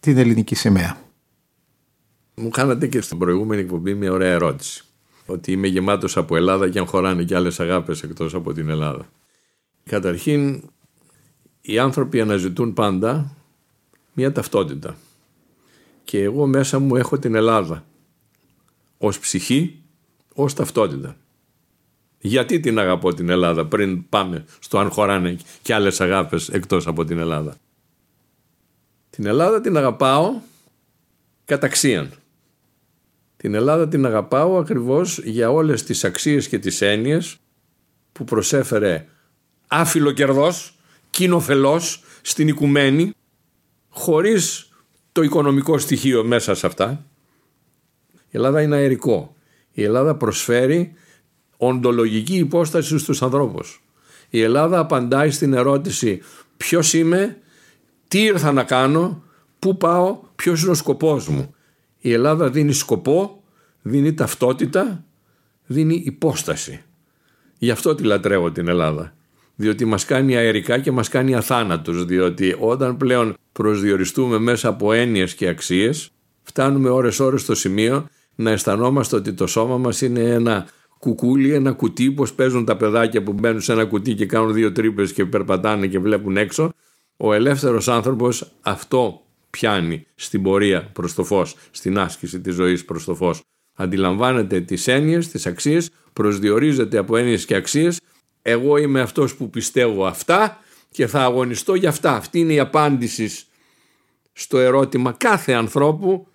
την 0.00 0.18
ελληνική 0.18 0.54
σημαία. 0.54 0.96
Μου 2.34 2.48
κάνατε 2.48 2.86
και 2.86 3.00
στην 3.00 3.18
προηγούμενη 3.18 3.60
εκπομπή 3.60 3.94
μια 3.94 4.12
ωραία 4.12 4.32
ερώτηση. 4.32 4.84
Ότι 5.26 5.52
είμαι 5.52 5.66
γεμάτος 5.66 6.16
από 6.16 6.36
Ελλάδα 6.36 6.68
και 6.68 6.78
αν 6.78 6.86
χωράνε 6.86 7.22
και 7.22 7.34
άλλες 7.34 7.60
αγάπες 7.60 8.02
εκτός 8.02 8.34
από 8.34 8.52
την 8.52 8.68
Ελλάδα. 8.68 9.08
Καταρχήν, 9.84 10.62
οι 11.60 11.78
άνθρωποι 11.78 12.20
αναζητούν 12.20 12.72
πάντα 12.72 13.36
μια 14.12 14.32
ταυτότητα. 14.32 14.96
Και 16.04 16.22
εγώ 16.22 16.46
μέσα 16.46 16.78
μου 16.78 16.96
έχω 16.96 17.18
την 17.18 17.34
Ελλάδα. 17.34 17.84
Ως 18.98 19.18
ψυχή, 19.18 19.82
ως 20.42 20.54
ταυτότητα. 20.54 21.16
Γιατί 22.18 22.60
την 22.60 22.78
αγαπώ 22.78 23.14
την 23.14 23.28
Ελλάδα 23.28 23.66
πριν 23.66 24.08
πάμε 24.08 24.44
στο 24.58 24.78
αν 24.78 24.90
χωράνε 24.90 25.36
και 25.62 25.74
άλλες 25.74 26.00
αγάπες 26.00 26.48
εκτός 26.48 26.86
από 26.86 27.04
την 27.04 27.18
Ελλάδα. 27.18 27.56
Την 29.10 29.26
Ελλάδα 29.26 29.60
την 29.60 29.76
αγαπάω 29.76 30.34
καταξίαν. 31.44 32.10
Την 33.36 33.54
Ελλάδα 33.54 33.88
την 33.88 34.06
αγαπάω 34.06 34.58
ακριβώς 34.58 35.18
για 35.18 35.50
όλες 35.50 35.82
τις 35.82 36.04
αξίες 36.04 36.48
και 36.48 36.58
τις 36.58 36.80
έννοιες 36.80 37.36
που 38.12 38.24
προσέφερε 38.24 39.06
άφιλο 39.66 40.12
κερδός, 40.12 40.74
κοινοφελός 41.10 42.04
στην 42.22 42.48
οικουμένη, 42.48 43.12
χωρίς 43.88 44.72
το 45.12 45.22
οικονομικό 45.22 45.78
στοιχείο 45.78 46.24
μέσα 46.24 46.54
σε 46.54 46.66
αυτά. 46.66 47.04
Η 48.12 48.30
Ελλάδα 48.30 48.62
είναι 48.62 48.76
αερικό. 48.76 49.36
Η 49.78 49.82
Ελλάδα 49.82 50.14
προσφέρει 50.14 50.92
οντολογική 51.56 52.36
υπόσταση 52.36 52.98
στους 52.98 53.22
ανθρώπους. 53.22 53.82
Η 54.28 54.40
Ελλάδα 54.40 54.78
απαντάει 54.78 55.30
στην 55.30 55.52
ερώτηση 55.52 56.20
ποιος 56.56 56.92
είμαι, 56.94 57.36
τι 58.08 58.22
ήρθα 58.22 58.52
να 58.52 58.62
κάνω, 58.62 59.22
πού 59.58 59.76
πάω, 59.76 60.18
ποιος 60.36 60.62
είναι 60.62 60.70
ο 60.70 60.74
σκοπός 60.74 61.28
μου. 61.28 61.54
Η 61.98 62.12
Ελλάδα 62.12 62.50
δίνει 62.50 62.72
σκοπό, 62.72 63.42
δίνει 63.82 64.14
ταυτότητα, 64.14 65.04
δίνει 65.66 66.02
υπόσταση. 66.04 66.82
Γι' 67.58 67.70
αυτό 67.70 67.94
τη 67.94 68.02
λατρεύω 68.02 68.50
την 68.50 68.68
Ελλάδα. 68.68 69.14
Διότι 69.56 69.84
μας 69.84 70.04
κάνει 70.04 70.36
αερικά 70.36 70.78
και 70.78 70.90
μας 70.90 71.08
κάνει 71.08 71.34
αθάνατους. 71.34 72.04
Διότι 72.04 72.56
όταν 72.58 72.96
πλέον 72.96 73.34
προσδιοριστούμε 73.52 74.38
μέσα 74.38 74.68
από 74.68 74.92
έννοιες 74.92 75.34
και 75.34 75.48
αξίες, 75.48 76.10
φτάνουμε 76.42 76.88
ώρες 76.88 77.20
ώρες 77.20 77.40
στο 77.40 77.54
σημείο 77.54 78.08
να 78.40 78.50
αισθανόμαστε 78.50 79.16
ότι 79.16 79.32
το 79.32 79.46
σώμα 79.46 79.78
μας 79.78 80.00
είναι 80.00 80.20
ένα 80.20 80.66
κουκούλι, 80.98 81.52
ένα 81.52 81.72
κουτί, 81.72 82.10
πως 82.12 82.32
παίζουν 82.32 82.64
τα 82.64 82.76
παιδάκια 82.76 83.22
που 83.22 83.32
μπαίνουν 83.32 83.60
σε 83.60 83.72
ένα 83.72 83.84
κουτί 83.84 84.14
και 84.14 84.26
κάνουν 84.26 84.52
δύο 84.52 84.72
τρύπες 84.72 85.12
και 85.12 85.24
περπατάνε 85.24 85.86
και 85.86 85.98
βλέπουν 85.98 86.36
έξω. 86.36 86.72
Ο 87.16 87.32
ελεύθερος 87.32 87.88
άνθρωπος 87.88 88.52
αυτό 88.60 89.22
πιάνει 89.50 90.06
στην 90.14 90.42
πορεία 90.42 90.90
προς 90.92 91.14
το 91.14 91.24
φως, 91.24 91.56
στην 91.70 91.98
άσκηση 91.98 92.40
της 92.40 92.54
ζωής 92.54 92.84
προς 92.84 93.04
το 93.04 93.14
φως. 93.14 93.42
Αντιλαμβάνεται 93.74 94.60
τις 94.60 94.86
έννοιες, 94.86 95.28
τις 95.28 95.46
αξίες, 95.46 95.90
προσδιορίζεται 96.12 96.98
από 96.98 97.16
έννοιες 97.16 97.44
και 97.44 97.54
αξίες. 97.54 98.00
Εγώ 98.42 98.76
είμαι 98.76 99.00
αυτός 99.00 99.36
που 99.36 99.50
πιστεύω 99.50 100.06
αυτά 100.06 100.58
και 100.90 101.06
θα 101.06 101.22
αγωνιστώ 101.22 101.74
για 101.74 101.88
αυτά. 101.88 102.16
Αυτή 102.16 102.38
είναι 102.38 102.52
η 102.52 102.58
απάντηση 102.58 103.30
στο 104.32 104.58
ερώτημα 104.58 105.12
κάθε 105.12 105.52
ανθρώπου 105.52 106.26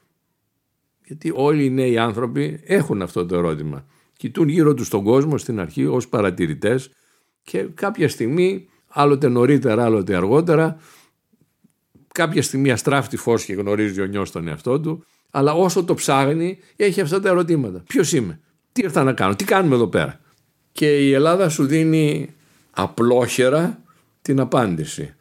γιατί 1.06 1.32
όλοι 1.36 1.66
οι 1.66 1.70
νέοι 1.70 1.98
άνθρωποι 1.98 2.60
έχουν 2.64 3.02
αυτό 3.02 3.26
το 3.26 3.36
ερώτημα 3.36 3.86
κοιτούν 4.24 4.48
γύρω 4.48 4.74
τους 4.74 4.90
τον 4.90 5.04
κόσμο 5.04 5.38
στην 5.38 5.60
αρχή 5.60 5.86
ως 5.86 6.08
παρατηρητές 6.08 6.92
και 7.42 7.64
κάποια 7.74 8.10
στιγμή, 8.10 8.68
άλλοτε 8.88 9.28
νωρίτερα, 9.28 9.84
άλλοτε 9.86 10.16
αργότερα, 10.16 10.78
κάποια 12.14 12.42
στιγμή 12.42 12.72
αστράφτει 12.72 13.18
φως 13.18 13.46
και 13.46 13.54
γνωρίζει 13.54 14.02
ο 14.02 14.06
νιός 14.06 14.32
τον 14.32 14.48
εαυτό 14.48 14.80
του, 14.80 15.06
αλλά 15.32 15.54
όσο 15.54 15.84
το 15.84 15.94
ψάχνει 15.94 16.60
έχει 16.76 17.02
αυτά 17.02 17.20
τα 17.20 17.30
ερωτήματα. 17.30 17.84
Ποιος 17.88 18.14
είμαι, 18.14 18.40
τι 18.72 18.82
ήρθα 18.82 19.04
να 19.04 19.14
κάνω, 19.14 19.36
τι 19.36 19.44
κάνουμε 19.44 19.76
εδώ 19.76 19.88
πέρα; 19.88 20.20
Και 20.72 21.08
η 21.08 21.14
Ελλάδα 21.14 21.50
σου 21.50 21.66
δίνει 21.66 22.30
απλόχερα 22.72 23.84
την 24.22 24.40
απάντηση 24.40 25.16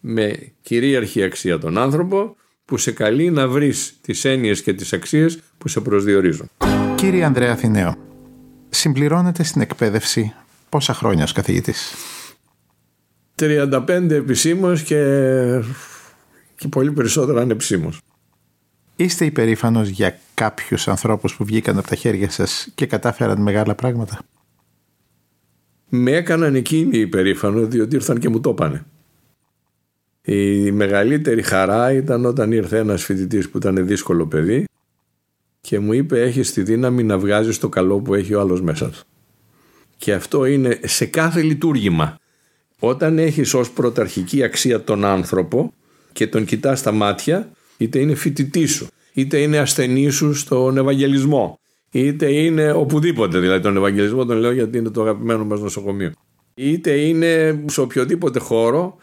με 0.00 0.52
κυρίαρχη 0.62 1.22
αξία 1.22 1.58
τον 1.58 1.78
άνθρωπο 1.78 2.36
που 2.64 2.76
σε 2.76 2.92
καλεί 2.92 3.30
να 3.30 3.48
βρεις 3.48 3.94
τις 4.00 4.24
έννοιες 4.24 4.62
και 4.62 4.72
τις 4.72 4.92
αξίες 4.92 5.38
που 5.58 5.68
σε 5.68 5.80
προσδιορίζουν. 5.80 6.50
Κύριε 6.94 7.24
Ανδρέα 7.24 7.52
Αθηναίο, 7.52 7.94
συμπληρώνεται 8.68 9.42
στην 9.42 9.60
εκπαίδευση 9.60 10.34
πόσα 10.68 10.94
χρόνια 10.94 11.24
ως 11.24 11.32
καθηγητής; 11.32 11.94
35 13.34 14.10
επισήμως 14.10 14.82
και, 14.82 15.02
και 16.56 16.68
πολύ 16.68 16.92
περισσότερα 16.92 17.40
ανεπισήμως. 17.40 18.00
Είστε 18.96 19.24
υπερήφανος 19.24 19.88
για 19.88 20.18
κάποιους 20.34 20.88
ανθρώπους 20.88 21.36
που 21.36 21.44
βγήκαν 21.44 21.78
από 21.78 21.88
τα 21.88 21.94
χέρια 21.94 22.30
σας 22.30 22.68
και 22.74 22.86
κατάφεραν 22.86 23.42
μεγάλα 23.42 23.74
πράγματα; 23.74 24.18
Με 25.88 26.10
έκαναν 26.10 26.54
εκείνοι 26.54 26.98
υπερήφανο 26.98 27.66
διότι 27.66 27.94
ήρθαν 27.94 28.18
και 28.18 28.28
μου 28.28 28.40
το 28.40 28.50
έπανε. 28.50 28.84
Η 30.24 30.70
μεγαλύτερη 30.70 31.42
χαρά 31.42 31.92
ήταν 31.92 32.24
όταν 32.24 32.52
ήρθε 32.52 32.78
ένας 32.78 33.04
φοιτητής 33.04 33.48
που 33.48 33.56
ήταν 33.56 33.86
δύσκολο 33.86 34.26
παιδί 34.26 34.64
και 35.60 35.78
μου 35.78 35.92
είπε 35.92 36.22
έχεις 36.22 36.52
τη 36.52 36.62
δύναμη 36.62 37.02
να 37.02 37.18
βγάζεις 37.18 37.58
το 37.58 37.68
καλό 37.68 38.00
που 38.00 38.14
έχει 38.14 38.34
ο 38.34 38.40
άλλος 38.40 38.62
μέσα 38.62 38.90
του. 38.90 39.00
Και 39.96 40.12
αυτό 40.12 40.44
είναι 40.44 40.78
σε 40.82 41.06
κάθε 41.06 41.42
λειτουργήμα. 41.42 42.18
Όταν 42.78 43.18
έχεις 43.18 43.54
ως 43.54 43.70
πρωταρχική 43.70 44.42
αξία 44.42 44.84
τον 44.84 45.04
άνθρωπο 45.04 45.72
και 46.12 46.26
τον 46.26 46.44
κοιτάς 46.44 46.78
στα 46.78 46.92
μάτια, 46.92 47.50
είτε 47.76 47.98
είναι 47.98 48.14
φοιτητή 48.14 48.66
σου, 48.66 48.86
είτε 49.12 49.38
είναι 49.38 49.58
ασθενή 49.58 50.10
σου 50.10 50.34
στον 50.34 50.76
Ευαγγελισμό, 50.76 51.58
είτε 51.90 52.32
είναι 52.32 52.72
οπουδήποτε, 52.72 53.38
δηλαδή 53.38 53.60
τον 53.60 53.76
Ευαγγελισμό 53.76 54.24
τον 54.24 54.36
λέω 54.36 54.52
γιατί 54.52 54.78
είναι 54.78 54.90
το 54.90 55.02
αγαπημένο 55.02 55.44
μας 55.44 55.60
νοσοκομείο, 55.60 56.12
είτε 56.54 56.90
είναι 56.90 57.62
σε 57.66 57.80
οποιοδήποτε 57.80 58.38
χώρο, 58.38 58.96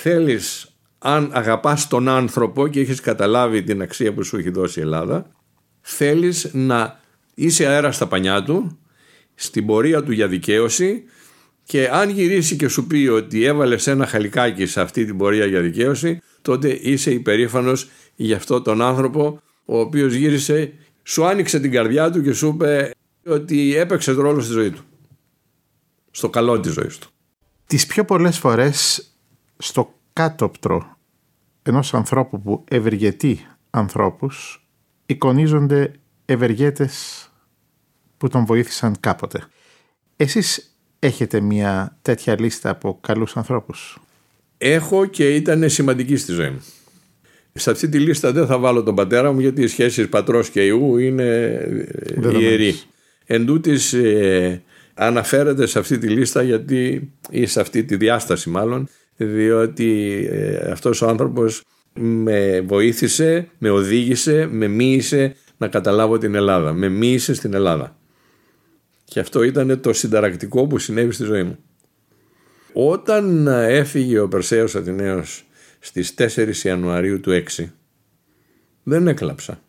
θέλεις 0.00 0.68
αν 0.98 1.30
αγαπάς 1.32 1.88
τον 1.88 2.08
άνθρωπο 2.08 2.68
και 2.68 2.80
έχεις 2.80 3.00
καταλάβει 3.00 3.62
την 3.62 3.82
αξία 3.82 4.14
που 4.14 4.22
σου 4.22 4.36
έχει 4.36 4.50
δώσει 4.50 4.78
η 4.78 4.82
Ελλάδα, 4.82 5.30
θέλεις 5.80 6.50
να 6.52 7.00
είσαι 7.34 7.66
αέρας 7.66 7.94
στα 7.94 8.06
πανιά 8.06 8.42
του, 8.42 8.78
στην 9.34 9.66
πορεία 9.66 10.02
του 10.02 10.12
για 10.12 10.28
δικαίωση 10.28 11.04
και 11.64 11.88
αν 11.88 12.10
γυρίσει 12.10 12.56
και 12.56 12.68
σου 12.68 12.86
πει 12.86 13.06
ότι 13.06 13.44
έβαλες 13.44 13.86
ένα 13.86 14.06
χαλικάκι 14.06 14.66
σε 14.66 14.80
αυτή 14.80 15.04
την 15.04 15.16
πορεία 15.16 15.46
για 15.46 15.60
δικαίωση, 15.60 16.20
τότε 16.42 16.68
είσαι 16.82 17.10
υπερήφανος 17.10 17.90
για 18.14 18.36
αυτό 18.36 18.62
τον 18.62 18.82
άνθρωπο 18.82 19.40
ο 19.64 19.78
οποίος 19.78 20.14
γύρισε, 20.14 20.72
σου 21.02 21.26
άνοιξε 21.26 21.60
την 21.60 21.70
καρδιά 21.70 22.10
του 22.10 22.22
και 22.22 22.32
σου 22.32 22.48
είπε 22.48 22.90
ότι 23.26 23.76
έπαιξε 23.76 24.12
ρόλο 24.12 24.40
στη 24.40 24.52
ζωή 24.52 24.70
του. 24.70 24.82
Στο 26.10 26.30
καλό 26.30 26.60
της 26.60 26.72
ζωής 26.72 26.98
του. 26.98 27.08
Τις 27.66 27.86
πιο 27.86 28.04
πολλές 28.04 28.38
φορές 28.38 29.02
στο 29.58 29.94
κάτωπτρο 30.12 30.96
ενός 31.62 31.94
ανθρώπου 31.94 32.42
που 32.42 32.64
ευεργετεί 32.68 33.46
ανθρώπους 33.70 34.66
εικονίζονται 35.06 35.92
ευεργέτες 36.24 37.22
που 38.16 38.28
τον 38.28 38.44
βοήθησαν 38.44 38.96
κάποτε. 39.00 39.44
Εσείς 40.16 40.76
έχετε 40.98 41.40
μια 41.40 41.98
τέτοια 42.02 42.40
λίστα 42.40 42.70
από 42.70 42.98
καλούς 43.00 43.36
ανθρώπους; 43.36 43.98
Έχω 44.58 45.06
και 45.06 45.34
ήταν 45.34 45.70
σημαντική 45.70 46.16
στη 46.16 46.32
ζωή 46.32 46.50
μου. 46.50 46.64
Σε 47.52 47.70
αυτή 47.70 47.88
τη 47.88 47.98
λίστα 47.98 48.32
δεν 48.32 48.46
θα 48.46 48.58
βάλω 48.58 48.82
τον 48.82 48.94
πατέρα 48.94 49.32
μου 49.32 49.40
γιατί 49.40 49.62
οι 49.62 49.66
σχέσεις 49.66 50.08
πατρός 50.08 50.50
και 50.50 50.66
ιού 50.66 50.96
είναι 50.96 51.60
ιερή. 52.38 52.80
Εν 53.26 53.46
τούτης, 53.46 53.92
ε, 53.92 54.62
αναφέρεται 54.94 55.66
σε 55.66 55.78
αυτή 55.78 55.98
τη 55.98 56.08
λίστα 56.08 56.42
γιατί 56.42 57.10
ή 57.30 57.46
σε 57.46 57.60
αυτή 57.60 57.84
τη 57.84 57.96
διάσταση 57.96 58.50
μάλλον 58.50 58.88
διότι 59.18 60.26
ε, 60.30 60.70
αυτός 60.70 61.02
ο 61.02 61.08
άνθρωπος 61.08 61.62
με 61.94 62.60
βοήθησε, 62.60 63.48
με 63.58 63.70
οδήγησε, 63.70 64.48
με 64.50 64.68
μίλησε 64.68 65.34
να 65.56 65.68
καταλάβω 65.68 66.18
την 66.18 66.34
Ελλάδα. 66.34 66.72
Με 66.72 66.88
μίλησε 66.88 67.34
στην 67.34 67.54
Ελλάδα. 67.54 67.96
Και 69.04 69.20
αυτό 69.20 69.42
ήταν 69.42 69.80
το 69.80 69.92
συνταρακτικό 69.92 70.66
που 70.66 70.78
συνέβη 70.78 71.12
στη 71.12 71.24
ζωή 71.24 71.42
μου. 71.42 71.58
Όταν 72.72 73.46
έφυγε 73.46 74.18
ο 74.18 74.28
Περσέος 74.28 74.74
Αθηναίος 74.74 75.46
στις 75.78 76.14
4 76.18 76.54
Ιανουαρίου 76.62 77.20
του 77.20 77.42
6 77.56 77.64
δεν 78.82 79.08
έκλαψα. 79.08 79.60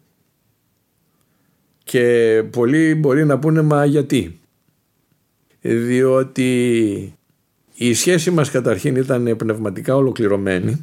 Και 1.84 2.44
πολλοί 2.52 2.96
μπορεί 2.96 3.26
να 3.26 3.40
πούνε 3.40 3.62
μα 3.62 3.86
γιατί. 3.86 4.40
Διότι 5.62 7.19
η 7.82 7.94
σχέση 7.94 8.32
μας 8.32 8.52
καταρχήν 8.52 8.96
ήταν 8.96 9.36
πνευματικά 9.38 9.96
ολοκληρωμένη. 9.96 10.82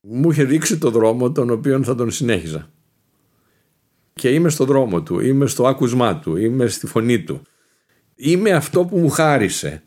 Μου 0.00 0.30
είχε 0.30 0.44
δείξει 0.44 0.78
το 0.78 0.90
δρόμο 0.90 1.32
τον 1.32 1.50
οποίο 1.50 1.82
θα 1.82 1.94
τον 1.94 2.10
συνέχιζα. 2.10 2.70
Και 4.12 4.28
είμαι 4.28 4.48
στο 4.48 4.64
δρόμο 4.64 5.02
του, 5.02 5.20
είμαι 5.20 5.46
στο 5.46 5.66
άκουσμά 5.66 6.18
του, 6.18 6.36
είμαι 6.36 6.66
στη 6.66 6.86
φωνή 6.86 7.22
του. 7.22 7.42
Είμαι 8.14 8.50
αυτό 8.50 8.84
που 8.84 8.98
μου 8.98 9.08
χάρισε 9.08 9.82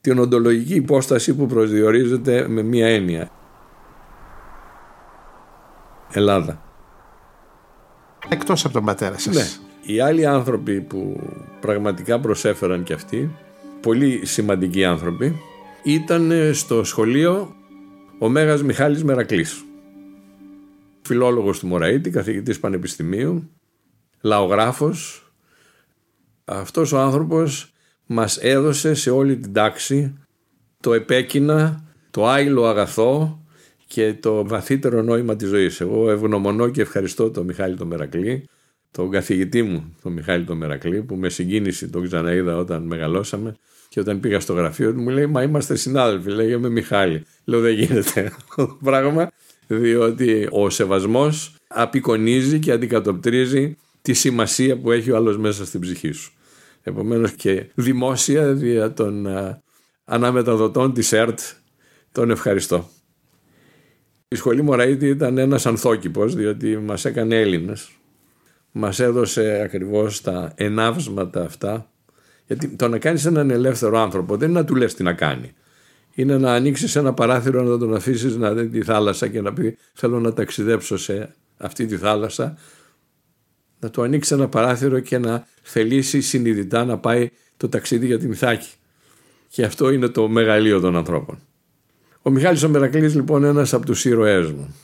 την 0.00 0.18
οντολογική 0.18 0.74
υπόσταση 0.74 1.34
που 1.34 1.46
προσδιορίζεται 1.46 2.48
με 2.48 2.62
μία 2.62 2.86
έννοια. 2.86 3.30
Ελλάδα. 6.12 6.62
Εκτός 8.28 8.64
από 8.64 8.74
τον 8.74 8.84
πατέρα 8.84 9.18
σας. 9.18 9.34
Ναι. 9.34 9.46
Οι 9.94 10.00
άλλοι 10.00 10.26
άνθρωποι 10.26 10.80
που 10.80 11.20
πραγματικά 11.60 12.20
προσέφεραν 12.20 12.82
και 12.82 12.92
αυτοί, 12.92 13.30
πολύ 13.82 14.26
σημαντικοί 14.26 14.84
άνθρωποι, 14.84 15.36
ήταν 15.82 16.32
στο 16.54 16.84
σχολείο 16.84 17.54
ο 18.18 18.28
Μέγας 18.28 18.62
Μιχάλης 18.62 19.04
Μερακλής. 19.04 19.64
Φιλόλογος 21.02 21.58
του 21.58 21.66
Μωραήτη, 21.66 22.10
καθηγητής 22.10 22.60
πανεπιστημίου, 22.60 23.50
λαογράφος. 24.20 25.26
Αυτός 26.44 26.92
ο 26.92 26.98
άνθρωπος 26.98 27.72
μας 28.06 28.38
έδωσε 28.38 28.94
σε 28.94 29.10
όλη 29.10 29.36
την 29.36 29.52
τάξη 29.52 30.14
το 30.80 30.92
επέκεινα, 30.92 31.84
το 32.10 32.28
άειλο 32.28 32.66
αγαθό 32.66 33.42
και 33.86 34.14
το 34.14 34.46
βαθύτερο 34.46 35.02
νόημα 35.02 35.36
της 35.36 35.48
ζωής. 35.48 35.80
Εγώ 35.80 36.10
ευγνωμονώ 36.10 36.68
και 36.68 36.80
ευχαριστώ 36.80 37.30
τον 37.30 37.44
Μιχάλη 37.44 37.76
τον 37.76 37.86
Μερακλή, 37.86 38.48
τον 38.92 39.10
καθηγητή 39.10 39.62
μου 39.62 39.96
τον 40.02 40.12
Μιχάλη 40.12 40.44
τον 40.44 40.56
Μερακλή 40.56 41.02
που 41.02 41.14
με 41.14 41.28
συγκίνησε 41.28 41.88
τον 41.88 42.02
ξαναείδα 42.02 42.56
όταν 42.56 42.82
μεγαλώσαμε 42.82 43.56
και 43.88 44.00
όταν 44.00 44.20
πήγα 44.20 44.40
στο 44.40 44.52
γραφείο 44.52 44.92
του 44.92 45.00
μου 45.00 45.08
λέει 45.08 45.26
μα 45.26 45.42
είμαστε 45.42 45.76
συνάδελφοι, 45.76 46.30
λέγε 46.30 46.56
με 46.56 46.68
Μιχάλη. 46.68 47.24
Λέω 47.44 47.60
δεν 47.60 47.74
γίνεται 47.74 48.32
πράγμα 48.84 49.30
διότι 49.66 50.48
ο 50.50 50.70
σεβασμός 50.70 51.54
απεικονίζει 51.68 52.58
και 52.58 52.72
αντικατοπτρίζει 52.72 53.76
τη 54.02 54.12
σημασία 54.12 54.78
που 54.78 54.90
έχει 54.90 55.10
ο 55.10 55.16
άλλος 55.16 55.38
μέσα 55.38 55.64
στην 55.66 55.80
ψυχή 55.80 56.12
σου. 56.12 56.32
Επομένως 56.82 57.32
και 57.32 57.66
δημόσια 57.74 58.52
δια 58.52 58.92
των 58.92 59.26
αναμεταδοτών 60.04 60.92
της 60.92 61.12
ΕΡΤ 61.12 61.38
τον 62.12 62.30
ευχαριστώ. 62.30 62.88
Η 64.28 64.36
σχολή 64.36 64.62
Μωραήτη 64.62 65.06
ήταν 65.06 65.38
ένας 65.38 65.66
ανθόκηπος 65.66 66.34
διότι 66.34 66.76
μας 66.76 67.04
έκανε 67.04 67.40
Έλληνες. 67.40 67.90
Μας 68.72 69.00
έδωσε 69.00 69.60
ακριβώς 69.64 70.20
τα 70.20 70.52
ενάυσματα 70.54 71.42
αυτά 71.42 71.92
γιατί 72.46 72.68
το 72.68 72.88
να 72.88 72.98
κάνεις 72.98 73.26
έναν 73.26 73.50
ελεύθερο 73.50 73.98
άνθρωπο 73.98 74.36
δεν 74.36 74.50
είναι 74.50 74.58
να 74.58 74.64
του 74.64 74.74
λες 74.74 74.94
τι 74.94 75.02
να 75.02 75.12
κάνει. 75.12 75.52
Είναι 76.14 76.38
να 76.38 76.54
ανοίξεις 76.54 76.96
ένα 76.96 77.12
παράθυρο 77.12 77.62
να 77.62 77.78
τον 77.78 77.94
αφήσεις 77.94 78.36
να 78.36 78.52
δει 78.52 78.68
τη 78.68 78.82
θάλασσα 78.82 79.28
και 79.28 79.40
να 79.40 79.52
πει 79.52 79.76
θέλω 79.92 80.20
να 80.20 80.32
ταξιδέψω 80.32 80.96
σε 80.96 81.34
αυτή 81.56 81.86
τη 81.86 81.96
θάλασσα 81.96 82.58
να 83.78 83.90
του 83.90 84.02
ανοίξεις 84.02 84.32
ένα 84.32 84.48
παράθυρο 84.48 85.00
και 85.00 85.18
να 85.18 85.46
θελήσει 85.62 86.20
συνειδητά 86.20 86.84
να 86.84 86.98
πάει 86.98 87.30
το 87.56 87.68
ταξίδι 87.68 88.06
για 88.06 88.18
τη 88.18 88.28
Μυθάκη. 88.28 88.68
Και 89.48 89.64
αυτό 89.64 89.90
είναι 89.90 90.08
το 90.08 90.28
μεγαλείο 90.28 90.80
των 90.80 90.96
ανθρώπων. 90.96 91.38
Ο 92.22 92.30
Μιχάλης 92.30 92.62
ο 92.62 92.68
Μερακλής 92.68 93.14
λοιπόν 93.14 93.44
ένας 93.44 93.72
από 93.72 93.86
τους 93.86 94.04
ήρωές 94.04 94.50
μου. 94.50 94.74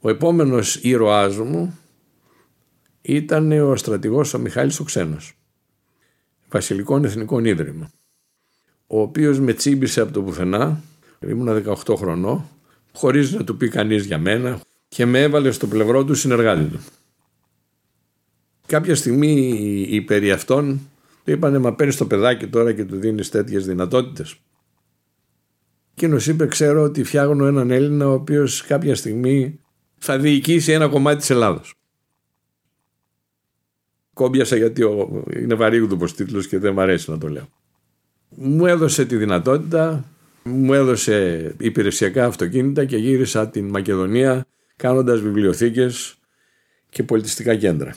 Ο 0.00 0.10
επόμενος 0.10 0.76
ήρωάς 0.82 1.36
μου 1.36 1.78
ήταν 3.02 3.52
ο 3.52 3.76
στρατηγός 3.76 4.34
ο 4.34 4.38
Μιχάλης 4.38 4.80
ο 4.80 4.84
Ξένος. 4.84 5.36
Βασιλικών 6.48 7.04
Εθνικών 7.04 7.44
Ίδρυμα. 7.44 7.90
Ο 8.86 9.00
οποίος 9.00 9.40
με 9.40 9.52
τσίμπησε 9.52 10.00
από 10.00 10.12
το 10.12 10.22
πουθενά, 10.22 10.82
ήμουνα 11.20 11.62
18 11.86 11.94
χρονών, 11.96 12.44
χωρίς 12.92 13.32
να 13.32 13.44
του 13.44 13.56
πει 13.56 13.68
κανείς 13.68 14.04
για 14.04 14.18
μένα 14.18 14.60
και 14.88 15.06
με 15.06 15.22
έβαλε 15.22 15.50
στο 15.50 15.66
πλευρό 15.66 16.04
του 16.04 16.14
συνεργάτη 16.14 16.64
του. 16.64 16.80
Κάποια 18.66 18.94
στιγμή 18.94 19.32
οι 19.88 20.00
περί 20.00 20.30
αυτών 20.30 20.80
του 21.24 21.30
είπανε 21.30 21.58
μα 21.58 21.74
παίρνεις 21.74 21.96
το 21.96 22.06
παιδάκι 22.06 22.46
τώρα 22.46 22.72
και 22.72 22.84
του 22.84 22.96
δίνεις 22.96 23.28
τέτοιες 23.28 23.66
δυνατότητες. 23.66 24.36
Εκείνος 25.94 26.26
είπε: 26.26 26.46
Ξέρω 26.46 26.82
ότι 26.82 27.04
φτιάχνω 27.04 27.46
έναν 27.46 27.70
Έλληνα 27.70 28.08
ο 28.08 28.12
οποίος 28.12 28.62
κάποια 28.62 28.94
στιγμή 28.94 29.60
θα 29.98 30.18
διοικήσει 30.18 30.72
ένα 30.72 30.88
κομμάτι 30.88 31.18
της 31.18 31.30
Ελλάδος. 31.30 31.74
Κόμπιασα 34.22 34.56
γιατί 34.56 34.82
είναι 35.36 35.54
βαρύγδουπος 35.54 36.14
τίτλος 36.14 36.46
και 36.46 36.58
δεν 36.58 36.72
μου 36.72 36.80
αρέσει 36.80 37.10
να 37.10 37.18
το 37.18 37.28
λέω. 37.28 37.48
Μου 38.28 38.66
έδωσε 38.66 39.04
τη 39.04 39.16
δυνατότητα, 39.16 40.04
μου 40.42 40.72
έδωσε 40.72 41.54
υπηρεσιακά 41.58 42.26
αυτοκίνητα 42.26 42.84
και 42.84 42.96
γύρισα 42.96 43.48
την 43.48 43.68
Μακεδονία 43.68 44.46
κάνοντας 44.76 45.20
βιβλιοθήκες 45.20 46.14
και 46.88 47.02
πολιτιστικά 47.02 47.56
κέντρα. 47.56 47.94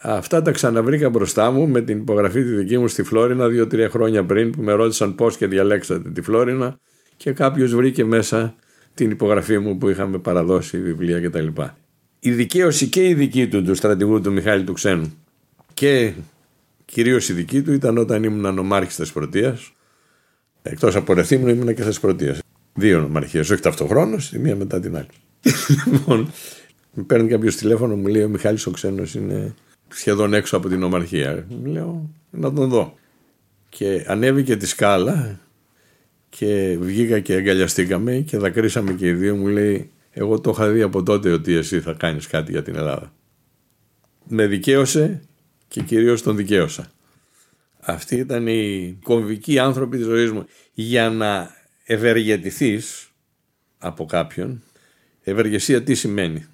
Αυτά 0.00 0.42
τα 0.42 0.50
ξαναβρήκα 0.50 1.08
μπροστά 1.08 1.50
μου 1.50 1.68
με 1.68 1.80
την 1.80 1.98
υπογραφή 1.98 2.42
τη 2.42 2.54
δική 2.54 2.78
μου 2.78 2.88
στη 2.88 3.02
Φλόρινα 3.02 3.48
δύο-τρία 3.48 3.88
χρόνια 3.88 4.24
πριν 4.24 4.50
που 4.50 4.62
με 4.62 4.72
ρώτησαν 4.72 5.14
πώς 5.14 5.36
και 5.36 5.46
διαλέξατε 5.46 6.10
τη 6.10 6.22
Φλόρινα 6.22 6.78
και 7.16 7.32
κάποιος 7.32 7.74
βρήκε 7.74 8.04
μέσα 8.04 8.54
την 8.94 9.10
υπογραφή 9.10 9.58
μου 9.58 9.78
που 9.78 9.88
είχαμε 9.88 10.18
παραδώσει 10.18 10.78
βιβλία 10.82 11.20
κτλ. 11.20 11.46
Η 12.18 12.30
δικαίωση 12.30 12.88
και 12.88 13.08
η 13.08 13.14
δική 13.14 13.48
του 13.48 13.62
του 13.62 13.74
στρατηγού 13.74 14.20
του 14.20 14.32
Μιχάλη 14.32 14.64
του 14.64 14.72
Ξένου 14.72 15.25
και 15.76 16.12
κυρίως 16.84 17.28
η 17.28 17.32
δική 17.32 17.62
του 17.62 17.72
ήταν 17.72 17.98
όταν 17.98 18.24
ήμουν 18.24 18.54
νομάρχης 18.54 18.96
της 18.96 19.12
Πρωτείας 19.12 19.72
εκτός 20.62 20.96
από 20.96 21.12
Ρεθύμνου 21.12 21.48
ήμουν 21.48 21.74
και 21.74 21.82
της 21.82 22.00
Πρωτείας. 22.00 22.38
Δύο 22.74 23.00
νομαρχίες, 23.00 23.50
όχι 23.50 23.62
ταυτοχρόνως, 23.62 24.32
η 24.32 24.38
μία 24.38 24.56
μετά 24.56 24.80
την 24.80 24.96
άλλη. 24.96 25.08
λοιπόν, 25.92 26.30
με 26.94 27.02
παίρνει 27.02 27.28
κάποιος 27.28 27.56
τηλέφωνο, 27.56 27.96
μου 27.96 28.06
λέει 28.06 28.22
ο 28.22 28.28
Μιχάλης 28.28 28.66
ο 28.66 28.70
Ξένος 28.70 29.14
είναι 29.14 29.54
σχεδόν 29.88 30.34
έξω 30.34 30.56
από 30.56 30.68
την 30.68 30.78
νομαρχία. 30.78 31.46
Μου 31.48 31.66
λέω 31.66 32.10
να 32.30 32.52
τον 32.52 32.68
δω. 32.68 32.94
Και 33.68 34.04
ανέβηκε 34.08 34.56
τη 34.56 34.66
σκάλα 34.66 35.40
και 36.28 36.76
βγήκα 36.80 37.20
και 37.20 37.34
αγκαλιαστήκαμε 37.34 38.16
και 38.16 38.38
δακρύσαμε 38.38 38.92
και 38.92 39.06
οι 39.06 39.12
δύο 39.12 39.36
μου 39.36 39.46
λέει 39.46 39.90
εγώ 40.10 40.40
το 40.40 40.50
είχα 40.50 40.68
δει 40.68 40.82
από 40.82 41.02
τότε 41.02 41.32
ότι 41.32 41.54
εσύ 41.54 41.80
θα 41.80 41.92
κάνεις 41.92 42.26
κάτι 42.26 42.52
για 42.52 42.62
την 42.62 42.76
Ελλάδα. 42.76 43.12
Με 44.28 44.46
δικαίωσε 44.46 45.20
και 45.68 45.82
κυρίως 45.82 46.22
τον 46.22 46.36
δικαίωσα. 46.36 46.90
Αυτοί 47.80 48.16
ήταν 48.16 48.46
οι 48.46 48.98
κομβικοί 49.02 49.58
άνθρωποι 49.58 49.96
της 49.96 50.06
ζωής 50.06 50.32
μου. 50.32 50.46
Για 50.72 51.10
να 51.10 51.50
ευεργετηθείς 51.84 53.10
από 53.78 54.04
κάποιον, 54.04 54.62
ευεργεσία 55.22 55.82
τι 55.82 55.94
σημαίνει; 55.94 56.46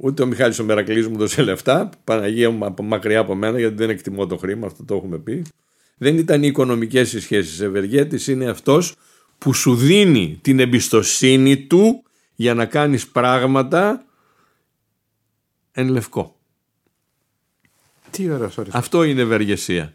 Ούτε 0.00 0.22
ο 0.22 0.26
Μιχάλης 0.26 0.58
ο 0.58 0.64
Μερακλής 0.64 1.08
μου 1.08 1.16
δώσε 1.16 1.42
λεφτά, 1.42 1.90
Παναγία 2.04 2.50
μου 2.50 2.74
μακριά 2.82 3.18
από 3.18 3.34
μένα 3.34 3.58
γιατί 3.58 3.74
δεν 3.74 3.90
εκτιμώ 3.90 4.26
το 4.26 4.36
χρήμα, 4.36 4.66
αυτό 4.66 4.84
το 4.84 4.94
έχουμε 4.94 5.18
πει. 5.18 5.44
Δεν 5.96 6.18
ήταν 6.18 6.42
οι 6.42 6.46
οικονομικές 6.46 7.12
οι 7.12 7.20
σχέσεις. 7.20 7.60
Ευεργέτης 7.60 8.26
είναι 8.26 8.48
αυτός 8.48 8.94
που 9.38 9.52
σου 9.52 9.76
δίνει 9.76 10.38
την 10.42 10.60
εμπιστοσύνη 10.60 11.66
του 11.66 12.02
για 12.34 12.54
να 12.54 12.66
κάνεις 12.66 13.08
πράγματα 13.08 14.04
εν 15.72 15.88
λευκό. 15.88 16.37
Τι 18.10 18.30
ωραίο 18.30 18.50
Αυτό 18.70 19.04
είναι 19.04 19.20
ευεργεσία. 19.20 19.92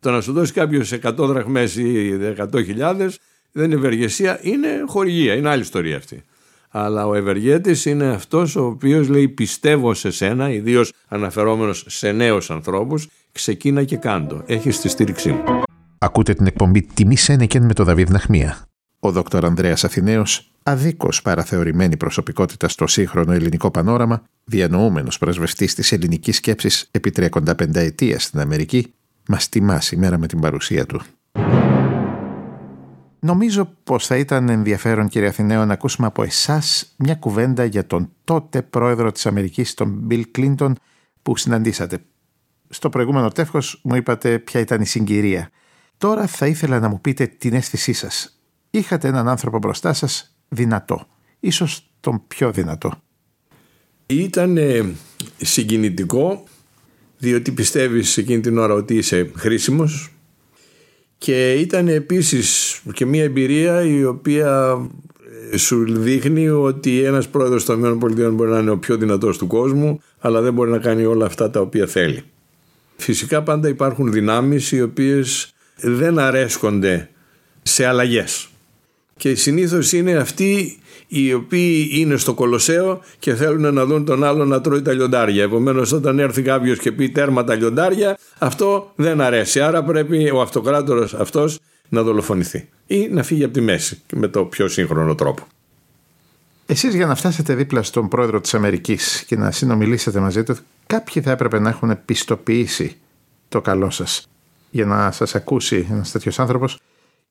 Το 0.00 0.10
να 0.10 0.20
σου 0.20 0.32
δώσει 0.32 0.52
κάποιος 0.52 0.92
100 1.02 1.14
δραχμές 1.16 1.76
ή 1.76 2.18
100.000 2.36 3.08
δεν 3.52 3.64
είναι 3.64 3.74
ευεργεσία, 3.74 4.38
είναι 4.42 4.68
χορηγία, 4.86 5.34
είναι 5.34 5.48
άλλη 5.48 5.62
ιστορία 5.62 5.96
αυτή. 5.96 6.24
Αλλά 6.70 7.06
ο 7.06 7.14
ευεργέτης 7.14 7.84
είναι 7.84 8.06
αυτός 8.06 8.56
ο 8.56 8.64
οποίος 8.64 9.08
λέει 9.08 9.28
πιστεύω 9.28 9.94
σε 9.94 10.10
σένα, 10.10 10.50
ιδίως 10.50 10.92
αναφερόμενος 11.08 11.84
σε 11.88 12.12
νέους 12.12 12.50
ανθρώπους, 12.50 13.08
ξεκίνα 13.32 13.84
και 13.84 13.96
κάντο. 13.96 14.42
Έχεις 14.46 14.80
τη 14.80 14.88
στήριξή 14.88 15.30
μου. 15.30 15.62
Ακούτε 15.98 16.34
την 16.34 16.46
εκπομπή 16.46 16.82
«Τιμή 16.94 17.16
Σένεκεν» 17.16 17.64
με 17.64 17.72
τον 17.72 17.84
Δαβίδ 17.84 18.10
Ναχμία. 18.10 18.66
Ο 19.00 19.12
Δ. 19.12 19.18
Ανδρέας 19.44 19.84
Αθηναίος, 19.84 20.50
αδίκως 20.62 21.22
παραθεωρημένη 21.22 21.96
προσωπικότητα 21.96 22.68
στο 22.68 22.86
σύγχρονο 22.86 23.32
ελληνικό 23.32 23.70
πανόραμα, 23.70 24.22
διανοούμενος 24.44 25.18
πρεσβευτής 25.18 25.74
της 25.74 25.92
ελληνικής 25.92 26.36
σκέψης 26.36 26.88
επί 26.90 27.10
35 27.10 27.80
ετία 27.80 28.18
στην 28.18 28.40
Αμερική, 28.40 28.94
μας 29.28 29.48
τιμάς 29.48 29.84
σήμερα 29.84 30.18
με 30.18 30.26
την 30.26 30.40
παρουσία 30.40 30.86
του. 30.86 31.00
Νομίζω 33.20 33.72
πως 33.84 34.06
θα 34.06 34.16
ήταν 34.16 34.48
ενδιαφέρον 34.48 35.08
κύριε 35.08 35.28
Αθηναίο 35.28 35.64
να 35.64 35.72
ακούσουμε 35.72 36.06
από 36.06 36.22
εσάς 36.22 36.94
μια 36.96 37.14
κουβέντα 37.14 37.64
για 37.64 37.86
τον 37.86 38.12
τότε 38.24 38.62
πρόεδρο 38.62 39.12
της 39.12 39.26
Αμερικής, 39.26 39.74
τον 39.74 39.88
Μπιλ 39.88 40.26
Κλίντον, 40.30 40.76
που 41.22 41.36
συναντήσατε. 41.36 41.98
Στο 42.68 42.88
προηγούμενο 42.88 43.28
τεύχος 43.28 43.80
μου 43.82 43.94
είπατε 43.94 44.38
ποια 44.38 44.60
ήταν 44.60 44.80
η 44.80 44.86
συγκυρία. 44.86 45.50
Τώρα 45.98 46.26
θα 46.26 46.46
ήθελα 46.46 46.80
να 46.80 46.88
μου 46.88 47.00
πείτε 47.00 47.26
την 47.26 47.54
αίσθησή 47.54 47.92
σας. 47.92 48.35
Είχατε 48.76 49.08
έναν 49.08 49.28
άνθρωπο 49.28 49.58
μπροστά 49.58 49.92
σας 49.92 50.36
δυνατό, 50.48 51.06
ίσως 51.40 51.90
τον 52.00 52.22
πιο 52.26 52.52
δυνατό. 52.52 52.92
Ήταν 54.06 54.56
ε, 54.56 54.84
συγκινητικό 55.36 56.44
διότι 57.18 57.52
πιστεύεις 57.52 58.16
εκείνη 58.16 58.40
την 58.40 58.58
ώρα 58.58 58.74
ότι 58.74 58.94
είσαι 58.94 59.30
χρήσιμος 59.36 60.12
και 61.18 61.52
ήταν 61.52 61.88
επίσης 61.88 62.80
και 62.92 63.06
μια 63.06 63.22
εμπειρία 63.22 63.82
η 63.82 64.04
οποία 64.04 64.78
ε, 65.50 65.56
σου 65.56 65.84
δείχνει 65.88 66.48
ότι 66.48 67.02
ένας 67.02 67.28
πρόεδρος 67.28 67.64
των 67.64 67.78
ΗΠΑ 67.84 68.30
μπορεί 68.30 68.50
να 68.50 68.58
είναι 68.58 68.70
ο 68.70 68.78
πιο 68.78 68.96
δυνατός 68.96 69.38
του 69.38 69.46
κόσμου 69.46 70.00
αλλά 70.18 70.40
δεν 70.40 70.52
μπορεί 70.52 70.70
να 70.70 70.78
κάνει 70.78 71.04
όλα 71.04 71.26
αυτά 71.26 71.50
τα 71.50 71.60
οποία 71.60 71.86
θέλει. 71.86 72.22
Φυσικά 72.96 73.42
πάντα 73.42 73.68
υπάρχουν 73.68 74.12
δυνάμεις 74.12 74.72
οι 74.72 74.82
οποίες 74.82 75.54
δεν 75.76 76.18
αρέσκονται 76.18 77.10
σε 77.62 77.86
αλλαγές 77.86 78.50
και 79.16 79.34
συνήθως 79.34 79.92
είναι 79.92 80.12
αυτοί 80.12 80.78
οι 81.06 81.32
οποίοι 81.32 81.88
είναι 81.92 82.16
στο 82.16 82.34
Κολοσσέο 82.34 83.00
και 83.18 83.34
θέλουν 83.34 83.74
να 83.74 83.84
δουν 83.84 84.04
τον 84.04 84.24
άλλο 84.24 84.44
να 84.44 84.60
τρώει 84.60 84.82
τα 84.82 84.92
λιοντάρια. 84.92 85.42
Επομένως, 85.42 85.92
όταν 85.92 86.18
έρθει 86.18 86.42
κάποιος 86.42 86.78
και 86.78 86.92
πει 86.92 87.10
τέρμα 87.10 87.44
τα 87.44 87.54
λιοντάρια, 87.54 88.18
αυτό 88.38 88.92
δεν 88.96 89.20
αρέσει. 89.20 89.60
Άρα 89.60 89.84
πρέπει 89.84 90.30
ο 90.30 90.40
αυτοκράτορας 90.40 91.14
αυτός 91.14 91.58
να 91.88 92.02
δολοφονηθεί 92.02 92.68
ή 92.86 93.08
να 93.08 93.22
φύγει 93.22 93.44
από 93.44 93.52
τη 93.52 93.60
μέση 93.60 94.02
με 94.12 94.28
το 94.28 94.44
πιο 94.44 94.68
σύγχρονο 94.68 95.14
τρόπο. 95.14 95.46
Εσείς 96.66 96.94
για 96.94 97.06
να 97.06 97.14
φτάσετε 97.14 97.54
δίπλα 97.54 97.82
στον 97.82 98.08
πρόεδρο 98.08 98.40
της 98.40 98.54
Αμερικής 98.54 99.24
και 99.26 99.36
να 99.36 99.50
συνομιλήσετε 99.50 100.20
μαζί 100.20 100.42
του, 100.42 100.56
κάποιοι 100.86 101.22
θα 101.22 101.30
έπρεπε 101.30 101.58
να 101.58 101.68
έχουν 101.68 101.98
πιστοποιήσει 102.04 102.96
το 103.48 103.60
καλό 103.60 103.90
σας 103.90 104.28
για 104.70 104.86
να 104.86 105.10
σας 105.10 105.34
ακούσει 105.34 105.86
ένας 105.90 106.10
τέτοιος 106.10 106.38
άνθρωπος 106.38 106.78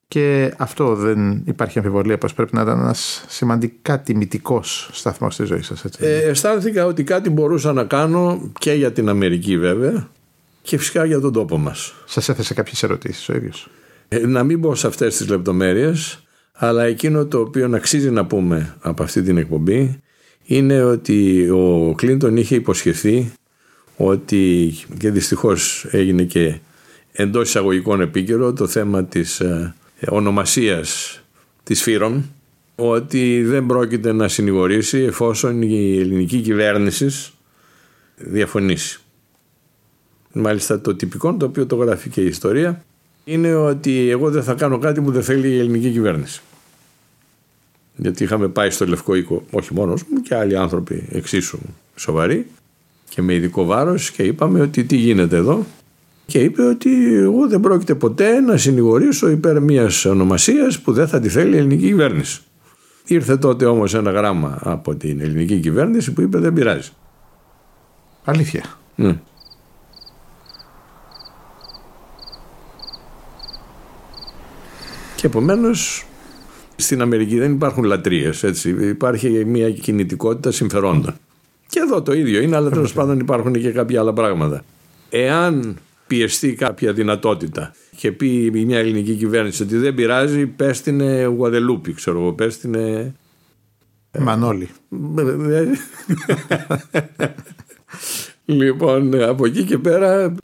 και 0.07 0.53
αυτό 0.57 0.95
δεν 0.95 1.41
υπάρχει 1.45 1.77
αμφιβολία 1.77 2.17
πως 2.17 2.33
πρέπει 2.33 2.55
να 2.55 2.61
ήταν 2.61 2.79
ένας 2.79 3.25
σημαντικά 3.27 3.99
τιμητικός 3.99 4.89
σταθμός 4.93 5.33
στη 5.33 5.45
ζωής 5.45 5.65
σας. 5.65 5.85
Έτσι. 5.85 6.05
Ε, 6.05 6.17
αισθάνθηκα 6.17 6.85
ότι 6.85 7.03
κάτι 7.03 7.29
μπορούσα 7.29 7.73
να 7.73 7.83
κάνω 7.83 8.51
και 8.59 8.73
για 8.73 8.91
την 8.91 9.09
Αμερική 9.09 9.57
βέβαια 9.57 10.09
και 10.61 10.77
φυσικά 10.77 11.05
για 11.05 11.19
τον 11.19 11.33
τόπο 11.33 11.57
μας. 11.57 11.93
Σας 12.05 12.29
έθεσε 12.29 12.53
κάποιες 12.53 12.83
ερωτήσεις 12.83 13.29
ο 13.29 13.35
ίδιος. 13.35 13.69
Ε, 14.07 14.19
να 14.27 14.43
μην 14.43 14.59
μπω 14.59 14.75
σε 14.75 14.87
αυτές 14.87 15.17
τις 15.17 15.29
λεπτομέρειες 15.29 16.19
αλλά 16.51 16.83
εκείνο 16.83 17.25
το 17.25 17.39
οποίο 17.39 17.69
αξίζει 17.73 18.11
να 18.11 18.25
πούμε 18.25 18.75
από 18.79 19.03
αυτή 19.03 19.21
την 19.21 19.37
εκπομπή 19.37 19.99
είναι 20.45 20.83
ότι 20.83 21.49
ο 21.49 21.93
Κλίντον 21.97 22.37
είχε 22.37 22.55
υποσχεθεί 22.55 23.31
ότι 23.97 24.73
και 24.97 25.11
δυστυχώς 25.11 25.87
έγινε 25.91 26.23
και 26.23 26.59
εντός 27.11 27.47
εισαγωγικών 27.47 28.01
επίκαιρο 28.01 28.53
το 28.53 28.67
θέμα 28.67 29.05
της 29.05 29.39
ε, 29.39 29.75
ονομασίας 30.09 31.19
της 31.63 31.81
Φύρων 31.81 32.29
ότι 32.75 33.43
δεν 33.43 33.65
πρόκειται 33.65 34.11
να 34.11 34.27
συνηγορήσει 34.27 34.97
εφόσον 34.97 35.61
η 35.61 35.99
ελληνική 35.99 36.41
κυβέρνηση 36.41 37.09
διαφωνήσει. 38.15 38.99
Μάλιστα 40.33 40.81
το 40.81 40.95
τυπικό 40.95 41.33
το 41.33 41.45
οποίο 41.45 41.65
το 41.65 41.75
γράφει 41.75 42.09
και 42.09 42.21
η 42.21 42.25
ιστορία 42.25 42.83
είναι 43.23 43.55
ότι 43.55 44.09
εγώ 44.09 44.29
δεν 44.29 44.43
θα 44.43 44.53
κάνω 44.53 44.77
κάτι 44.77 45.01
που 45.01 45.11
δεν 45.11 45.23
θέλει 45.23 45.49
η 45.49 45.59
ελληνική 45.59 45.91
κυβέρνηση. 45.91 46.41
Γιατί 47.95 48.23
είχαμε 48.23 48.47
πάει 48.47 48.69
στο 48.69 48.85
Λευκό 48.85 49.15
Οίκο, 49.15 49.45
όχι 49.51 49.73
μόνος 49.73 50.03
μου 50.09 50.21
και 50.21 50.35
άλλοι 50.35 50.57
άνθρωποι 50.57 51.07
εξίσου 51.11 51.59
σοβαροί 51.95 52.47
και 53.09 53.21
με 53.21 53.33
ειδικό 53.33 53.65
βάρος 53.65 54.11
και 54.11 54.23
είπαμε 54.23 54.61
ότι 54.61 54.83
τι 54.83 54.95
γίνεται 54.95 55.35
εδώ 55.35 55.65
και 56.25 56.39
είπε 56.39 56.61
ότι 56.61 57.15
εγώ 57.15 57.47
δεν 57.47 57.59
πρόκειται 57.59 57.95
ποτέ 57.95 58.39
να 58.39 58.57
συνηγορήσω 58.57 59.29
υπέρ 59.29 59.61
μιας 59.61 60.05
ονομασίας 60.05 60.79
που 60.79 60.93
δεν 60.93 61.07
θα 61.07 61.19
τη 61.19 61.29
θέλει 61.29 61.55
η 61.55 61.57
ελληνική 61.57 61.85
κυβέρνηση. 61.85 62.41
Ήρθε 63.07 63.37
τότε 63.37 63.65
όμως 63.65 63.93
ένα 63.93 64.11
γράμμα 64.11 64.57
από 64.61 64.95
την 64.95 65.21
ελληνική 65.21 65.59
κυβέρνηση 65.59 66.13
που 66.13 66.21
είπε 66.21 66.37
δεν 66.37 66.53
πειράζει. 66.53 66.91
Αλήθεια. 68.23 68.63
Ναι. 68.95 69.19
Και 75.15 75.27
επομένως 75.27 76.05
στην 76.75 77.01
Αμερική 77.01 77.39
δεν 77.39 77.51
υπάρχουν 77.51 77.83
λατρείες, 77.83 78.43
έτσι. 78.43 78.69
Υπάρχει 78.69 79.45
μια 79.45 79.71
κινητικότητα 79.71 80.51
συμφερόντων. 80.51 81.15
Και 81.67 81.79
εδώ 81.79 82.01
το 82.01 82.13
ίδιο 82.13 82.41
είναι, 82.41 82.55
αλλά 82.55 82.69
τέλος 82.69 82.93
πάντων 82.93 83.19
υπάρχουν 83.19 83.53
και 83.53 83.71
κάποια 83.71 83.99
άλλα 83.99 84.13
πράγματα. 84.13 84.63
Εάν 85.09 85.77
πιεστεί 86.07 86.53
κάποια 86.53 86.93
δυνατότητα 86.93 87.73
και 87.95 88.11
πει 88.11 88.51
μια 88.53 88.79
ελληνική 88.79 89.13
κυβέρνηση 89.13 89.63
ότι 89.63 89.77
δεν 89.77 89.93
πειράζει, 89.93 90.45
πέστηνε 90.45 91.23
Γουαδελούπη, 91.23 91.93
ξέρω 91.93 92.19
εγώ, 92.19 92.33
πέστηνε. 92.33 93.15
Μανώλη. 94.19 94.69
λοιπόν, 98.45 99.21
από 99.21 99.45
εκεί 99.45 99.63
και 99.63 99.77
πέρα, 99.77 100.35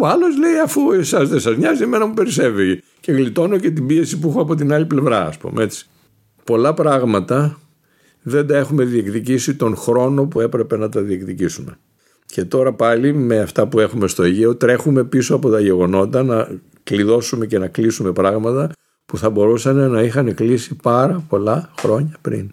ο 0.00 0.06
άλλος 0.06 0.38
λέει: 0.38 0.58
Αφού 0.64 0.92
εσάς 0.92 1.28
δεν 1.28 1.40
σας 1.40 1.56
νοιάζει, 1.56 1.82
εμένα 1.82 2.06
μου 2.06 2.14
περισσεύει. 2.14 2.82
Και 3.00 3.12
γλιτώνω 3.12 3.58
και 3.58 3.70
την 3.70 3.86
πίεση 3.86 4.18
που 4.18 4.28
έχω 4.28 4.40
από 4.40 4.54
την 4.54 4.72
άλλη 4.72 4.86
πλευρά, 4.86 5.26
ας 5.26 5.38
πούμε 5.38 5.62
έτσι. 5.62 5.86
Πολλά 6.44 6.74
πράγματα 6.74 7.58
δεν 8.22 8.46
τα 8.46 8.56
έχουμε 8.56 8.84
διεκδικήσει 8.84 9.54
τον 9.54 9.76
χρόνο 9.76 10.26
που 10.26 10.40
έπρεπε 10.40 10.76
να 10.76 10.88
τα 10.88 11.00
διεκδικήσουμε. 11.00 11.78
Και 12.30 12.44
τώρα 12.44 12.72
πάλι 12.72 13.12
με 13.12 13.38
αυτά 13.38 13.66
που 13.68 13.80
έχουμε 13.80 14.08
στο 14.08 14.22
Αιγαίο 14.22 14.56
τρέχουμε 14.56 15.04
πίσω 15.04 15.34
από 15.34 15.50
τα 15.50 15.60
γεγονότα 15.60 16.22
να 16.22 16.48
κλειδώσουμε 16.82 17.46
και 17.46 17.58
να 17.58 17.68
κλείσουμε 17.68 18.12
πράγματα 18.12 18.72
που 19.06 19.18
θα 19.18 19.30
μπορούσαν 19.30 19.90
να 19.90 20.02
είχαν 20.02 20.34
κλείσει 20.34 20.76
πάρα 20.82 21.24
πολλά 21.28 21.70
χρόνια 21.78 22.16
πριν. 22.20 22.52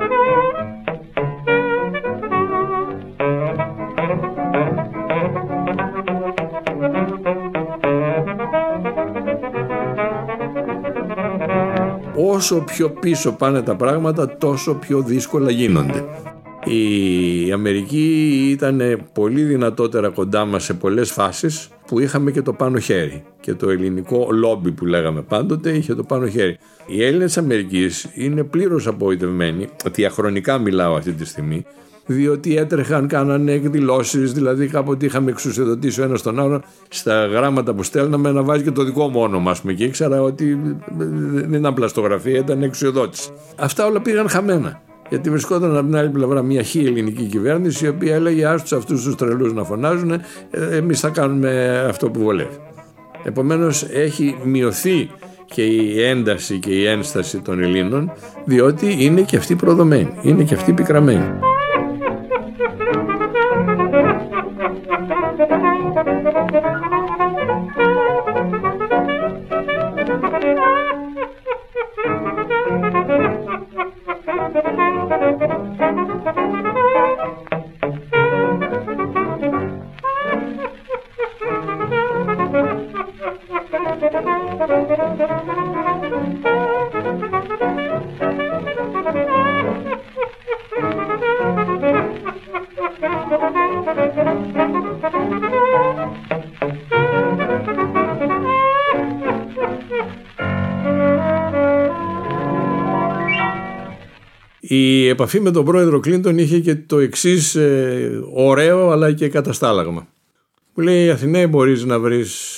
όσο 12.41 12.59
πιο 12.59 12.89
πίσω 12.89 13.31
πάνε 13.31 13.61
τα 13.61 13.75
πράγματα 13.75 14.37
τόσο 14.37 14.73
πιο 14.73 15.01
δύσκολα 15.01 15.51
γίνονται. 15.51 16.05
Η 16.65 17.51
Αμερική 17.51 18.47
ήταν 18.51 19.01
πολύ 19.13 19.43
δυνατότερα 19.43 20.09
κοντά 20.09 20.45
μας 20.45 20.63
σε 20.63 20.73
πολλές 20.73 21.11
φάσεις 21.11 21.69
που 21.87 21.99
είχαμε 21.99 22.31
και 22.31 22.41
το 22.41 22.53
πάνω 22.53 22.79
χέρι 22.79 23.23
και 23.39 23.53
το 23.53 23.69
ελληνικό 23.69 24.27
λόμπι 24.31 24.71
που 24.71 24.85
λέγαμε 24.85 25.21
πάντοτε 25.21 25.69
είχε 25.69 25.95
το 25.95 26.03
πάνω 26.03 26.27
χέρι. 26.27 26.57
Οι 26.87 27.03
Έλληνες 27.03 27.37
Αμερικής 27.37 28.09
είναι 28.13 28.43
πλήρως 28.43 28.87
απογοητευμένοι, 28.87 29.69
διαχρονικά 29.91 30.57
μιλάω 30.57 30.95
αυτή 30.95 31.11
τη 31.11 31.25
στιγμή, 31.25 31.65
διότι 32.05 32.57
έτρεχαν, 32.57 33.07
κάνανε 33.07 33.51
εκδηλώσεις, 33.51 34.33
δηλαδή 34.33 34.67
κάποτε 34.67 35.05
είχαμε 35.05 35.31
εξουσιοδοτήσει 35.31 36.01
ο 36.01 36.03
ένας 36.03 36.21
τον 36.21 36.39
άλλον 36.39 36.63
στα 36.89 37.25
γράμματα 37.25 37.73
που 37.73 37.83
στέλναμε 37.83 38.31
να 38.31 38.43
βάζει 38.43 38.63
και 38.63 38.71
το 38.71 38.83
δικό 38.83 39.07
μου 39.07 39.21
όνομα, 39.21 39.51
ας 39.51 39.61
πούμε, 39.61 39.73
και 39.73 39.83
ήξερα 39.83 40.21
ότι 40.21 40.59
δεν 41.31 41.53
ήταν 41.53 41.73
πλαστογραφία, 41.73 42.37
ήταν 42.37 42.63
εξουσιοδότηση. 42.63 43.29
Αυτά 43.55 43.85
όλα 43.85 44.01
πήγαν 44.01 44.29
χαμένα. 44.29 44.81
Γιατί 45.09 45.29
βρισκόταν 45.29 45.77
από 45.77 45.85
την 45.85 45.95
άλλη 45.95 46.09
πλευρά 46.09 46.41
μια 46.41 46.61
χή 46.61 46.79
ελληνική 46.79 47.23
κυβέρνηση 47.23 47.85
η 47.85 47.87
οποία 47.87 48.15
έλεγε 48.15 48.45
άστου 48.45 48.75
αυτούς 48.75 49.03
τους 49.03 49.15
τρελούς 49.15 49.53
να 49.53 49.63
φωνάζουν, 49.63 50.11
ε, 50.11 50.21
εμείς 50.71 50.99
θα 50.99 51.09
κάνουμε 51.09 51.79
αυτό 51.89 52.09
που 52.09 52.19
βολεύει. 52.19 52.57
Επομένως 53.23 53.83
έχει 53.83 54.37
μειωθεί 54.43 55.09
και 55.45 55.65
η 55.65 56.01
ένταση 56.03 56.59
και 56.59 56.71
η 56.71 56.85
ένσταση 56.85 57.39
των 57.39 57.63
Ελλήνων 57.63 58.11
διότι 58.45 58.95
είναι 58.99 59.21
και 59.21 59.37
αυτοί 59.37 59.55
προδομένοι, 59.55 60.13
είναι 60.21 60.43
και 60.43 60.53
αυτοί 60.53 60.73
πικραμένοι. 60.73 61.50
Επαφή 105.21 105.39
με 105.39 105.51
τον 105.51 105.65
πρόεδρο 105.65 105.99
Κλίντον 105.99 106.37
είχε 106.37 106.59
και 106.59 106.75
το 106.75 106.99
εξής 106.99 107.57
ωραίο 108.33 108.89
αλλά 108.89 109.13
και 109.13 109.29
καταστάλαγμα. 109.29 110.07
Μου 110.73 110.83
λέει 110.83 111.09
Αθηναίοι 111.09 111.47
μπορείς 111.47 111.83
να 111.83 111.99
βρεις 111.99 112.57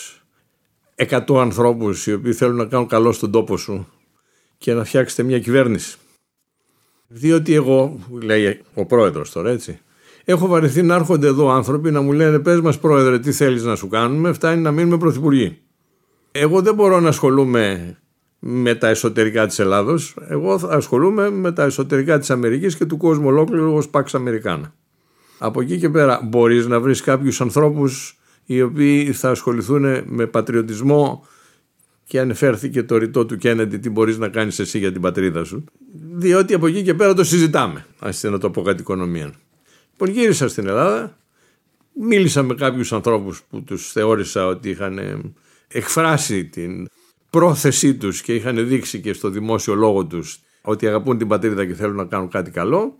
100 0.95 1.37
ανθρώπους 1.37 2.07
οι 2.07 2.13
οποίοι 2.13 2.33
θέλουν 2.33 2.55
να 2.55 2.65
κάνουν 2.65 2.87
καλό 2.87 3.11
στον 3.11 3.31
τόπο 3.31 3.57
σου 3.57 3.87
και 4.57 4.73
να 4.73 4.83
φτιάξετε 4.83 5.23
μια 5.23 5.39
κυβέρνηση. 5.39 5.97
Διότι 7.07 7.53
εγώ, 7.53 7.99
λέει 8.21 8.61
ο 8.73 8.85
πρόεδρος 8.85 9.31
τώρα 9.31 9.49
έτσι, 9.49 9.79
έχω 10.23 10.47
βαρεθεί 10.47 10.81
να 10.81 10.95
έρχονται 10.95 11.27
εδώ 11.27 11.49
άνθρωποι 11.49 11.91
να 11.91 12.01
μου 12.01 12.11
λένε 12.11 12.39
πες 12.39 12.61
μας 12.61 12.79
πρόεδρε 12.79 13.19
τι 13.19 13.31
θέλεις 13.31 13.63
να 13.63 13.75
σου 13.75 13.87
κάνουμε, 13.87 14.33
φτάνει 14.33 14.61
να 14.61 14.71
μείνουμε 14.71 14.97
πρωθυπουργοί. 14.97 15.57
Εγώ 16.31 16.61
δεν 16.61 16.75
μπορώ 16.75 16.99
να 16.99 17.09
ασχολούμαι 17.09 17.97
με 18.45 18.75
τα 18.75 18.87
εσωτερικά 18.87 19.47
της 19.47 19.59
Ελλάδος, 19.59 20.15
εγώ 20.27 20.59
θα 20.59 20.67
ασχολούμαι 20.67 21.29
με 21.29 21.51
τα 21.51 21.63
εσωτερικά 21.63 22.19
της 22.19 22.29
Αμερικής 22.29 22.75
και 22.75 22.85
του 22.85 22.97
κόσμου 22.97 23.27
ολόκληρου 23.27 23.73
ως 23.73 23.89
Pax 23.91 24.03
Αμερικάνα. 24.11 24.73
Από 25.37 25.61
εκεί 25.61 25.77
και 25.77 25.89
πέρα 25.89 26.21
μπορείς 26.23 26.67
να 26.67 26.79
βρεις 26.79 27.01
κάποιους 27.01 27.41
ανθρώπους 27.41 28.19
οι 28.45 28.61
οποίοι 28.61 29.11
θα 29.11 29.29
ασχοληθούν 29.29 30.03
με 30.05 30.25
πατριωτισμό 30.25 31.27
και 32.03 32.19
ανεφέρθηκε 32.19 32.83
το 32.83 32.97
ρητό 32.97 33.25
του 33.25 33.37
Κέννεντι 33.37 33.77
τι 33.77 33.89
μπορείς 33.89 34.17
να 34.17 34.27
κάνεις 34.27 34.59
εσύ 34.59 34.77
για 34.77 34.91
την 34.91 35.01
πατρίδα 35.01 35.43
σου. 35.43 35.63
Διότι 36.11 36.53
από 36.53 36.67
εκεί 36.67 36.81
και 36.81 36.93
πέρα 36.93 37.13
το 37.13 37.23
συζητάμε 37.23 37.85
ας 37.99 38.23
να 38.23 38.37
το 38.37 38.49
πω 38.49 38.61
κάτι 38.61 38.81
οικονομία 38.81 39.33
λοιπόν 39.91 40.21
γύρισα 40.21 40.47
στην 40.47 40.67
Ελλάδα 40.67 41.17
μίλησα 41.93 42.43
με 42.43 42.55
κάποιους 42.55 42.93
ανθρώπους 42.93 43.41
που 43.49 43.63
τους 43.63 43.91
θεώρησα 43.91 44.45
ότι 44.47 44.69
είχαν 44.69 44.99
εκφράσει 45.67 46.45
την 46.45 46.87
πρόθεσή 47.33 47.95
τους 47.95 48.21
και 48.21 48.33
είχαν 48.33 48.67
δείξει 48.67 48.99
και 48.99 49.13
στο 49.13 49.29
δημόσιο 49.29 49.73
λόγο 49.73 50.05
τους 50.05 50.39
ότι 50.61 50.87
αγαπούν 50.87 51.17
την 51.17 51.27
πατρίδα 51.27 51.65
και 51.65 51.73
θέλουν 51.73 51.95
να 51.95 52.05
κάνουν 52.05 52.29
κάτι 52.29 52.51
καλό 52.51 52.99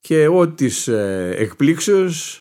και 0.00 0.22
εγώ 0.22 0.48
της 0.48 0.88
ε, 0.88 1.34
εκπλήξεως 1.36 2.38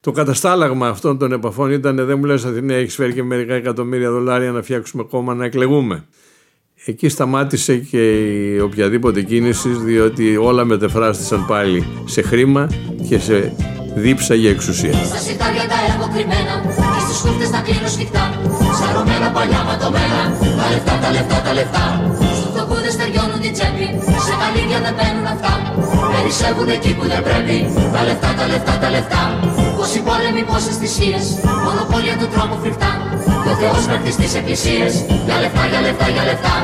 το 0.00 0.12
καταστάλαγμα 0.12 0.88
αυτών 0.88 1.18
των 1.18 1.32
επαφών 1.32 1.70
ήταν 1.70 1.96
δεν 1.96 2.18
μου 2.18 2.24
λες 2.24 2.44
Αθηναία 2.44 2.76
έχεις 2.76 2.94
φέρει 2.94 3.12
και 3.12 3.22
μερικά 3.22 3.54
εκατομμύρια 3.54 4.10
δολάρια 4.10 4.50
να 4.52 4.62
φτιάξουμε 4.62 5.02
κόμμα 5.02 5.34
να 5.34 5.44
εκλεγούμε. 5.44 6.04
Εκεί 6.84 7.08
σταμάτησε 7.08 7.78
και 7.78 8.32
η 8.54 8.58
οποιαδήποτε 8.58 9.22
κίνηση 9.22 9.68
διότι 9.68 10.36
όλα 10.36 10.64
μετεφράστησαν 10.64 11.46
πάλι 11.46 11.84
σε 12.04 12.22
χρήμα 12.22 12.68
και 13.08 13.18
σε 13.18 13.56
δίψα 14.04 14.34
για 14.42 14.50
εξουσία. 14.56 14.94
Στα 15.12 15.20
σιτάρια 15.26 15.64
τα 15.72 15.78
έχω 15.92 16.06
κρυμμένα 16.14 16.54
και 16.94 17.00
στις 17.06 17.18
χούφτες 17.22 17.50
τα 17.54 17.60
κλείνω 17.66 17.88
σφιχτά. 17.94 18.24
Σαρωμένα 18.78 19.28
παλιά 19.36 19.60
ματωμένα, 19.68 20.22
τα 20.58 20.66
λεφτά, 20.72 20.94
τα 21.02 21.10
λεφτά, 21.16 21.38
τα 21.46 21.52
λεφτά. 21.58 21.84
Στους 22.36 22.48
φτωχούδες 22.52 22.92
στεριώνουν 22.96 23.38
την 23.44 23.52
τσέπη, 23.56 23.86
σε 24.26 24.34
καλύδια 24.42 24.78
δεν 24.84 24.94
μπαίνουν 24.96 25.26
αυτά. 25.34 25.52
Περισσεύουν 26.14 26.68
εκεί 26.76 26.92
που 26.96 27.04
δεν 27.12 27.22
πρέπει, 27.28 27.56
τα 27.94 28.00
λεφτά, 28.08 28.30
τα 28.38 28.44
λεφτά, 28.52 28.74
τα 28.82 28.88
λεφτά. 28.94 29.22
Πόσοι 29.78 29.98
πόλεμοι, 30.08 30.42
πόσες 30.50 30.76
θυσίες, 30.80 31.24
μονοπόλια 31.64 32.14
του 32.20 32.28
τρόπου 32.34 32.56
φρικτά. 32.62 32.90
Ο 33.50 33.52
Θεός 33.60 33.82
μέχρι 33.92 34.10
στις 34.16 34.32
εκκλησίες, 34.38 34.92
για 35.26 35.36
λεφτά, 35.42 35.62
για 35.72 35.80
λεφτά, 35.86 36.06
για 36.14 36.24
λεφτά. 36.30 36.54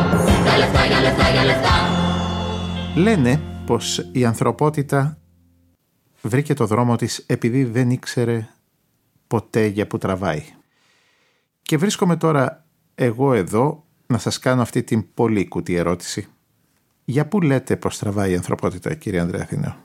Για 0.45 0.55
λεφτά, 0.61 0.83
για 0.91 1.01
λεφτά, 1.07 1.27
για 1.35 1.45
λεφτά. 1.51 1.77
Λένε 3.07 3.33
πως 3.69 3.85
η 4.21 4.25
ανθρωπότητα 4.31 5.01
βρήκε 6.23 6.55
το 6.55 6.67
δρόμο 6.67 6.97
της 6.97 7.25
επειδή 7.27 7.65
δεν 7.65 7.91
ήξερε 7.91 8.49
ποτέ 9.27 9.67
για 9.67 9.87
που 9.87 9.99
τραβάει. 9.99 10.45
Και 11.63 11.77
βρίσκομαι 11.77 12.17
τώρα 12.17 12.67
εγώ 12.95 13.35
εδώ 13.35 13.87
να 14.07 14.19
σας 14.19 14.39
κάνω 14.39 14.63
αυτή 14.63 14.83
την 14.83 15.15
πολύ 15.15 15.49
κουτή 15.49 15.75
ερώτηση. 15.75 16.27
Για 17.05 17.27
πού 17.27 17.41
λέτε 17.41 17.77
πως 17.77 17.99
τραβάει 17.99 18.33
η 18.33 18.35
ανθρωπότητα 18.35 18.95
κύριε 18.95 19.21
Ανδρέα 19.21 19.43
Αθηναίο; 19.43 19.77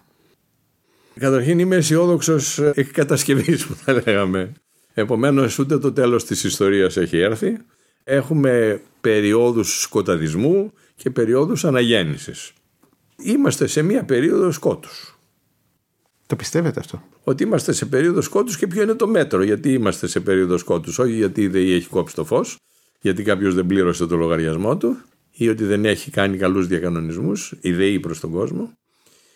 Καταρχήν 1.19 1.59
είμαι 1.59 1.75
αισιόδοξος 1.75 2.59
εκ 2.59 2.91
κατασκευή 2.91 3.57
που 3.57 3.75
θα 3.75 3.93
λέγαμε. 3.93 4.53
Επομένως, 4.93 5.59
ούτε 5.59 5.77
το 5.77 5.93
τέλος 5.93 6.25
της 6.25 6.43
ιστορίας 6.43 6.97
έχει 6.97 7.17
έρθει. 7.17 7.57
Έχουμε 8.03 8.81
περιόδους 9.01 9.81
σκοταδισμού 9.81 10.73
και 10.95 11.09
περιόδους 11.09 11.65
αναγέννησης. 11.65 12.53
Είμαστε 13.17 13.67
σε 13.67 13.81
μία 13.81 14.03
περίοδο 14.03 14.51
σκότους. 14.51 15.16
Το 16.27 16.35
πιστεύετε 16.35 16.79
αυτό; 16.79 17.03
Ότι 17.23 17.43
είμαστε 17.43 17.71
σε 17.71 17.85
περίοδο 17.85 18.21
σκότους 18.21 18.57
και 18.57 18.67
ποιο 18.67 18.81
είναι 18.81 18.93
το 18.93 19.07
μέτρο. 19.07 19.43
Γιατί 19.43 19.73
είμαστε 19.73 20.07
σε 20.07 20.19
περίοδο 20.19 20.57
σκότους. 20.57 20.99
Όχι 20.99 21.13
γιατί 21.13 21.41
η 21.41 21.47
ΔΕΗ 21.47 21.71
έχει 21.73 21.87
κόψει 21.87 22.15
το 22.15 22.25
φως, 22.25 22.57
γιατί 23.01 23.23
κάποιος 23.23 23.53
δεν 23.53 23.65
πλήρωσε 23.65 24.05
το 24.05 24.15
λογαριασμό 24.15 24.77
του 24.77 24.97
ή 25.31 25.49
ότι 25.49 25.63
δεν 25.63 25.85
έχει 25.85 26.11
κάνει 26.11 26.37
καλούς 26.37 26.67
διακανονισμούς, 26.67 27.53
η 27.61 27.71
ΔΕΗ 27.73 27.99
προς 27.99 28.19
τον 28.19 28.31
κόσμο. 28.31 28.77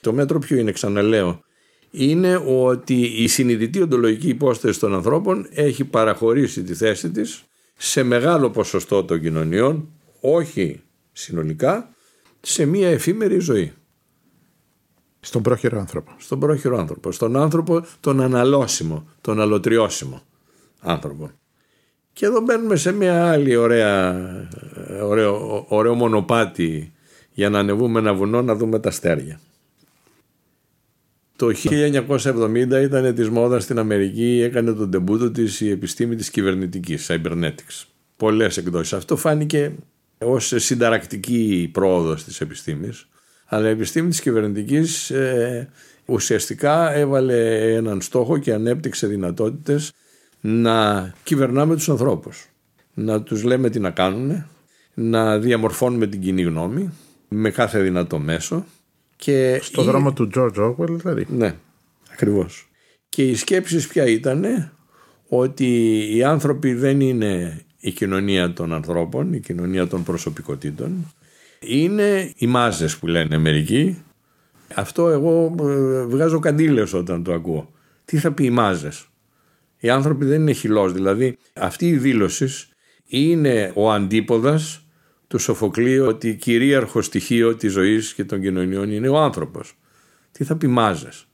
Το 0.02 0.14
μέτρο 0.14 0.40
ποιο 0.40 0.58
είναι, 0.58 0.72
ξαναλέω, 0.72 1.44
είναι 1.92 2.44
ότι 2.46 3.02
η 3.02 3.28
συνειδητή 3.28 3.82
οντολογική 3.82 4.28
υπόσταση 4.28 4.80
των 4.80 4.94
ανθρώπων 4.94 5.48
έχει 5.50 5.84
παραχωρήσει 5.84 6.64
τη 6.64 6.74
θέση 6.74 7.12
της 7.12 7.44
σε 7.78 8.04
μεγάλο 8.04 8.50
ποσοστό 8.50 9.04
των 9.04 9.22
κοινωνιών, 9.22 9.90
όχι 10.20 10.82
συνολικά, 11.12 11.96
σε 12.42 12.66
μία 12.66 12.90
εφήμερη 12.90 13.40
ζωή. 13.40 13.74
Στον 15.24 15.42
πρόχειρο 15.42 15.80
άνθρωπο. 15.80 16.12
Στον 16.18 16.40
πρόχειρο 16.40 16.78
άνθρωπο. 16.78 17.12
Στον 17.12 17.38
άνθρωπο 17.38 17.86
τον 18.00 18.22
αναλώσιμο, 18.22 19.08
τον 19.22 19.42
αλωτριώσιμο 19.42 20.22
άνθρωπο. 20.80 21.32
Και 22.14 22.26
εδώ 22.26 22.42
μπαίνουμε 22.42 22.76
σε 22.76 22.92
μια 22.92 23.32
άλλη 23.32 23.56
ωραία, 23.56 24.50
ωραίο, 25.02 25.66
ωραίο 25.68 25.94
μονοπάτι 25.94 26.92
για 27.32 27.50
να 27.50 27.60
ανεβούμε 27.60 28.00
ένα 28.00 28.14
βουνό 28.14 28.42
να 28.42 28.56
δούμε 28.56 28.80
τα 28.80 28.90
αστέρια. 28.90 29.40
Το 31.36 31.48
1970 31.48 32.82
ήταν 32.82 33.16
της 33.16 33.30
μόδας 33.30 33.64
στην 33.64 33.80
Αμερική, 33.80 34.42
έκανε 34.44 34.74
τον 34.74 34.92
τεμπούτο 34.92 35.32
της 35.32 35.62
η 35.62 35.70
επιστήμη 35.70 36.16
της 36.16 36.30
κυβερνητικής, 36.30 37.08
cybernetics. 37.12 37.86
Πολλές 38.18 38.58
εκδόσεις. 38.58 38.94
Αυτό 38.94 39.16
φάνηκε 39.16 39.76
ως 40.18 40.54
συνταρακτική 40.56 41.70
πρόοδος 41.74 42.24
της 42.24 42.42
επιστήμης. 42.42 43.08
Αλλά 43.54 43.68
η 43.68 43.72
επιστήμη 43.72 44.10
της 44.10 44.22
κυβερνητικής 44.22 45.10
ε, 45.10 45.70
ουσιαστικά 46.06 46.94
έβαλε 46.94 47.72
έναν 47.74 48.02
στόχο 48.02 48.38
και 48.38 48.54
ανέπτυξε 48.54 49.08
δυνατότητες 49.08 49.92
να 50.42 51.14
κυβερνάμε 51.24 51.76
τους 51.76 51.90
ανθρώπους. 51.90 52.50
Να 52.94 53.22
τους 53.22 53.44
λέμε 53.44 53.70
τι 53.70 53.80
να 53.80 53.90
κάνουν, 53.90 54.46
να 54.94 55.40
διαμορφώνουμε 55.40 56.08
την 56.08 56.22
κοινή 56.22 56.42
γνώμη 56.42 56.94
με 57.28 57.50
κάθε 57.50 57.80
δυνατό 57.82 58.20
μέσο. 58.20 58.66
Και 59.16 59.60
Στο 59.64 59.84
δρόμο 59.84 60.14
του 60.14 60.30
George 60.36 60.56
Orwell 60.56 60.90
δηλαδή. 60.90 61.26
Ναι, 61.30 61.56
ακριβώς. 62.12 62.70
Και 63.10 63.24
οι 63.24 63.36
σκέψεις 63.36 63.88
ποια 63.88 64.06
ήταν 64.06 64.72
ότι 65.28 66.00
οι 66.16 66.24
άνθρωποι 66.24 66.74
δεν 66.74 67.00
είναι 67.00 67.62
η 67.80 67.92
κοινωνία 67.92 68.54
των 68.54 68.74
ανθρώπων, 68.74 69.34
η 69.34 69.40
κοινωνία 69.40 69.88
των 69.88 70.04
προσωπικότητων. 70.04 71.14
Είναι 71.66 72.32
οι 72.36 72.48
μάζες 72.48 72.98
που 72.98 73.08
λένε 73.08 73.38
μερικοί. 73.38 74.04
Αυτό 74.76 75.08
εγώ 75.08 75.56
ε, 75.60 76.06
βγάζω 76.06 76.40
καντήλες 76.40 76.94
όταν 76.94 77.24
το 77.24 77.34
ακούω. 77.34 77.72
Τι 78.06 78.18
θα 78.18 78.32
πει 78.32 78.46
οι 78.46 78.50
μάζες; 78.50 79.08
Οι 79.80 79.90
άνθρωποι 79.90 80.26
δεν 80.26 80.42
είναι 80.42 80.52
χυλός. 80.52 80.94
Δηλαδή 80.94 81.38
αυτή 81.54 81.88
η 81.88 81.98
δήλωση 81.98 82.50
είναι 83.08 83.72
ο 83.76 83.92
αντίποδας 83.92 84.86
του 85.28 85.38
Σοφοκλείου 85.38 86.06
ότι 86.06 86.36
κυρίαρχο 86.36 87.02
στοιχείο 87.02 87.56
της 87.56 87.72
ζωής 87.72 88.14
και 88.14 88.24
των 88.24 88.42
κοινωνιών 88.42 88.92
είναι 88.92 89.10
ο 89.10 89.18
άνθρωπος. 89.18 89.78
Τι 90.32 90.44
θα 90.44 90.56
πει 90.56 90.68
μάζες; 90.68 91.28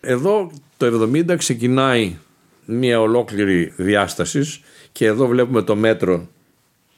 Εδώ 0.00 0.50
το 0.76 0.86
70 0.86 1.36
ξεκινάει 1.36 2.16
μια 2.64 3.00
ολόκληρη 3.00 3.72
διάστασης 3.76 4.60
και 4.92 5.06
εδώ 5.06 5.26
βλέπουμε 5.26 5.62
το 5.62 5.76
μέτρο 5.76 6.28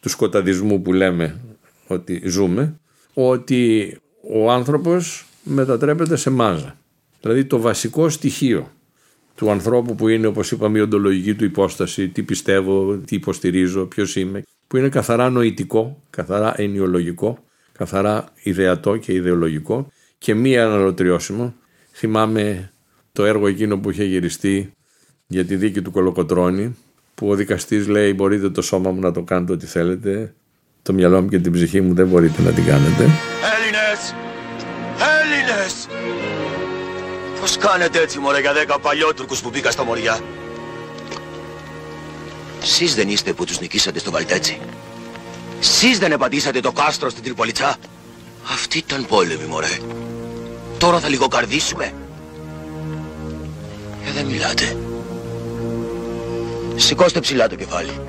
του 0.01 0.09
σκοταδισμού 0.09 0.83
που 0.83 0.93
λέμε 0.93 1.41
ότι 1.89 2.23
ζούμε, 2.25 2.81
ότι 3.15 3.97
ο 4.35 4.51
άνθρωπος 4.51 5.27
μετατρέπεται 5.43 6.17
σε 6.17 6.31
μάζα. 6.31 6.79
Δηλαδή 7.21 7.45
το 7.45 7.61
βασικό 7.61 8.09
στοιχείο 8.09 8.71
του 9.35 9.51
ανθρώπου 9.51 9.95
που 9.95 10.09
είναι 10.09 10.27
όπως 10.27 10.51
είπαμε 10.51 10.79
η 10.79 10.81
οντολογική 10.81 11.35
του 11.35 11.45
υπόσταση, 11.45 12.09
τι 12.09 12.23
πιστεύω, 12.23 12.97
τι 12.97 13.15
υποστηρίζω, 13.15 13.85
ποιος 13.85 14.17
είμαι, 14.17 14.43
που 14.67 14.77
είναι 14.77 14.89
καθαρά 14.89 15.31
νοητικό, 15.31 16.03
καθαρά 16.11 16.61
ενιολογικό, 16.61 17.39
καθαρά 17.73 18.25
ιδεατό 18.43 18.97
και 18.97 19.13
ιδεολογικό 19.13 19.93
και 20.19 20.35
μη 20.35 20.59
αναλωτριώσιμο. 20.59 21.55
Θυμάμαι 21.93 22.73
το 23.13 23.25
έργο 23.25 23.47
εκείνο 23.47 23.79
που 23.79 23.91
είχε 23.91 24.05
γυριστεί 24.05 24.73
για 25.27 25.45
τη 25.45 25.57
δίκη 25.57 25.83
του 25.83 25.91
Κολοκοτρώνη 25.91 26.77
που 27.15 27.29
ο 27.29 27.35
δικαστής 27.35 27.89
λέει 27.89 28.13
μπορείτε 28.15 28.51
το 28.51 28.63
σώμα 28.63 28.91
μου 28.91 29.01
να 29.01 29.13
το 29.13 29.23
κάνετε 29.23 29.53
ό,τι 29.53 29.67
θέλετε 29.67 30.35
το 30.89 30.95
μυαλό 30.95 31.23
μου 31.23 31.29
και 31.29 31.39
την 31.39 31.53
ψυχή 31.53 31.81
μου 31.81 31.95
δεν 31.95 32.07
μπορείτε 32.07 32.43
να 32.43 32.51
την 32.51 32.65
κάνετε. 32.65 33.03
Έλληνες! 33.55 34.15
Έλληνες! 35.21 35.87
Πώς 37.41 37.57
κάνετε 37.57 38.01
έτσι 38.01 38.19
μωρέ 38.19 38.41
για 38.41 38.53
δέκα 38.53 38.79
παλιότουρκους 38.79 39.41
που 39.41 39.51
μπήκα 39.51 39.71
στα 39.71 39.85
μωριά; 39.85 40.19
Σεις 42.63 42.95
δεν 42.95 43.09
είστε 43.09 43.33
που 43.33 43.45
τους 43.45 43.61
νικήσατε 43.61 43.99
στο 43.99 44.11
Βαλτέτσι. 44.11 44.61
Σεις 45.61 45.99
δεν 45.99 46.13
επαντήσατε 46.13 46.61
το 46.61 46.73
κάστρο 46.73 47.11
στην 47.11 47.23
Τριπολιτσά. 47.23 47.77
Αυτή 48.53 48.79
ήταν 48.79 49.07
πόλεμη 49.07 49.45
μωρέ. 49.49 49.79
τώρα 50.79 50.99
θα 50.99 51.09
λιγοκαρδίσουμε. 51.09 51.93
Ε, 54.07 54.13
δεν 54.15 54.27
μιλάτε. 54.27 54.77
Σηκώστε 56.77 57.21
ψηλά 57.21 57.49
το 57.49 57.55
κεφάλι. 57.55 58.01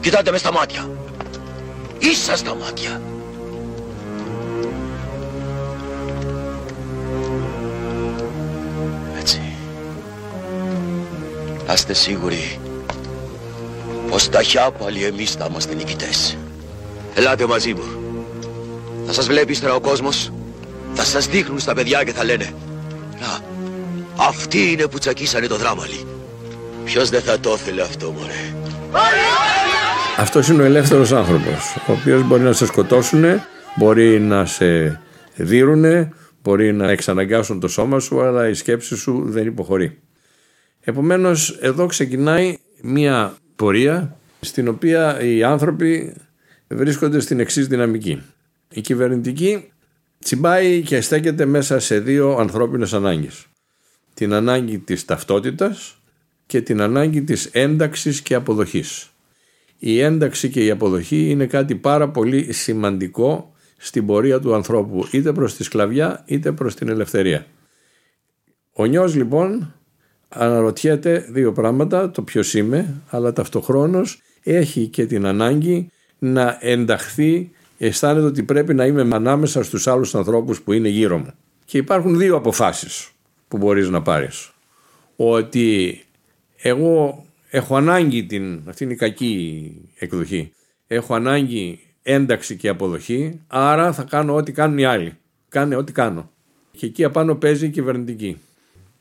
Κοιτάτε 0.00 0.30
μες 0.30 0.40
στα 0.40 0.52
μάτια. 0.52 0.97
Ίσα 1.98 2.36
στα 2.36 2.54
μάτια. 2.54 3.00
Έτσι. 9.18 9.40
Να 11.66 11.72
είστε 11.72 11.92
σίγουροι 11.94 12.58
πως 14.10 14.28
τα 14.28 14.40
πάλι 14.78 15.04
εμείς 15.04 15.32
θα 15.32 15.46
είμαστε 15.50 15.74
νικητές. 15.74 16.36
Ελάτε 17.14 17.46
μαζί 17.46 17.74
μου. 17.74 17.84
Θα 19.06 19.12
σας 19.12 19.26
βλέπει 19.26 19.52
ύστερα 19.52 19.74
ο 19.74 19.80
κόσμος. 19.80 20.32
Θα 20.94 21.04
σας 21.04 21.26
δείχνουν 21.26 21.58
στα 21.58 21.74
παιδιά 21.74 22.04
και 22.04 22.12
θα 22.12 22.24
λένε 22.24 22.54
Να, 23.20 23.38
αυτοί 24.16 24.70
είναι 24.72 24.86
που 24.86 24.98
τσακίσανε 24.98 25.46
το 25.46 25.56
δράμαλι. 25.56 26.06
Ποιος 26.84 27.08
δεν 27.08 27.22
θα 27.22 27.40
το 27.40 27.52
ήθελε 27.52 27.82
αυτό, 27.82 28.10
μωρέ. 28.10 28.54
Αυτός 30.20 30.48
είναι 30.48 30.62
ο 30.62 30.64
ελεύθερος 30.64 31.12
άνθρωπος, 31.12 31.76
ο 31.88 31.92
οποίος 31.92 32.26
μπορεί 32.26 32.42
να 32.42 32.52
σε 32.52 32.66
σκοτώσουν, 32.66 33.24
μπορεί 33.76 34.20
να 34.20 34.46
σε 34.46 35.00
δίρουνε, 35.36 36.12
μπορεί 36.42 36.72
να 36.72 36.90
εξαναγκάσουν 36.90 37.60
το 37.60 37.68
σώμα 37.68 37.98
σου, 37.98 38.22
αλλά 38.22 38.48
η 38.48 38.54
σκέψη 38.54 38.96
σου 38.96 39.22
δεν 39.26 39.46
υποχωρεί. 39.46 39.98
Επομένως, 40.80 41.58
εδώ 41.60 41.86
ξεκινάει 41.86 42.56
μία 42.82 43.36
πορεία 43.56 44.16
στην 44.40 44.68
οποία 44.68 45.20
οι 45.20 45.42
άνθρωποι 45.42 46.14
βρίσκονται 46.68 47.20
στην 47.20 47.40
εξής 47.40 47.66
δυναμική. 47.66 48.22
Η 48.68 48.80
κυβερνητική 48.80 49.72
τσιμπάει 50.18 50.82
και 50.82 51.00
στέκεται 51.00 51.44
μέσα 51.44 51.78
σε 51.78 51.98
δύο 51.98 52.36
ανθρώπινες 52.36 52.92
ανάγκες. 52.92 53.46
Την 54.14 54.32
ανάγκη 54.32 54.78
της 54.78 55.04
ταυτότητας 55.04 55.98
και 56.46 56.60
την 56.60 56.80
ανάγκη 56.80 57.22
της 57.22 57.48
ένταξης 57.52 58.20
και 58.20 58.34
αποδοχής. 58.34 59.12
Η 59.78 60.00
ένταξη 60.00 60.48
και 60.48 60.64
η 60.64 60.70
αποδοχή 60.70 61.30
είναι 61.30 61.46
κάτι 61.46 61.74
πάρα 61.74 62.08
πολύ 62.08 62.52
σημαντικό 62.52 63.52
στην 63.76 64.06
πορεία 64.06 64.40
του 64.40 64.54
ανθρώπου 64.54 65.08
είτε 65.10 65.32
προς 65.32 65.54
τη 65.54 65.64
σκλαβιά 65.64 66.22
είτε 66.26 66.52
προς 66.52 66.74
την 66.74 66.88
ελευθερία. 66.88 67.46
Ο 68.72 68.84
νιός 68.84 69.14
λοιπόν 69.14 69.74
αναρωτιέται 70.28 71.26
δύο 71.30 71.52
πράγματα, 71.52 72.10
το 72.10 72.22
ποιος 72.22 72.54
είμαι, 72.54 73.02
αλλά 73.10 73.32
ταυτοχρόνως 73.32 74.22
έχει 74.42 74.86
και 74.86 75.06
την 75.06 75.26
ανάγκη 75.26 75.90
να 76.18 76.58
ενταχθεί, 76.60 77.50
αισθάνεται 77.78 78.26
ότι 78.26 78.42
πρέπει 78.42 78.74
να 78.74 78.86
είμαι 78.86 79.08
ανάμεσα 79.12 79.62
στους 79.62 79.86
άλλους 79.86 80.14
ανθρώπους 80.14 80.62
που 80.62 80.72
είναι 80.72 80.88
γύρω 80.88 81.18
μου. 81.18 81.32
Και 81.64 81.78
υπάρχουν 81.78 82.18
δύο 82.18 82.36
αποφάσεις 82.36 83.10
που 83.48 83.56
μπορείς 83.56 83.88
να 83.88 84.02
πάρεις. 84.02 84.50
Ότι 85.16 86.00
εγώ 86.56 87.26
έχω 87.50 87.76
ανάγκη 87.76 88.24
την, 88.24 88.62
αυτή 88.66 88.84
είναι 88.84 88.92
η 88.92 88.96
κακή 88.96 89.72
εκδοχή, 89.98 90.52
έχω 90.86 91.14
ανάγκη 91.14 91.80
ένταξη 92.02 92.56
και 92.56 92.68
αποδοχή, 92.68 93.40
άρα 93.46 93.92
θα 93.92 94.02
κάνω 94.02 94.34
ό,τι 94.34 94.52
κάνουν 94.52 94.78
οι 94.78 94.84
άλλοι. 94.84 95.12
Κάνε 95.48 95.76
ό,τι 95.76 95.92
κάνω. 95.92 96.30
Και 96.70 96.86
εκεί 96.86 97.04
απάνω 97.04 97.34
παίζει 97.34 97.66
η 97.66 97.70
κυβερνητική. 97.70 98.38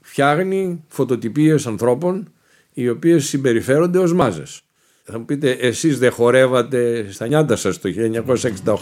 Φτιάχνει 0.01 0.83
φωτοτυπίες 0.87 1.67
ανθρώπων 1.67 2.31
οι 2.73 2.89
οποίες 2.89 3.25
συμπεριφέρονται 3.25 3.97
ως 3.97 4.13
μάζες. 4.13 4.61
Θα 5.03 5.19
μου 5.19 5.25
πείτε, 5.25 5.51
εσείς 5.51 5.99
δεν 5.99 6.11
χορεύατε 6.11 7.11
στα 7.11 7.27
νιάτα 7.27 7.55
σας 7.55 7.79
το 7.79 7.89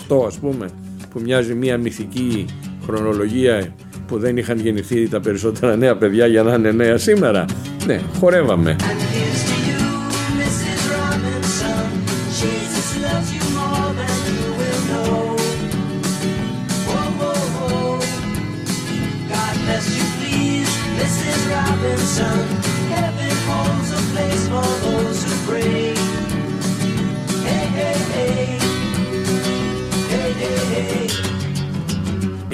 1968 0.10 0.26
ας 0.26 0.40
πούμε, 0.40 0.70
που 1.10 1.20
μοιάζει 1.20 1.54
μια 1.54 1.78
μυθική 1.78 2.46
χρονολογία 2.84 3.76
που 4.08 4.20
δεν 4.20 4.38
είχαν 4.38 4.60
γεννηθεί 4.60 5.08
τα 5.08 5.20
περισσότερα 5.20 5.76
νέα 5.76 5.98
παιδιά 5.98 6.28
για 6.28 6.44
να 6.44 6.54
είναι 6.54 6.72
νέα 6.72 6.98
σήμερα; 6.98 7.46
Ναι, 7.86 8.02
χορεύαμε. 8.20 8.76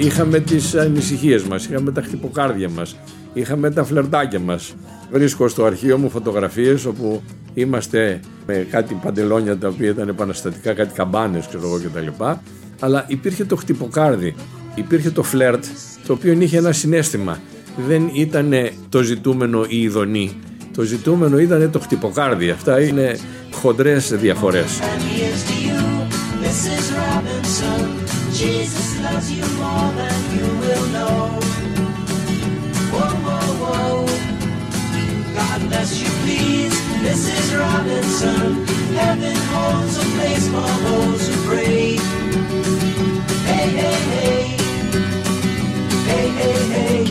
Είχαμε 0.04 0.40
τις 0.40 0.74
ανησυχίες 0.74 1.42
μας, 1.42 1.64
είχαμε 1.64 1.92
τα 1.92 2.02
χτυποκάρδια 2.02 2.68
μας, 2.68 2.96
είχαμε 3.32 3.70
τα 3.70 3.84
φλερτάκια 3.84 4.38
μας. 4.38 4.74
Βρίσκω 5.12 5.48
στο 5.48 5.64
αρχείο 5.64 5.98
μου 5.98 6.10
φωτογραφίες 6.10 6.84
όπου 6.84 7.22
είμαστε 7.54 8.20
με 8.46 8.66
κάτι 8.70 8.94
παντελόνια 9.02 9.58
τα 9.58 9.68
οποία 9.68 9.88
ήταν 9.88 10.08
επαναστατικά, 10.08 10.72
κάτι 10.72 10.94
καμπάνες 10.94 11.46
ξέρω 11.46 11.66
εγώ 11.66 11.78
κτλ. 11.78 12.24
Αλλά 12.80 13.04
υπήρχε 13.08 13.44
το 13.44 13.56
χτυποκάρδι, 13.56 14.34
υπήρχε 14.74 15.10
το 15.10 15.22
φλερτ 15.22 15.64
το 16.06 16.12
οποίο 16.12 16.32
είχε 16.32 16.58
ένα 16.58 16.72
συνέστημα. 16.72 17.38
Δεν 17.88 18.10
ήταν 18.14 18.52
το 18.88 19.02
ζητούμενο 19.02 19.64
η 19.68 19.82
ειδονή. 19.82 20.32
Το 20.74 20.82
ζητούμενο 20.82 21.38
ήταν 21.38 21.70
το 21.70 21.78
χτυποκάρδι. 21.78 22.50
Αυτά 22.50 22.80
είναι 22.80 23.18
χοντρές 23.52 24.12
διαφορές. 24.14 24.78
Jesus 28.42 28.81
loves 29.12 29.30
you 29.38 29.46
more 29.62 29.88
than 30.00 30.18
you 30.36 30.46
will 30.62 30.86
know. 30.96 31.18
Whoa, 32.92 33.12
whoa, 33.26 33.48
whoa. 33.62 33.94
God 35.38 35.60
bless 35.68 35.90
you, 36.00 36.10
please, 36.22 36.74
Mrs. 37.04 37.46
Robinson. 37.62 38.48
Heaven 39.00 39.36
holds 39.52 39.94
a 40.04 40.06
place 40.14 40.46
for 40.54 40.70
those 40.86 41.22
who 41.28 41.36
pray. 41.48 41.84
Hey, 43.50 43.68
hey, 43.80 44.00
hey. 44.14 44.42
Hey, 46.10 46.26
hey, 46.38 46.58
hey. 46.74 47.04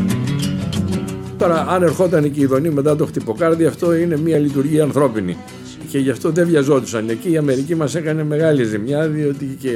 Τώρα, 1.37 1.65
αν 1.69 1.83
ερχόταν 1.83 2.31
και 2.31 2.39
η 2.39 2.43
Ιδονή 2.43 2.69
μετά 2.69 2.95
το 2.95 3.05
χτυποκάρδι, 3.05 3.65
αυτό 3.65 3.93
είναι 3.93 4.17
μια 4.17 4.37
λειτουργία 4.37 4.83
ανθρώπινη 4.83 5.37
και 5.91 5.97
γι' 5.97 6.09
αυτό 6.09 6.29
δεν 6.31 6.47
βιαζόντουσαν. 6.47 7.09
Εκεί 7.09 7.31
η 7.31 7.37
Αμερική 7.37 7.75
μας 7.75 7.95
έκανε 7.95 8.23
μεγάλη 8.23 8.63
ζημιά, 8.63 9.07
διότι 9.07 9.57
και 9.59 9.69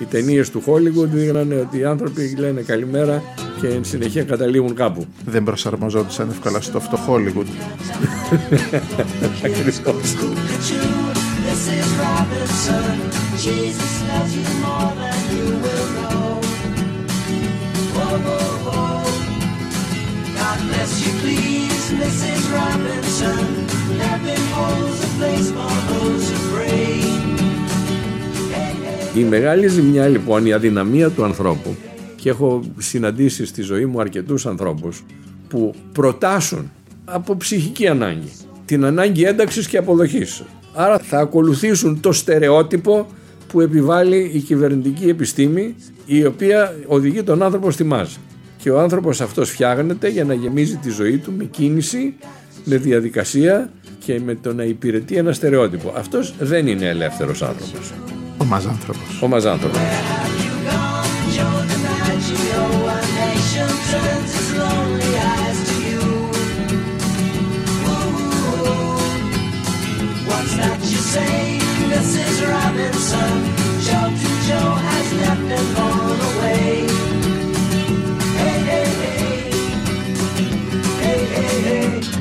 οι 0.00 0.04
ταινίες 0.04 0.50
του 0.50 0.62
Hollywood 0.66 1.08
δείχνανε 1.12 1.54
ότι 1.54 1.78
οι 1.78 1.84
άνθρωποι 1.84 2.34
λένε 2.38 2.60
καλημέρα 2.60 3.22
και 3.60 3.66
εν 3.66 3.84
συνεχεία 3.84 4.24
καταλήγουν 4.24 4.74
κάπου. 4.74 5.06
Δεν 5.26 5.44
προσαρμοζόντουσαν 5.44 6.28
εύκολα 6.30 6.60
στο 6.60 6.78
αυτό 6.78 6.98
Hollywood. 7.08 7.46
Mrs. 21.98 22.42
Robinson, 22.54 23.44
heaven 23.98 24.42
holds 24.54 25.07
η 29.14 29.24
μεγάλη 29.24 29.68
ζημιά 29.68 30.08
λοιπόν, 30.08 30.46
η 30.46 30.52
αδυναμία 30.52 31.10
του 31.10 31.24
ανθρώπου 31.24 31.76
και 32.16 32.28
έχω 32.28 32.62
συναντήσει 32.78 33.46
στη 33.46 33.62
ζωή 33.62 33.86
μου 33.86 34.00
αρκετούς 34.00 34.46
ανθρώπους 34.46 35.04
που 35.48 35.74
προτάσουν 35.92 36.70
από 37.04 37.36
ψυχική 37.36 37.88
ανάγκη 37.88 38.30
την 38.68 38.84
ανάγκη 38.84 39.24
ένταξης 39.24 39.68
και 39.68 39.76
αποδοχής. 39.76 40.42
Άρα 40.74 40.98
θα 40.98 41.18
ακολουθήσουν 41.18 42.00
το 42.00 42.12
στερεότυπο 42.12 43.06
που 43.48 43.60
επιβάλλει 43.60 44.30
η 44.32 44.38
κυβερνητική 44.38 45.08
επιστήμη 45.08 45.74
η 46.06 46.24
οποία 46.24 46.76
οδηγεί 46.86 47.22
τον 47.22 47.42
άνθρωπο 47.42 47.70
στη 47.70 47.84
μάζα. 47.84 48.18
Και 48.56 48.70
ο 48.70 48.80
άνθρωπος 48.80 49.20
αυτός 49.20 49.50
φτιάχνεται 49.50 50.08
για 50.08 50.24
να 50.24 50.34
γεμίζει 50.34 50.76
τη 50.76 50.90
ζωή 50.90 51.16
του 51.18 51.32
με 51.36 51.44
κίνηση, 51.44 52.14
με 52.64 52.76
διαδικασία 52.76 53.70
και 54.04 54.20
με 54.20 54.34
το 54.34 54.54
να 54.54 54.64
υπηρετεί 54.64 55.16
ένα 55.16 55.32
στερεότυπο. 55.32 55.92
Αυτός 55.96 56.34
δεν 56.38 56.66
είναι 56.66 56.86
ελεύθερος 56.86 57.42
άνθρωπος. 57.42 57.92
Ο 58.38 58.44
μαζάνθρωπος. 58.44 59.22
Ο 59.22 59.26
μαζάνθρωπος. 59.28 59.80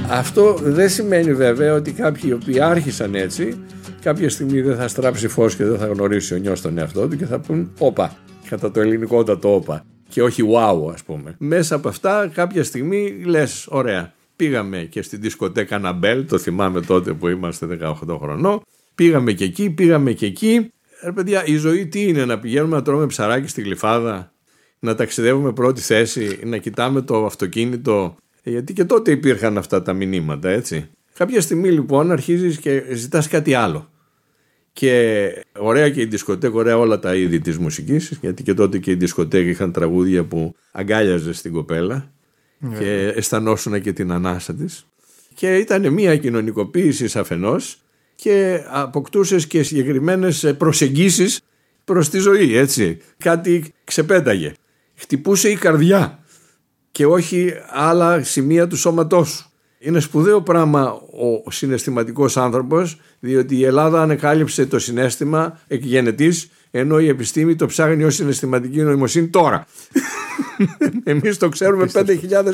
Αυτό 0.09 0.57
δεν 0.61 0.89
σημαίνει 0.89 1.33
βέβαια 1.33 1.73
ότι 1.73 1.91
κάποιοι 1.91 2.23
οι 2.25 2.31
οποίοι 2.33 2.59
άρχισαν 2.59 3.15
έτσι 3.15 3.59
κάποια 4.01 4.29
στιγμή 4.29 4.61
δεν 4.61 4.75
θα 4.75 4.87
στράψει 4.87 5.27
φως 5.27 5.55
και 5.55 5.65
δεν 5.65 5.77
θα 5.77 5.85
γνωρίσει 5.87 6.33
ο 6.33 6.37
νιός 6.37 6.61
τον 6.61 6.77
εαυτό 6.77 7.07
του 7.07 7.17
και 7.17 7.25
θα 7.25 7.39
πούν 7.39 7.71
όπα, 7.79 8.17
κατά 8.49 8.71
το 8.71 8.81
ελληνικότατο 8.81 9.55
όπα. 9.55 9.85
και 10.09 10.21
όχι 10.21 10.43
wow 10.53 10.93
ας 10.93 11.03
πούμε. 11.03 11.35
Μέσα 11.37 11.75
από 11.75 11.87
αυτά 11.87 12.31
κάποια 12.33 12.63
στιγμή 12.63 13.21
λες 13.25 13.67
ωραία 13.69 14.13
πήγαμε 14.35 14.77
και 14.77 15.01
στην 15.01 15.21
δισκοτέκα 15.21 15.79
Ναμπέλ, 15.79 16.25
το 16.25 16.37
θυμάμαι 16.37 16.81
τότε 16.81 17.13
που 17.13 17.27
είμαστε 17.27 17.79
18 17.81 17.93
χρονών, 18.21 18.61
πήγαμε 18.95 19.31
και 19.31 19.43
εκεί, 19.43 19.69
πήγαμε 19.69 20.11
και 20.11 20.25
εκεί. 20.25 20.71
Ρε 21.03 21.11
παιδιά, 21.11 21.45
η 21.45 21.55
ζωή 21.55 21.87
τι 21.87 22.07
είναι, 22.07 22.25
να 22.25 22.39
πηγαίνουμε 22.39 22.75
να 22.75 22.81
τρώμε 22.81 23.05
ψαράκι 23.05 23.47
στη 23.47 23.61
γλυφάδα, 23.61 24.31
να 24.79 24.95
ταξιδεύουμε 24.95 25.53
πρώτη 25.53 25.81
θέση, 25.81 26.39
να 26.43 26.57
κοιτάμε 26.57 27.01
το 27.01 27.25
αυτοκίνητο, 27.25 28.15
ε, 28.15 28.26
γιατί 28.49 28.73
και 28.73 28.85
τότε 28.85 29.11
υπήρχαν 29.11 29.57
αυτά 29.57 29.81
τα 29.81 29.93
μηνύματα, 29.93 30.49
έτσι. 30.49 30.89
Κάποια 31.13 31.41
στιγμή 31.41 31.71
λοιπόν 31.71 32.11
αρχίζεις 32.11 32.57
και 32.57 32.83
ζητάς 32.93 33.27
κάτι 33.27 33.53
άλλο. 33.53 33.89
Και 34.73 35.29
ωραία 35.57 35.89
και 35.89 36.01
η 36.01 36.05
δισκοτέκ, 36.05 36.53
ωραία 36.53 36.77
όλα 36.77 36.99
τα 36.99 37.15
είδη 37.15 37.39
της 37.39 37.57
μουσικής, 37.57 38.17
γιατί 38.21 38.43
και 38.43 38.53
τότε 38.53 38.77
και 38.77 38.91
η 38.91 38.95
δισκοτέκ 38.95 39.47
είχαν 39.47 39.71
τραγούδια 39.71 40.23
που 40.23 40.55
αγκάλιαζε 40.71 41.33
στην 41.33 41.51
κοπέλα 41.51 42.11
και 42.79 43.13
αισθανόσουν 43.15 43.81
και 43.81 43.93
την 43.93 44.11
ανάσα 44.11 44.53
της. 44.53 44.85
Και 45.33 45.55
ήταν 45.55 45.93
μια 45.93 46.17
κοινωνικοποίηση 46.17 47.19
αφενός 47.19 47.81
και 48.15 48.63
αποκτούσες 48.67 49.47
και 49.47 49.63
συγκεκριμένες 49.63 50.53
προσεγγίσεις 50.57 51.41
προς 51.83 52.09
τη 52.09 52.17
ζωή, 52.17 52.55
έτσι. 52.55 52.97
Κάτι 53.17 53.73
ξεπέταγε. 53.83 54.53
Χτυπούσε 54.95 55.49
η 55.49 55.55
καρδιά 55.55 56.23
και 56.97 57.05
όχι 57.05 57.53
άλλα 57.69 58.23
σημεία 58.23 58.67
του 58.67 58.77
σώματός 58.77 59.29
σου. 59.29 59.51
Είναι 59.79 59.99
σπουδαίο 59.99 60.41
πράγμα 60.41 60.91
ο 61.45 61.51
συναισθηματικός 61.51 62.37
άνθρωπος 62.37 62.99
διότι 63.19 63.57
η 63.57 63.65
Ελλάδα 63.65 64.01
ανεκάλυψε 64.01 64.65
το 64.65 64.79
συνέστημα 64.79 65.59
εκγενετής 65.67 66.49
ενώ 66.71 66.99
η 66.99 67.07
επιστήμη 67.07 67.55
το 67.55 67.65
ψάχνει 67.65 68.03
ως 68.03 68.15
συναισθηματική 68.15 68.81
νοημοσύνη 68.81 69.27
τώρα. 69.27 69.65
Εμείς 71.03 71.37
το 71.37 71.49
ξέρουμε 71.49 71.89
5.000 71.93 72.05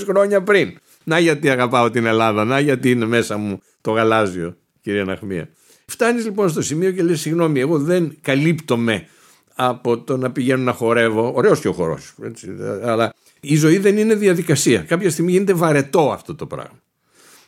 χρόνια 0.08 0.42
πριν. 0.42 0.78
Να 1.04 1.20
γιατί 1.20 1.50
αγαπάω 1.50 1.90
την 1.90 2.06
Ελλάδα, 2.06 2.44
να 2.44 2.60
γιατί 2.60 2.92
είναι 2.92 3.06
μέσα 3.06 3.38
μου 3.38 3.60
το 3.82 3.92
γαλάζιο, 3.92 4.56
κυρία 4.82 5.04
Ναχμία. 5.04 5.50
Φτάνεις 5.86 6.24
λοιπόν 6.24 6.50
στο 6.50 6.62
σημείο 6.62 6.92
και 6.92 7.04
λες 7.04 7.20
συγγνώμη, 7.20 7.60
εγώ 7.60 7.80
δεν 7.80 8.18
καλύπτομαι 8.22 9.08
από 9.56 10.00
το 10.00 10.18
να 10.18 10.32
πηγαίνω 10.32 10.64
να 10.64 10.72
χορεύω. 10.72 11.32
Ωραίος 11.36 11.60
και 11.60 11.68
ο 11.68 11.74
χορός, 11.74 12.14
έτσι, 12.24 12.48
αλλά 12.84 13.14
η 13.44 13.56
ζωή 13.56 13.78
δεν 13.78 13.98
είναι 13.98 14.16
διαδικασία. 14.16 14.82
Κάποια 14.82 15.10
στιγμή 15.10 15.32
γίνεται 15.32 15.54
βαρετό 15.54 16.12
αυτό 16.12 16.36
το 16.36 16.46
πράγμα. 16.46 16.80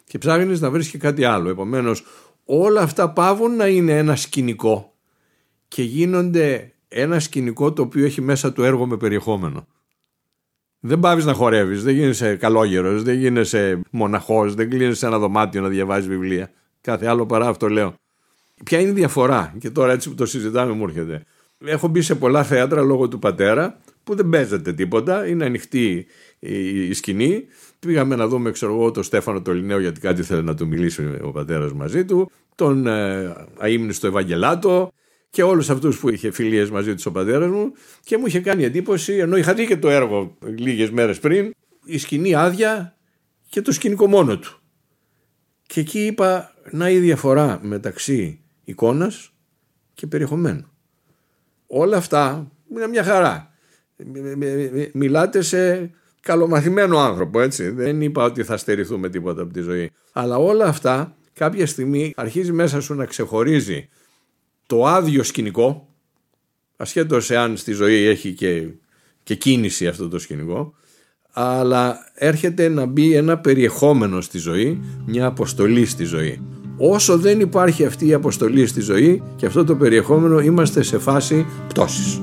Και 0.03 0.17
ψάχνεις 0.17 0.61
να 0.61 0.69
βρεις 0.69 0.89
και 0.89 0.97
κάτι 0.97 1.23
άλλο. 1.23 1.49
Επομένως 1.49 2.03
όλα 2.45 2.81
αυτά 2.81 3.09
πάβουν 3.09 3.55
να 3.55 3.67
είναι 3.67 3.97
ένα 3.97 4.15
σκηνικό 4.15 4.93
και 5.67 5.83
γίνονται 5.83 6.73
ένα 6.87 7.19
σκηνικό 7.19 7.73
το 7.73 7.81
οποίο 7.81 8.05
έχει 8.05 8.21
μέσα 8.21 8.53
του 8.53 8.63
έργο 8.63 8.85
με 8.85 8.97
περιεχόμενο. 8.97 9.67
Δεν 10.79 10.99
πάβεις 10.99 11.25
να 11.25 11.33
χορεύεις, 11.33 11.83
δεν 11.83 11.95
γίνεσαι 11.95 12.35
καλόγερος, 12.35 13.03
δεν 13.03 13.15
γίνεσαι 13.15 13.81
μοναχός, 13.89 14.55
δεν 14.55 14.69
κλείνεις 14.69 14.97
σε 14.97 15.05
ένα 15.05 15.19
δωμάτιο 15.19 15.61
να 15.61 15.67
διαβάζεις 15.67 16.07
βιβλία. 16.07 16.51
Κάθε 16.81 17.07
άλλο 17.07 17.25
παρά 17.25 17.47
αυτό 17.47 17.69
λέω. 17.69 17.93
Ποια 18.63 18.79
είναι 18.79 18.89
η 18.89 18.93
διαφορά, 18.93 19.53
και 19.59 19.69
τώρα 19.69 19.91
έτσι 19.91 20.09
που 20.09 20.15
το 20.15 20.25
συζητάμε 20.25 20.71
μου 20.71 20.83
έρχεται. 20.83 21.23
Έχω 21.65 21.87
μπει 21.87 22.01
σε 22.01 22.15
πολλά 22.15 22.43
θέατρα 22.43 22.81
λόγω 22.81 23.07
του 23.07 23.19
πατέρα 23.19 23.79
που 24.05 24.15
δεν 24.15 24.29
παίζεται 24.29 24.73
τίποτα, 24.73 25.27
είναι 25.27 25.45
ανοιχτή 25.45 26.05
η 26.39 26.93
σκηνή. 26.93 27.45
Πήγαμε 27.79 28.15
να 28.15 28.27
δούμε, 28.27 28.51
ξέρω 28.51 28.73
εγώ, 28.73 28.91
τον 28.91 29.03
Στέφανο 29.03 29.41
Τολινέο 29.41 29.79
γιατί 29.79 29.99
κάτι 29.99 30.23
θέλει 30.23 30.43
να 30.43 30.55
του 30.55 30.67
μιλήσει 30.67 31.19
ο 31.21 31.31
πατέρας 31.31 31.73
μαζί 31.73 32.05
του, 32.05 32.31
τον 32.55 32.87
ε, 32.87 33.33
αείμνηστο 33.57 34.07
Ευαγγελάτο, 34.07 34.91
και 35.35 35.43
όλους 35.43 35.69
αυτούς 35.69 35.99
που 35.99 36.09
είχε 36.09 36.31
φιλίες 36.31 36.69
μαζί 36.69 36.95
τους 36.95 37.05
ο 37.05 37.11
πατέρας 37.11 37.49
μου 37.49 37.71
και 38.03 38.17
μου 38.17 38.25
είχε 38.25 38.39
κάνει 38.39 38.63
εντύπωση 38.63 39.13
ενώ 39.13 39.37
είχα 39.37 39.53
δει 39.53 39.65
και 39.65 39.77
το 39.77 39.89
έργο 39.89 40.37
λίγες 40.57 40.91
μέρες 40.91 41.19
πριν 41.19 41.53
η 41.85 41.97
σκηνή 41.97 42.35
άδεια 42.35 42.97
και 43.49 43.61
το 43.61 43.71
σκηνικό 43.71 44.07
μόνο 44.07 44.39
του. 44.39 44.59
Και 45.67 45.79
εκεί 45.79 46.05
είπα 46.05 46.53
να 46.71 46.89
η 46.89 46.99
διαφορά 46.99 47.59
μεταξύ 47.63 48.41
εικόνας 48.63 49.33
και 49.93 50.07
περιεχομένου. 50.07 50.71
Όλα 51.67 51.97
αυτά 51.97 52.51
είναι 52.71 52.87
μια 52.87 53.03
χαρά. 53.03 53.54
Μιλάτε 54.93 55.41
σε 55.41 55.91
καλομαθημένο 56.21 56.97
άνθρωπο 56.99 57.41
έτσι. 57.41 57.69
Δεν 57.69 58.01
είπα 58.01 58.23
ότι 58.23 58.43
θα 58.43 58.57
στερηθούμε 58.57 59.09
τίποτα 59.09 59.41
από 59.41 59.53
τη 59.53 59.61
ζωή. 59.61 59.91
Αλλά 60.11 60.37
όλα 60.37 60.65
αυτά 60.65 61.15
κάποια 61.33 61.67
στιγμή 61.67 62.13
αρχίζει 62.15 62.51
μέσα 62.51 62.81
σου 62.81 62.93
να 62.93 63.05
ξεχωρίζει 63.05 63.87
το 64.65 64.85
άδειο 64.85 65.23
σκηνικό, 65.23 65.87
ασχέτως 66.77 67.31
εάν 67.31 67.57
στη 67.57 67.71
ζωή 67.71 68.05
έχει 68.05 68.33
και, 68.33 68.67
και 69.23 69.35
κίνηση 69.35 69.87
αυτό 69.87 70.07
το 70.07 70.19
σκηνικό, 70.19 70.73
αλλά 71.31 71.97
έρχεται 72.13 72.69
να 72.69 72.85
μπει 72.85 73.15
ένα 73.15 73.37
περιεχόμενο 73.37 74.21
στη 74.21 74.37
ζωή, 74.37 74.81
μια 75.05 75.25
αποστολή 75.25 75.85
στη 75.85 76.03
ζωή. 76.03 76.41
Όσο 76.77 77.17
δεν 77.17 77.39
υπάρχει 77.39 77.85
αυτή 77.85 78.07
η 78.07 78.13
αποστολή 78.13 78.67
στη 78.67 78.81
ζωή 78.81 79.23
και 79.35 79.45
αυτό 79.45 79.63
το 79.63 79.75
περιεχόμενο 79.75 80.39
είμαστε 80.39 80.81
σε 80.83 80.99
φάση 80.99 81.45
πτώσης. 81.67 82.21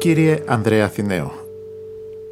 Κύριε 0.00 0.42
Ανδρέα 0.46 0.84
Αθηναίο, 0.84 1.32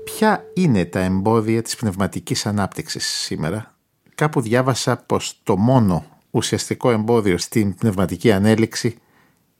ποια 0.04 0.50
είναι 0.54 0.84
τα 0.84 1.00
εμπόδια 1.00 1.62
της 1.62 1.76
πνευματικής 1.76 2.46
ανάπτυξης 2.46 3.06
σήμερα; 3.06 3.74
Κάπου 4.14 4.40
διάβασα 4.40 4.96
πως 4.96 5.40
το 5.42 5.56
μόνο 5.56 6.06
ουσιαστικό 6.30 6.90
εμπόδιο 6.90 7.38
στην 7.38 7.74
πνευματική 7.74 8.32
ανέλυξη 8.32 8.98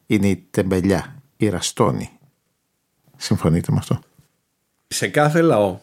είναι 0.07 0.29
η 0.29 0.47
τεμπελιά, 0.51 1.23
η 1.37 1.49
ραστόνη. 1.49 2.11
Συμφωνείτε 3.17 3.73
με 3.73 3.79
αυτό; 3.79 4.01
Σε 4.87 5.09
κάθε 5.09 5.41
λαό 5.41 5.79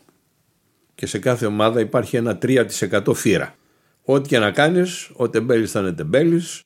και 0.96 1.06
σε 1.06 1.20
κάθε 1.20 1.46
ομάδα 1.46 1.80
υπάρχει 1.80 2.18
ένα 2.18 2.38
3% 2.42 3.14
φύρα. 3.14 3.56
Ό,τι 4.04 4.28
και 4.28 4.40
να 4.40 4.52
κάνεις, 4.52 5.12
ο 5.16 5.30
τεμπέλης 5.30 5.72
θα 5.72 5.80
είναι 5.80 5.94
τεμπέλης, 5.94 6.62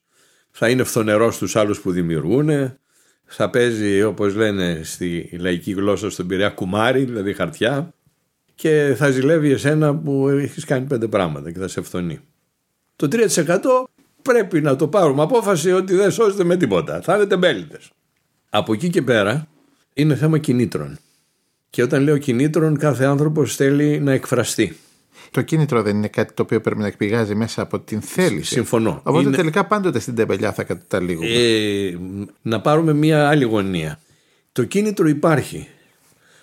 θα 0.51 0.69
είναι 0.69 0.83
φθονερός 0.83 1.35
στους 1.35 1.55
άλλους 1.55 1.81
που 1.81 1.91
δημιουργούν, 1.91 2.49
θα 3.31 3.49
παίζει 3.49 4.03
όπως 4.03 4.35
λένε 4.35 4.81
στη 4.83 5.29
λαϊκή 5.39 5.71
γλώσσα 5.71 6.09
στον 6.09 6.27
Πειραιά 6.27 6.49
κουμάρι, 6.49 7.03
δηλαδή 7.03 7.33
χαρτιά 7.33 7.93
και 8.55 8.93
θα 8.97 9.09
ζηλεύει 9.09 9.51
εσένα 9.51 9.95
που 9.95 10.27
έχεις 10.29 10.65
κάνει 10.65 10.85
πέντε 10.85 11.07
πράγματα 11.07 11.51
και 11.51 11.59
θα 11.59 11.67
σε 11.67 11.81
φθονεί. 11.81 12.19
Το 12.95 13.07
3% 13.11 13.25
πρέπει 14.21 14.61
να 14.61 14.75
το 14.75 14.87
πάρουμε 14.87 15.21
απόφαση 15.21 15.71
ότι 15.71 15.95
δεν 15.95 16.11
σώζεται 16.11 16.43
με 16.43 16.57
τίποτα. 16.57 17.01
Θα 17.01 17.15
είναι 17.15 17.25
τεμπέλητες. 17.25 17.89
Από 18.49 18.73
εκεί 18.73 18.89
και 18.89 19.01
πέρα 19.01 19.47
είναι 19.93 20.15
θέμα 20.15 20.37
κινήτρων. 20.37 20.97
Και 21.69 21.83
όταν 21.83 22.03
λέω 22.03 22.17
κινήτρων, 22.17 22.77
κάθε 22.77 23.05
άνθρωπος 23.05 23.55
θέλει 23.55 23.99
να 23.99 24.11
εκφραστεί. 24.11 24.77
Το 25.31 25.41
κίνητρο 25.41 25.81
δεν 25.81 25.95
είναι 25.95 26.07
κάτι 26.07 26.33
το 26.33 26.41
οποίο 26.43 26.61
πρέπει 26.61 26.79
να 26.79 26.87
εκπηγάζει 26.87 27.35
μέσα 27.35 27.61
από 27.61 27.79
την 27.79 28.01
θέληση. 28.01 28.53
Συμφωνώ. 28.53 29.01
Οπότε 29.03 29.27
είναι... 29.27 29.35
τελικά 29.35 29.65
πάντοτε 29.65 29.99
στην 29.99 30.15
τεμπελιά 30.15 30.53
θα 30.53 30.63
καταλήγουμε. 30.63 31.27
Ε, 31.29 31.97
να 32.41 32.61
πάρουμε 32.61 32.93
μία 32.93 33.29
άλλη 33.29 33.43
γωνία. 33.43 33.99
Το 34.51 34.63
κίνητρο 34.63 35.07
υπάρχει. 35.07 35.67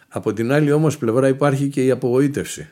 Από 0.09 0.33
την 0.33 0.53
άλλη 0.53 0.73
όμως 0.73 0.99
πλευρά 0.99 1.29
υπάρχει 1.29 1.69
και 1.69 1.85
η 1.85 1.91
απογοήτευση. 1.91 2.69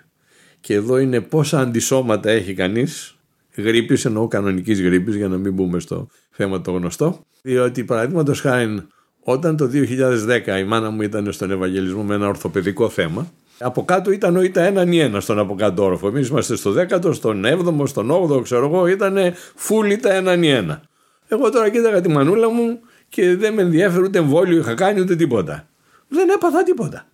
Και 0.60 0.74
εδώ 0.74 0.98
είναι 0.98 1.20
πόσα 1.20 1.60
αντισώματα 1.60 2.30
έχει 2.30 2.54
κανείς 2.54 3.16
γρήπης, 3.56 4.04
εννοώ 4.04 4.28
κανονικής 4.28 4.80
γρήπης, 4.80 5.14
για 5.14 5.28
να 5.28 5.36
μην 5.36 5.52
μπούμε 5.52 5.80
στο 5.80 6.08
θέμα 6.30 6.60
το 6.60 6.72
γνωστό. 6.72 7.20
Διότι, 7.42 7.84
παραδείγματος 7.84 8.40
χάρη, 8.40 8.86
όταν 9.20 9.56
το 9.56 9.70
2010 9.72 10.58
η 10.60 10.64
μάνα 10.64 10.90
μου 10.90 11.02
ήταν 11.02 11.32
στον 11.32 11.50
Ευαγγελισμό 11.50 12.02
με 12.02 12.14
ένα 12.14 12.28
ορθοπαιδικό 12.28 12.88
θέμα, 12.88 13.32
από 13.58 13.84
κάτω 13.84 14.10
ήταν 14.10 14.36
ο 14.36 14.42
ΙΤΑ 14.42 14.62
έναν 14.62 14.92
ή 14.92 14.98
ένα 14.98 15.20
στον 15.20 15.38
από 15.38 15.54
κάτω 15.54 15.84
όροφο. 15.84 16.08
Εμείς 16.08 16.28
είμαστε 16.28 16.56
στο 16.56 16.74
10ο, 16.76 17.14
στον 17.14 17.44
7ο, 17.46 17.88
στον 17.88 18.10
8ο, 18.10 18.42
ξέρω 18.42 18.66
εγώ, 18.66 18.86
ήταν 18.86 19.16
φουλ 19.54 19.90
ΙΤΑ 19.90 20.12
έναν 20.12 20.42
ή 20.42 20.48
ένα. 20.48 20.82
Εγώ 21.28 21.50
τώρα 21.50 21.68
κοίταγα 21.70 22.00
τη 22.00 22.08
μανούλα 22.08 22.50
μου 22.50 22.80
και 23.08 23.36
δεν 23.36 23.54
με 23.54 23.62
ενδιαφέρει 23.62 24.04
ούτε 24.04 24.18
εμβόλιο 24.18 24.58
είχα 24.58 24.74
κάνει 24.74 25.00
ούτε 25.00 25.16
τίποτα. 25.16 25.68
Δεν 26.08 26.28
έπαθα 26.28 26.62
τίποτα. 26.62 27.06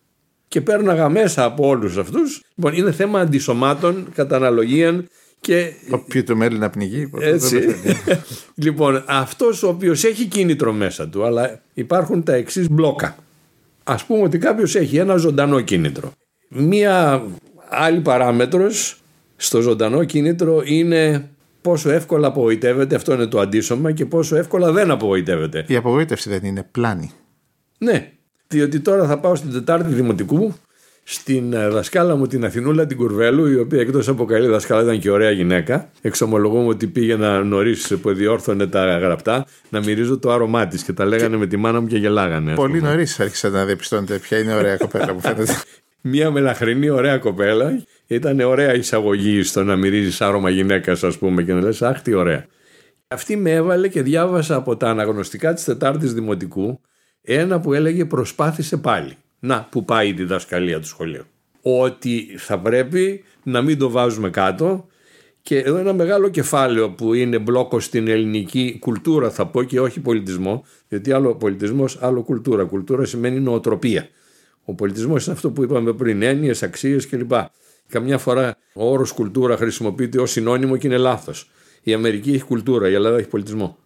Και 0.49 0.61
πέρναγα 0.61 1.09
μέσα 1.09 1.45
από 1.45 1.67
όλους 1.67 1.97
αυτούς. 1.97 2.43
Λοιπόν, 2.55 2.75
είναι 2.75 2.93
θέμα 2.93 3.21
αντισωμάτων 3.21 4.07
κατά 4.15 4.37
αναλογία 4.37 5.05
και... 5.41 5.73
Όποιο 5.91 6.25
το 6.25 6.37
μέλη 6.37 6.59
να 6.59 6.71
πνιγεί. 6.71 7.11
Έτσι. 7.21 7.77
λοιπόν, 8.65 9.05
αυτός 9.07 9.63
ο 9.63 9.69
οποίος 9.69 10.05
έχει 10.05 10.25
κίνητρο 10.25 10.73
μέσα 10.73 11.09
του, 11.09 11.25
αλλά 11.25 11.61
υπάρχουν 11.75 12.23
τα 12.23 12.33
εξής 12.33 12.71
μπλόκα. 12.71 13.17
Α 13.85 13.97
πούμε 14.07 14.23
ότι 14.23 14.39
κάποιος 14.39 14.75
έχει 14.75 14.97
ένα 14.97 15.17
ζωντανό 15.17 15.61
κίνητρο. 15.61 16.13
Μία 16.55 17.23
άλλη 17.69 18.01
παράμετρος 18.01 19.01
στο 19.37 19.61
ζωντανό 19.61 20.05
κίνητρο 20.05 20.63
είναι 20.65 21.29
πόσο 21.61 21.91
εύκολα 21.91 22.27
απογοητεύεται, 22.27 22.95
αυτό 22.95 23.13
είναι 23.15 23.27
το 23.27 23.41
αντίσωμα, 23.41 23.93
και 23.93 24.07
πόσο 24.07 24.37
εύκολα 24.37 24.73
δεν 24.73 24.91
απογοητεύεται. 24.91 25.65
Η 25.69 25.77
απογοήτευση 25.77 26.29
δεν 26.29 26.45
είναι 26.45 26.67
πλάνη. 26.71 27.11
Ναι, 27.79 28.11
διότι 28.49 28.81
τώρα 28.81 29.07
θα 29.07 29.19
πάω 29.19 29.35
στην 29.35 29.53
Τετάρτη 29.53 29.93
Δημοτικού 29.93 30.55
στην 31.03 31.53
ε, 31.53 31.69
δασκάλα 31.69 32.17
μου 32.17 32.27
την 32.27 32.45
Αθηνούλα 32.45 32.87
την 32.87 32.97
Κουρβέλου, 32.97 33.47
η 33.47 33.57
οποία 33.59 33.81
εκτός 33.81 34.09
από 34.09 34.25
καλή 34.25 34.47
δασκάλα 34.47 34.83
ήταν 34.83 34.99
και 34.99 35.11
ωραία 35.11 35.31
γυναίκα. 35.31 35.91
Εξομολογούμε 36.01 36.69
ότι 36.69 36.87
πήγαινα 36.87 37.43
νωρίς 37.45 37.95
που 38.03 38.13
διόρθωνε 38.13 38.67
τα 38.67 38.99
γραπτά 38.99 39.47
να 39.69 39.81
μυρίζω 39.81 40.19
το 40.19 40.33
άρωμά 40.33 40.67
της 40.67 40.83
και 40.83 40.93
τα 40.93 41.05
λέγανε 41.05 41.37
με 41.37 41.47
τη 41.47 41.57
μάνα 41.57 41.81
μου 41.81 41.87
και 41.87 41.97
γελάγανε. 41.97 42.51
ας 42.51 42.57
Πολύ 42.57 42.79
πούμε. 42.79 42.91
νωρίς 42.91 43.21
άρχισα 43.21 43.49
να 43.49 43.65
διαπιστώνετε 43.65 44.19
ποια 44.19 44.39
είναι 44.39 44.53
η 44.53 44.55
ωραία 44.55 44.77
κοπέλα 44.77 45.15
που 45.15 45.21
φαίνεται. 45.21 45.55
Μια 46.01 46.31
μελαχρινή 46.31 46.91
ωραία 46.91 47.19
κοπέλα. 47.19 47.85
Ήταν 48.07 48.41
ωραία 48.41 48.75
εισαγωγή 48.75 49.43
στο 49.43 49.65
να 49.65 49.77
μυρίζεις 49.77 50.21
άρωμα 50.21 50.51
γυναίκας, 50.51 51.05
ας 51.05 51.19
πούμε, 51.19 51.43
και 51.43 51.53
να 51.53 51.61
λες: 51.61 51.83
Αχ, 51.83 52.03
τι 52.03 52.15
ωραία. 52.15 52.47
Αυτή 53.09 53.37
με 53.37 53.51
έβαλε 53.51 53.89
και 53.89 54.03
διάβασα 54.03 54.55
από 54.55 54.77
τα 54.77 54.89
αναγνωστικά 54.89 55.55
της 55.55 55.65
Τετάρτης 55.65 56.15
Δημοτικού 56.15 56.81
ένα 57.23 57.61
που 57.61 57.73
έλεγε 57.73 58.05
Προσπάθησε 58.05 58.77
πάλι. 58.77 59.17
Να, 59.41 59.69
που 59.71 59.85
πάει 59.85 60.09
η 60.09 60.13
διδασκαλία 60.13 60.81
του 60.81 60.87
σχολείου. 60.87 61.25
Ότι 61.63 62.35
θα 62.37 62.59
πρέπει 62.59 63.25
να 63.43 63.63
μην 63.63 63.79
το 63.79 63.91
βάζουμε 63.91 64.31
κάτω 64.31 64.87
και 65.43 65.59
εδώ 65.59 65.77
ένα 65.77 65.93
μεγάλο 65.93 66.29
κεφάλαιο 66.29 66.91
που 66.91 67.15
είναι 67.15 67.39
μπλόκο 67.39 67.81
στην 67.81 68.09
ελληνική 68.09 68.77
κουλτούρα 68.81 69.31
θα 69.31 69.47
πω 69.47 69.63
και 69.63 69.81
όχι 69.81 70.01
πολιτισμό 70.01 70.65
γιατί 70.89 71.13
άλλο 71.13 71.35
πολιτισμός 71.35 71.99
άλλο 72.01 72.23
κουλτούρα. 72.23 72.65
Κουλτούρα 72.65 73.05
σημαίνει 73.05 73.41
νοοτροπία. 73.41 74.09
Ο 74.65 74.75
πολιτισμός 74.75 75.25
είναι 75.25 75.35
αυτό 75.35 75.51
που 75.51 75.63
είπαμε 75.63 75.93
πριν, 75.93 76.23
έννοιες, 76.23 76.63
αξίες 76.63 77.07
κλπ. 77.07 77.33
Καμιά 77.89 78.19
φορά 78.19 78.57
ο 78.75 78.91
όρος 78.91 79.13
κουλτούρα 79.13 79.57
χρησιμοποιείται 79.57 80.21
ως 80.21 80.31
συνώνυμο 80.31 80.77
και 80.77 80.87
είναι 80.87 80.97
λάθος. 80.97 81.51
Η 81.83 81.93
Αμερική 81.93 82.33
έχει 82.33 82.45
κουλτούρα, 82.45 82.89
η 82.89 82.95
Ελλάδα 82.95 83.17
έχει 83.17 83.29
πολιτισμό. 83.29 83.79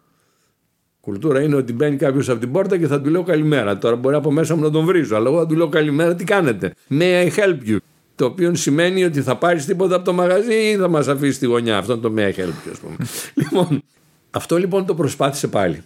Κουλτούρα 1.01 1.43
είναι 1.43 1.57
ότι 1.57 1.73
μπαίνει 1.73 1.97
κάποιος 1.97 2.29
από 2.29 2.41
την 2.41 2.53
πόρτα 2.53 2.79
και 2.79 2.87
θα 2.87 3.01
του 3.01 3.11
λέω 3.11 3.23
καλημέρα. 3.23 3.79
Τώρα 3.79 3.97
μπορεί 3.97 4.15
από 4.15 4.31
μέσα 4.31 4.55
μου 4.55 4.63
να 4.63 4.71
τον 4.71 4.85
βρίζω, 4.85 5.17
αλλά 5.17 5.29
εγώ 5.29 5.39
θα 5.39 5.47
του 5.47 5.55
λέω 5.55 5.69
καλημέρα, 5.69 6.15
τι 6.15 6.25
κάνετε; 6.25 6.75
May 6.91 7.27
I 7.27 7.31
help 7.37 7.69
you; 7.69 7.77
Το 8.15 8.25
οποίο 8.25 8.55
σημαίνει 8.55 9.05
ότι 9.05 9.23
θα 9.23 9.37
πάρεις 9.37 9.65
τίποτα 9.65 9.95
από 9.95 10.05
το 10.05 10.13
μαγαζί 10.13 10.55
ή 10.55 10.77
θα 10.77 10.89
μας 10.89 11.09
αφήσεις 11.09 11.37
στη 11.37 11.47
γωνιά. 11.47 11.79
Αυτό 11.79 11.93
είναι 11.93 12.03
το 12.03 12.13
may 12.17 12.21
I 12.21 12.41
help 12.41 12.69
you, 12.69 12.71
ας 12.71 12.79
πούμε. 12.79 12.97
λοιπόν, 13.41 13.83
αυτό 14.31 14.57
λοιπόν 14.57 14.87
το 14.87 14.95
προσπάθησε 14.95 15.49
πάλι. 15.49 15.83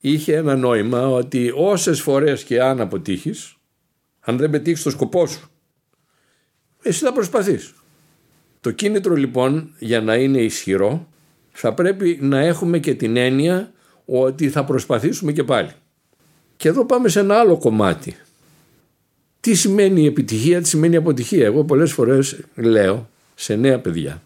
Είχε 0.00 0.36
ένα 0.36 0.56
νόημα 0.56 1.08
ότι 1.08 1.52
όσες 1.56 2.00
φορές 2.00 2.44
και 2.44 2.62
αν 2.62 2.80
αποτύχεις, 2.80 3.56
αν 4.20 4.36
δεν 4.36 4.50
πετύχεις 4.50 4.82
το 4.82 4.90
σκοπό 4.90 5.26
σου, 5.26 5.50
εσύ 6.82 7.04
θα 7.04 7.12
προσπαθείς. 7.12 7.74
Το 8.60 8.70
κίνητρο 8.70 9.14
λοιπόν 9.14 9.74
για 9.78 10.00
να 10.00 10.14
είναι 10.14 10.42
ισχυρό 10.42 11.08
θα 11.52 11.74
πρέπει 11.74 12.18
να 12.20 12.38
έχουμε 12.38 12.78
και 12.78 12.94
την 12.94 13.16
έννοια 13.16 13.72
ότι 14.04 14.50
θα 14.50 14.64
προσπαθήσουμε 14.64 15.32
και 15.32 15.44
πάλι. 15.44 15.70
Και 16.56 16.68
εδώ 16.68 16.84
πάμε 16.84 17.08
σε 17.08 17.20
ένα 17.20 17.38
άλλο 17.38 17.58
κομμάτι. 17.58 18.16
Τι 19.40 19.54
σημαίνει 19.54 20.06
επιτυχία, 20.06 20.62
τι 20.62 20.68
σημαίνει 20.68 20.96
αποτυχία. 20.96 21.44
Εγώ 21.44 21.64
πολλές 21.64 21.92
φορές 21.92 22.40
λέω 22.54 23.10
σε 23.34 23.54
νέα 23.54 23.80
παιδιά 23.80 24.22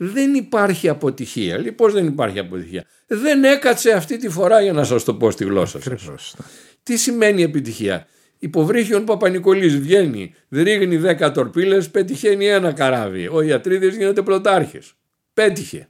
δεν 0.00 0.34
υπάρχει 0.34 0.88
αποτυχία. 0.88 1.56
Λοιπόν, 1.56 1.74
πώς 1.74 1.92
δεν 1.92 2.06
υπάρχει 2.06 2.38
αποτυχία. 2.38 2.84
Δεν 3.06 3.44
έκατσε 3.44 3.92
αυτή 3.92 4.16
τη 4.16 4.28
φορά 4.28 4.60
για 4.60 4.72
να 4.72 4.84
σας 4.84 5.04
το 5.04 5.14
πω 5.14 5.30
στη 5.30 5.44
γλώσσα 5.44 5.80
σας. 5.80 5.92
Ακριβώς. 5.92 6.36
Τι 6.82 6.96
σημαίνει 6.96 7.42
επιτυχία; 7.42 8.06
Υποβρύχιον 8.38 9.04
Παπα-Νικολής 9.04 9.78
βγαίνει, 9.78 10.34
ρίγνει 10.50 10.96
δέκα 10.96 11.32
τορπίλες, 11.32 11.90
πετυχαίνει 11.90 12.46
ένα 12.46 12.72
καράβι. 12.72 13.28
Ο 13.32 13.42
Ιατρίδης 13.42 13.96
γίνεται 13.96 14.22
πρωτάρχης. 14.22 14.92
Πέτυχε. 15.34 15.88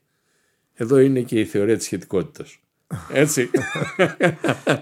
Εδώ 0.74 0.98
είναι 0.98 1.20
και 1.20 1.40
η 1.40 1.44
θεωρία 1.44 1.76
της 1.76 1.84
σχετικότητας. 1.84 2.58
Έτσι. 3.12 3.50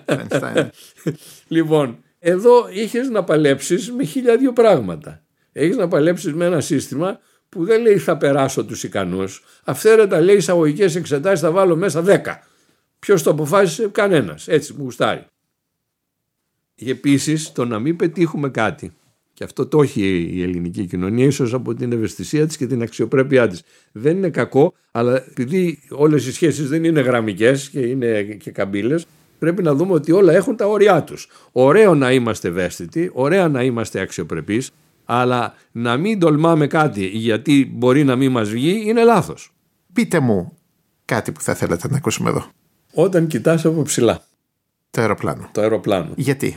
Einstein. 0.06 0.68
λοιπόν, 1.48 1.98
εδώ 2.18 2.68
είχες 2.70 3.08
να 3.08 3.24
παλέψεις 3.24 3.92
με 3.92 4.04
χίλια 4.04 4.36
δύο 4.36 4.52
πράγματα. 4.52 5.22
Έχεις 5.52 5.76
να 5.76 5.88
παλέψεις 5.88 6.34
με 6.34 6.44
ένα 6.44 6.60
σύστημα 6.60 7.20
που 7.48 7.64
δεν 7.64 7.82
λέει 7.82 7.98
θα 7.98 8.16
περάσω 8.16 8.64
τους 8.64 8.82
ικανούς. 8.82 9.44
Αυθαίρετα 9.64 10.20
λέει 10.20 10.36
εισαγωγικές 10.36 10.94
εξετάσεις 10.96 11.40
θα 11.40 11.50
βάλω 11.50 11.76
μέσα 11.76 12.02
10. 12.02 12.42
Ποιος 12.98 13.22
το 13.22 13.30
αποφάσισε, 13.30 13.88
κανένας. 13.88 14.48
Έτσι 14.48 14.72
μου 14.72 14.82
γουστάρει. 14.82 15.26
Επίσης 16.84 17.52
το 17.52 17.64
να 17.64 17.78
μην 17.78 17.96
πετύχουμε 17.96 18.48
κάτι. 18.48 18.92
Και 19.34 19.44
αυτό 19.44 19.66
το 19.66 19.82
έχει 19.82 20.30
η 20.32 20.42
ελληνική 20.42 20.86
κοινωνία, 20.86 21.26
ίσως 21.26 21.54
από 21.54 21.74
την 21.74 21.92
ευαισθησία 21.92 22.46
της 22.46 22.56
και 22.56 22.66
την 22.66 22.82
αξιοπρέπειά 22.82 23.48
της. 23.48 23.62
Δεν 23.92 24.16
είναι 24.16 24.28
κακό, 24.30 24.74
αλλά 24.90 25.16
επειδή 25.16 25.78
όλες 25.90 26.26
οι 26.26 26.32
σχέσεις 26.32 26.68
δεν 26.68 26.84
είναι 26.84 27.00
γραμμικές 27.00 27.68
και 27.70 27.80
είναι 27.80 28.22
και 28.22 28.50
καμπύλες, 28.50 29.06
πρέπει 29.38 29.62
να 29.62 29.74
δούμε 29.74 29.92
ότι 29.92 30.12
όλα 30.12 30.32
έχουν 30.32 30.56
τα 30.56 30.66
όρια 30.66 31.02
τους. 31.02 31.28
Ωραίο 31.52 31.94
να 31.94 32.12
είμαστε 32.12 32.48
ευαίσθητοι, 32.48 33.10
ωραία 33.12 33.48
να 33.48 33.62
είμαστε 33.62 34.00
αξιοπρεπείς, 34.00 34.70
αλλά 35.04 35.54
να 35.72 35.96
μην 35.96 36.18
τολμάμε 36.18 36.66
κάτι 36.66 37.06
γιατί 37.06 37.72
μπορεί 37.74 38.04
να 38.04 38.16
μην 38.16 38.30
μας 38.30 38.50
βγει 38.50 38.82
είναι 38.86 39.04
λάθος. 39.04 39.52
Πείτε 39.92 40.20
μου 40.20 40.56
κάτι 41.04 41.32
που 41.32 41.40
θα 41.40 41.54
θέλατε 41.54 41.88
να 41.88 41.96
ακούσουμε 41.96 42.28
εδώ. 42.30 42.46
Όταν 42.92 43.26
κοιτάς 43.26 43.64
από 43.64 43.82
ψηλά 43.82 44.24
Το 44.90 45.00
αεροπλάνο. 45.00 45.48
το 45.52 45.60
αεροπλάνο. 45.60 46.12
Γιατί; 46.16 46.54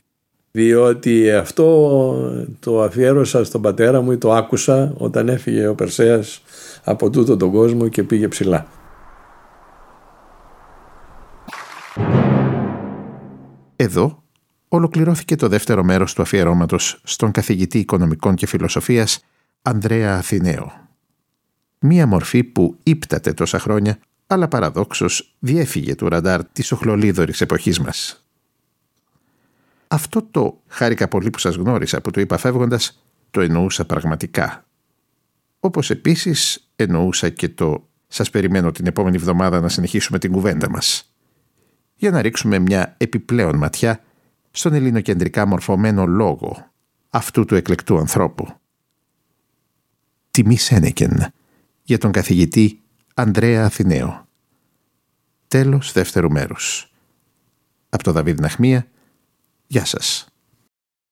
Διότι 0.52 1.32
αυτό 1.32 2.42
το 2.60 2.82
αφιέρωσα 2.82 3.44
στον 3.44 3.62
πατέρα 3.62 4.02
μου 4.02 4.12
ή 4.12 4.18
το 4.18 4.34
άκουσα 4.34 4.94
όταν 4.98 5.30
έφυγε 5.30 5.68
ο 5.68 5.76
Περσέας 5.76 6.42
από 6.84 7.10
τούτο 7.10 7.38
τον 7.38 7.52
κόσμο 7.52 7.88
και 7.88 8.04
πήγε 8.04 8.28
ψηλά. 8.28 8.68
Εδώ 13.76 14.24
ολοκληρώθηκε 14.68 15.36
το 15.36 15.48
δεύτερο 15.48 15.84
μέρος 15.84 16.14
του 16.14 16.22
αφιερώματος 16.22 17.02
στον 17.04 17.32
καθηγητή 17.32 17.80
οικονομικών 17.80 18.36
και 18.36 18.48
φιλοσοφίας 18.48 19.24
Ανδρέα 19.62 20.18
Αθηναίο. 20.18 20.72
Μία 21.80 22.08
μορφή 22.08 22.44
που 22.44 22.76
ύπταται 22.84 23.34
τόσα 23.34 23.60
χρόνια, 23.60 24.00
αλλά 24.28 24.48
παραδόξως 24.48 25.36
διέφυγε 25.40 25.96
του 25.96 26.10
ραντάρ 26.10 26.46
της 26.46 26.72
οχλολίδωρης 26.72 27.42
εποχής 27.42 27.80
μας. 27.80 28.19
Αυτό 29.92 30.22
το 30.32 30.62
«χάρηκα 30.68 31.08
πολύ 31.08 31.30
που 31.30 31.40
σας 31.40 31.56
γνώρισα» 31.56 32.02
που 32.02 32.12
του 32.12 32.20
είπα 32.20 32.38
φεύγοντας, 32.38 33.04
το 33.32 33.42
εννοούσα 33.42 33.86
πραγματικά. 33.86 34.66
Όπως 35.60 35.90
επίσης 35.90 36.70
εννοούσα 36.76 37.30
και 37.30 37.50
το 37.50 37.88
«σας 38.08 38.30
περιμένω 38.30 38.72
την 38.72 38.86
επόμενη 38.86 39.16
εβδομάδα 39.16 39.60
να 39.60 39.70
συνεχίσουμε 39.70 40.20
την 40.20 40.32
κουβέντα 40.32 40.70
μας» 40.70 41.14
για 41.96 42.12
να 42.12 42.22
ρίξουμε 42.22 42.60
μια 42.60 42.96
επιπλέον 42.98 43.58
ματιά 43.58 44.04
στον 44.52 44.74
ελληνοκεντρικά 44.74 45.46
μορφωμένο 45.46 46.06
λόγο 46.06 46.72
αυτού 47.10 47.46
του 47.46 47.56
εκλεκτού 47.56 47.98
ανθρώπου. 47.98 48.48
Τιμή 50.32 50.58
Σένεκεν 50.58 51.34
για 51.84 51.98
τον 51.98 52.12
καθηγητή 52.12 52.82
Ανδρέα 53.14 53.66
Αθηναίο. 53.66 54.28
Τέλος 55.48 55.92
δεύτερου 55.92 56.32
μέρους. 56.32 56.92
Από 57.90 58.04
το 58.04 58.12
Δαβίδ 58.12 58.40
Ναχμία, 58.40 58.88
γεια 59.72 59.86
σας. 59.86 60.29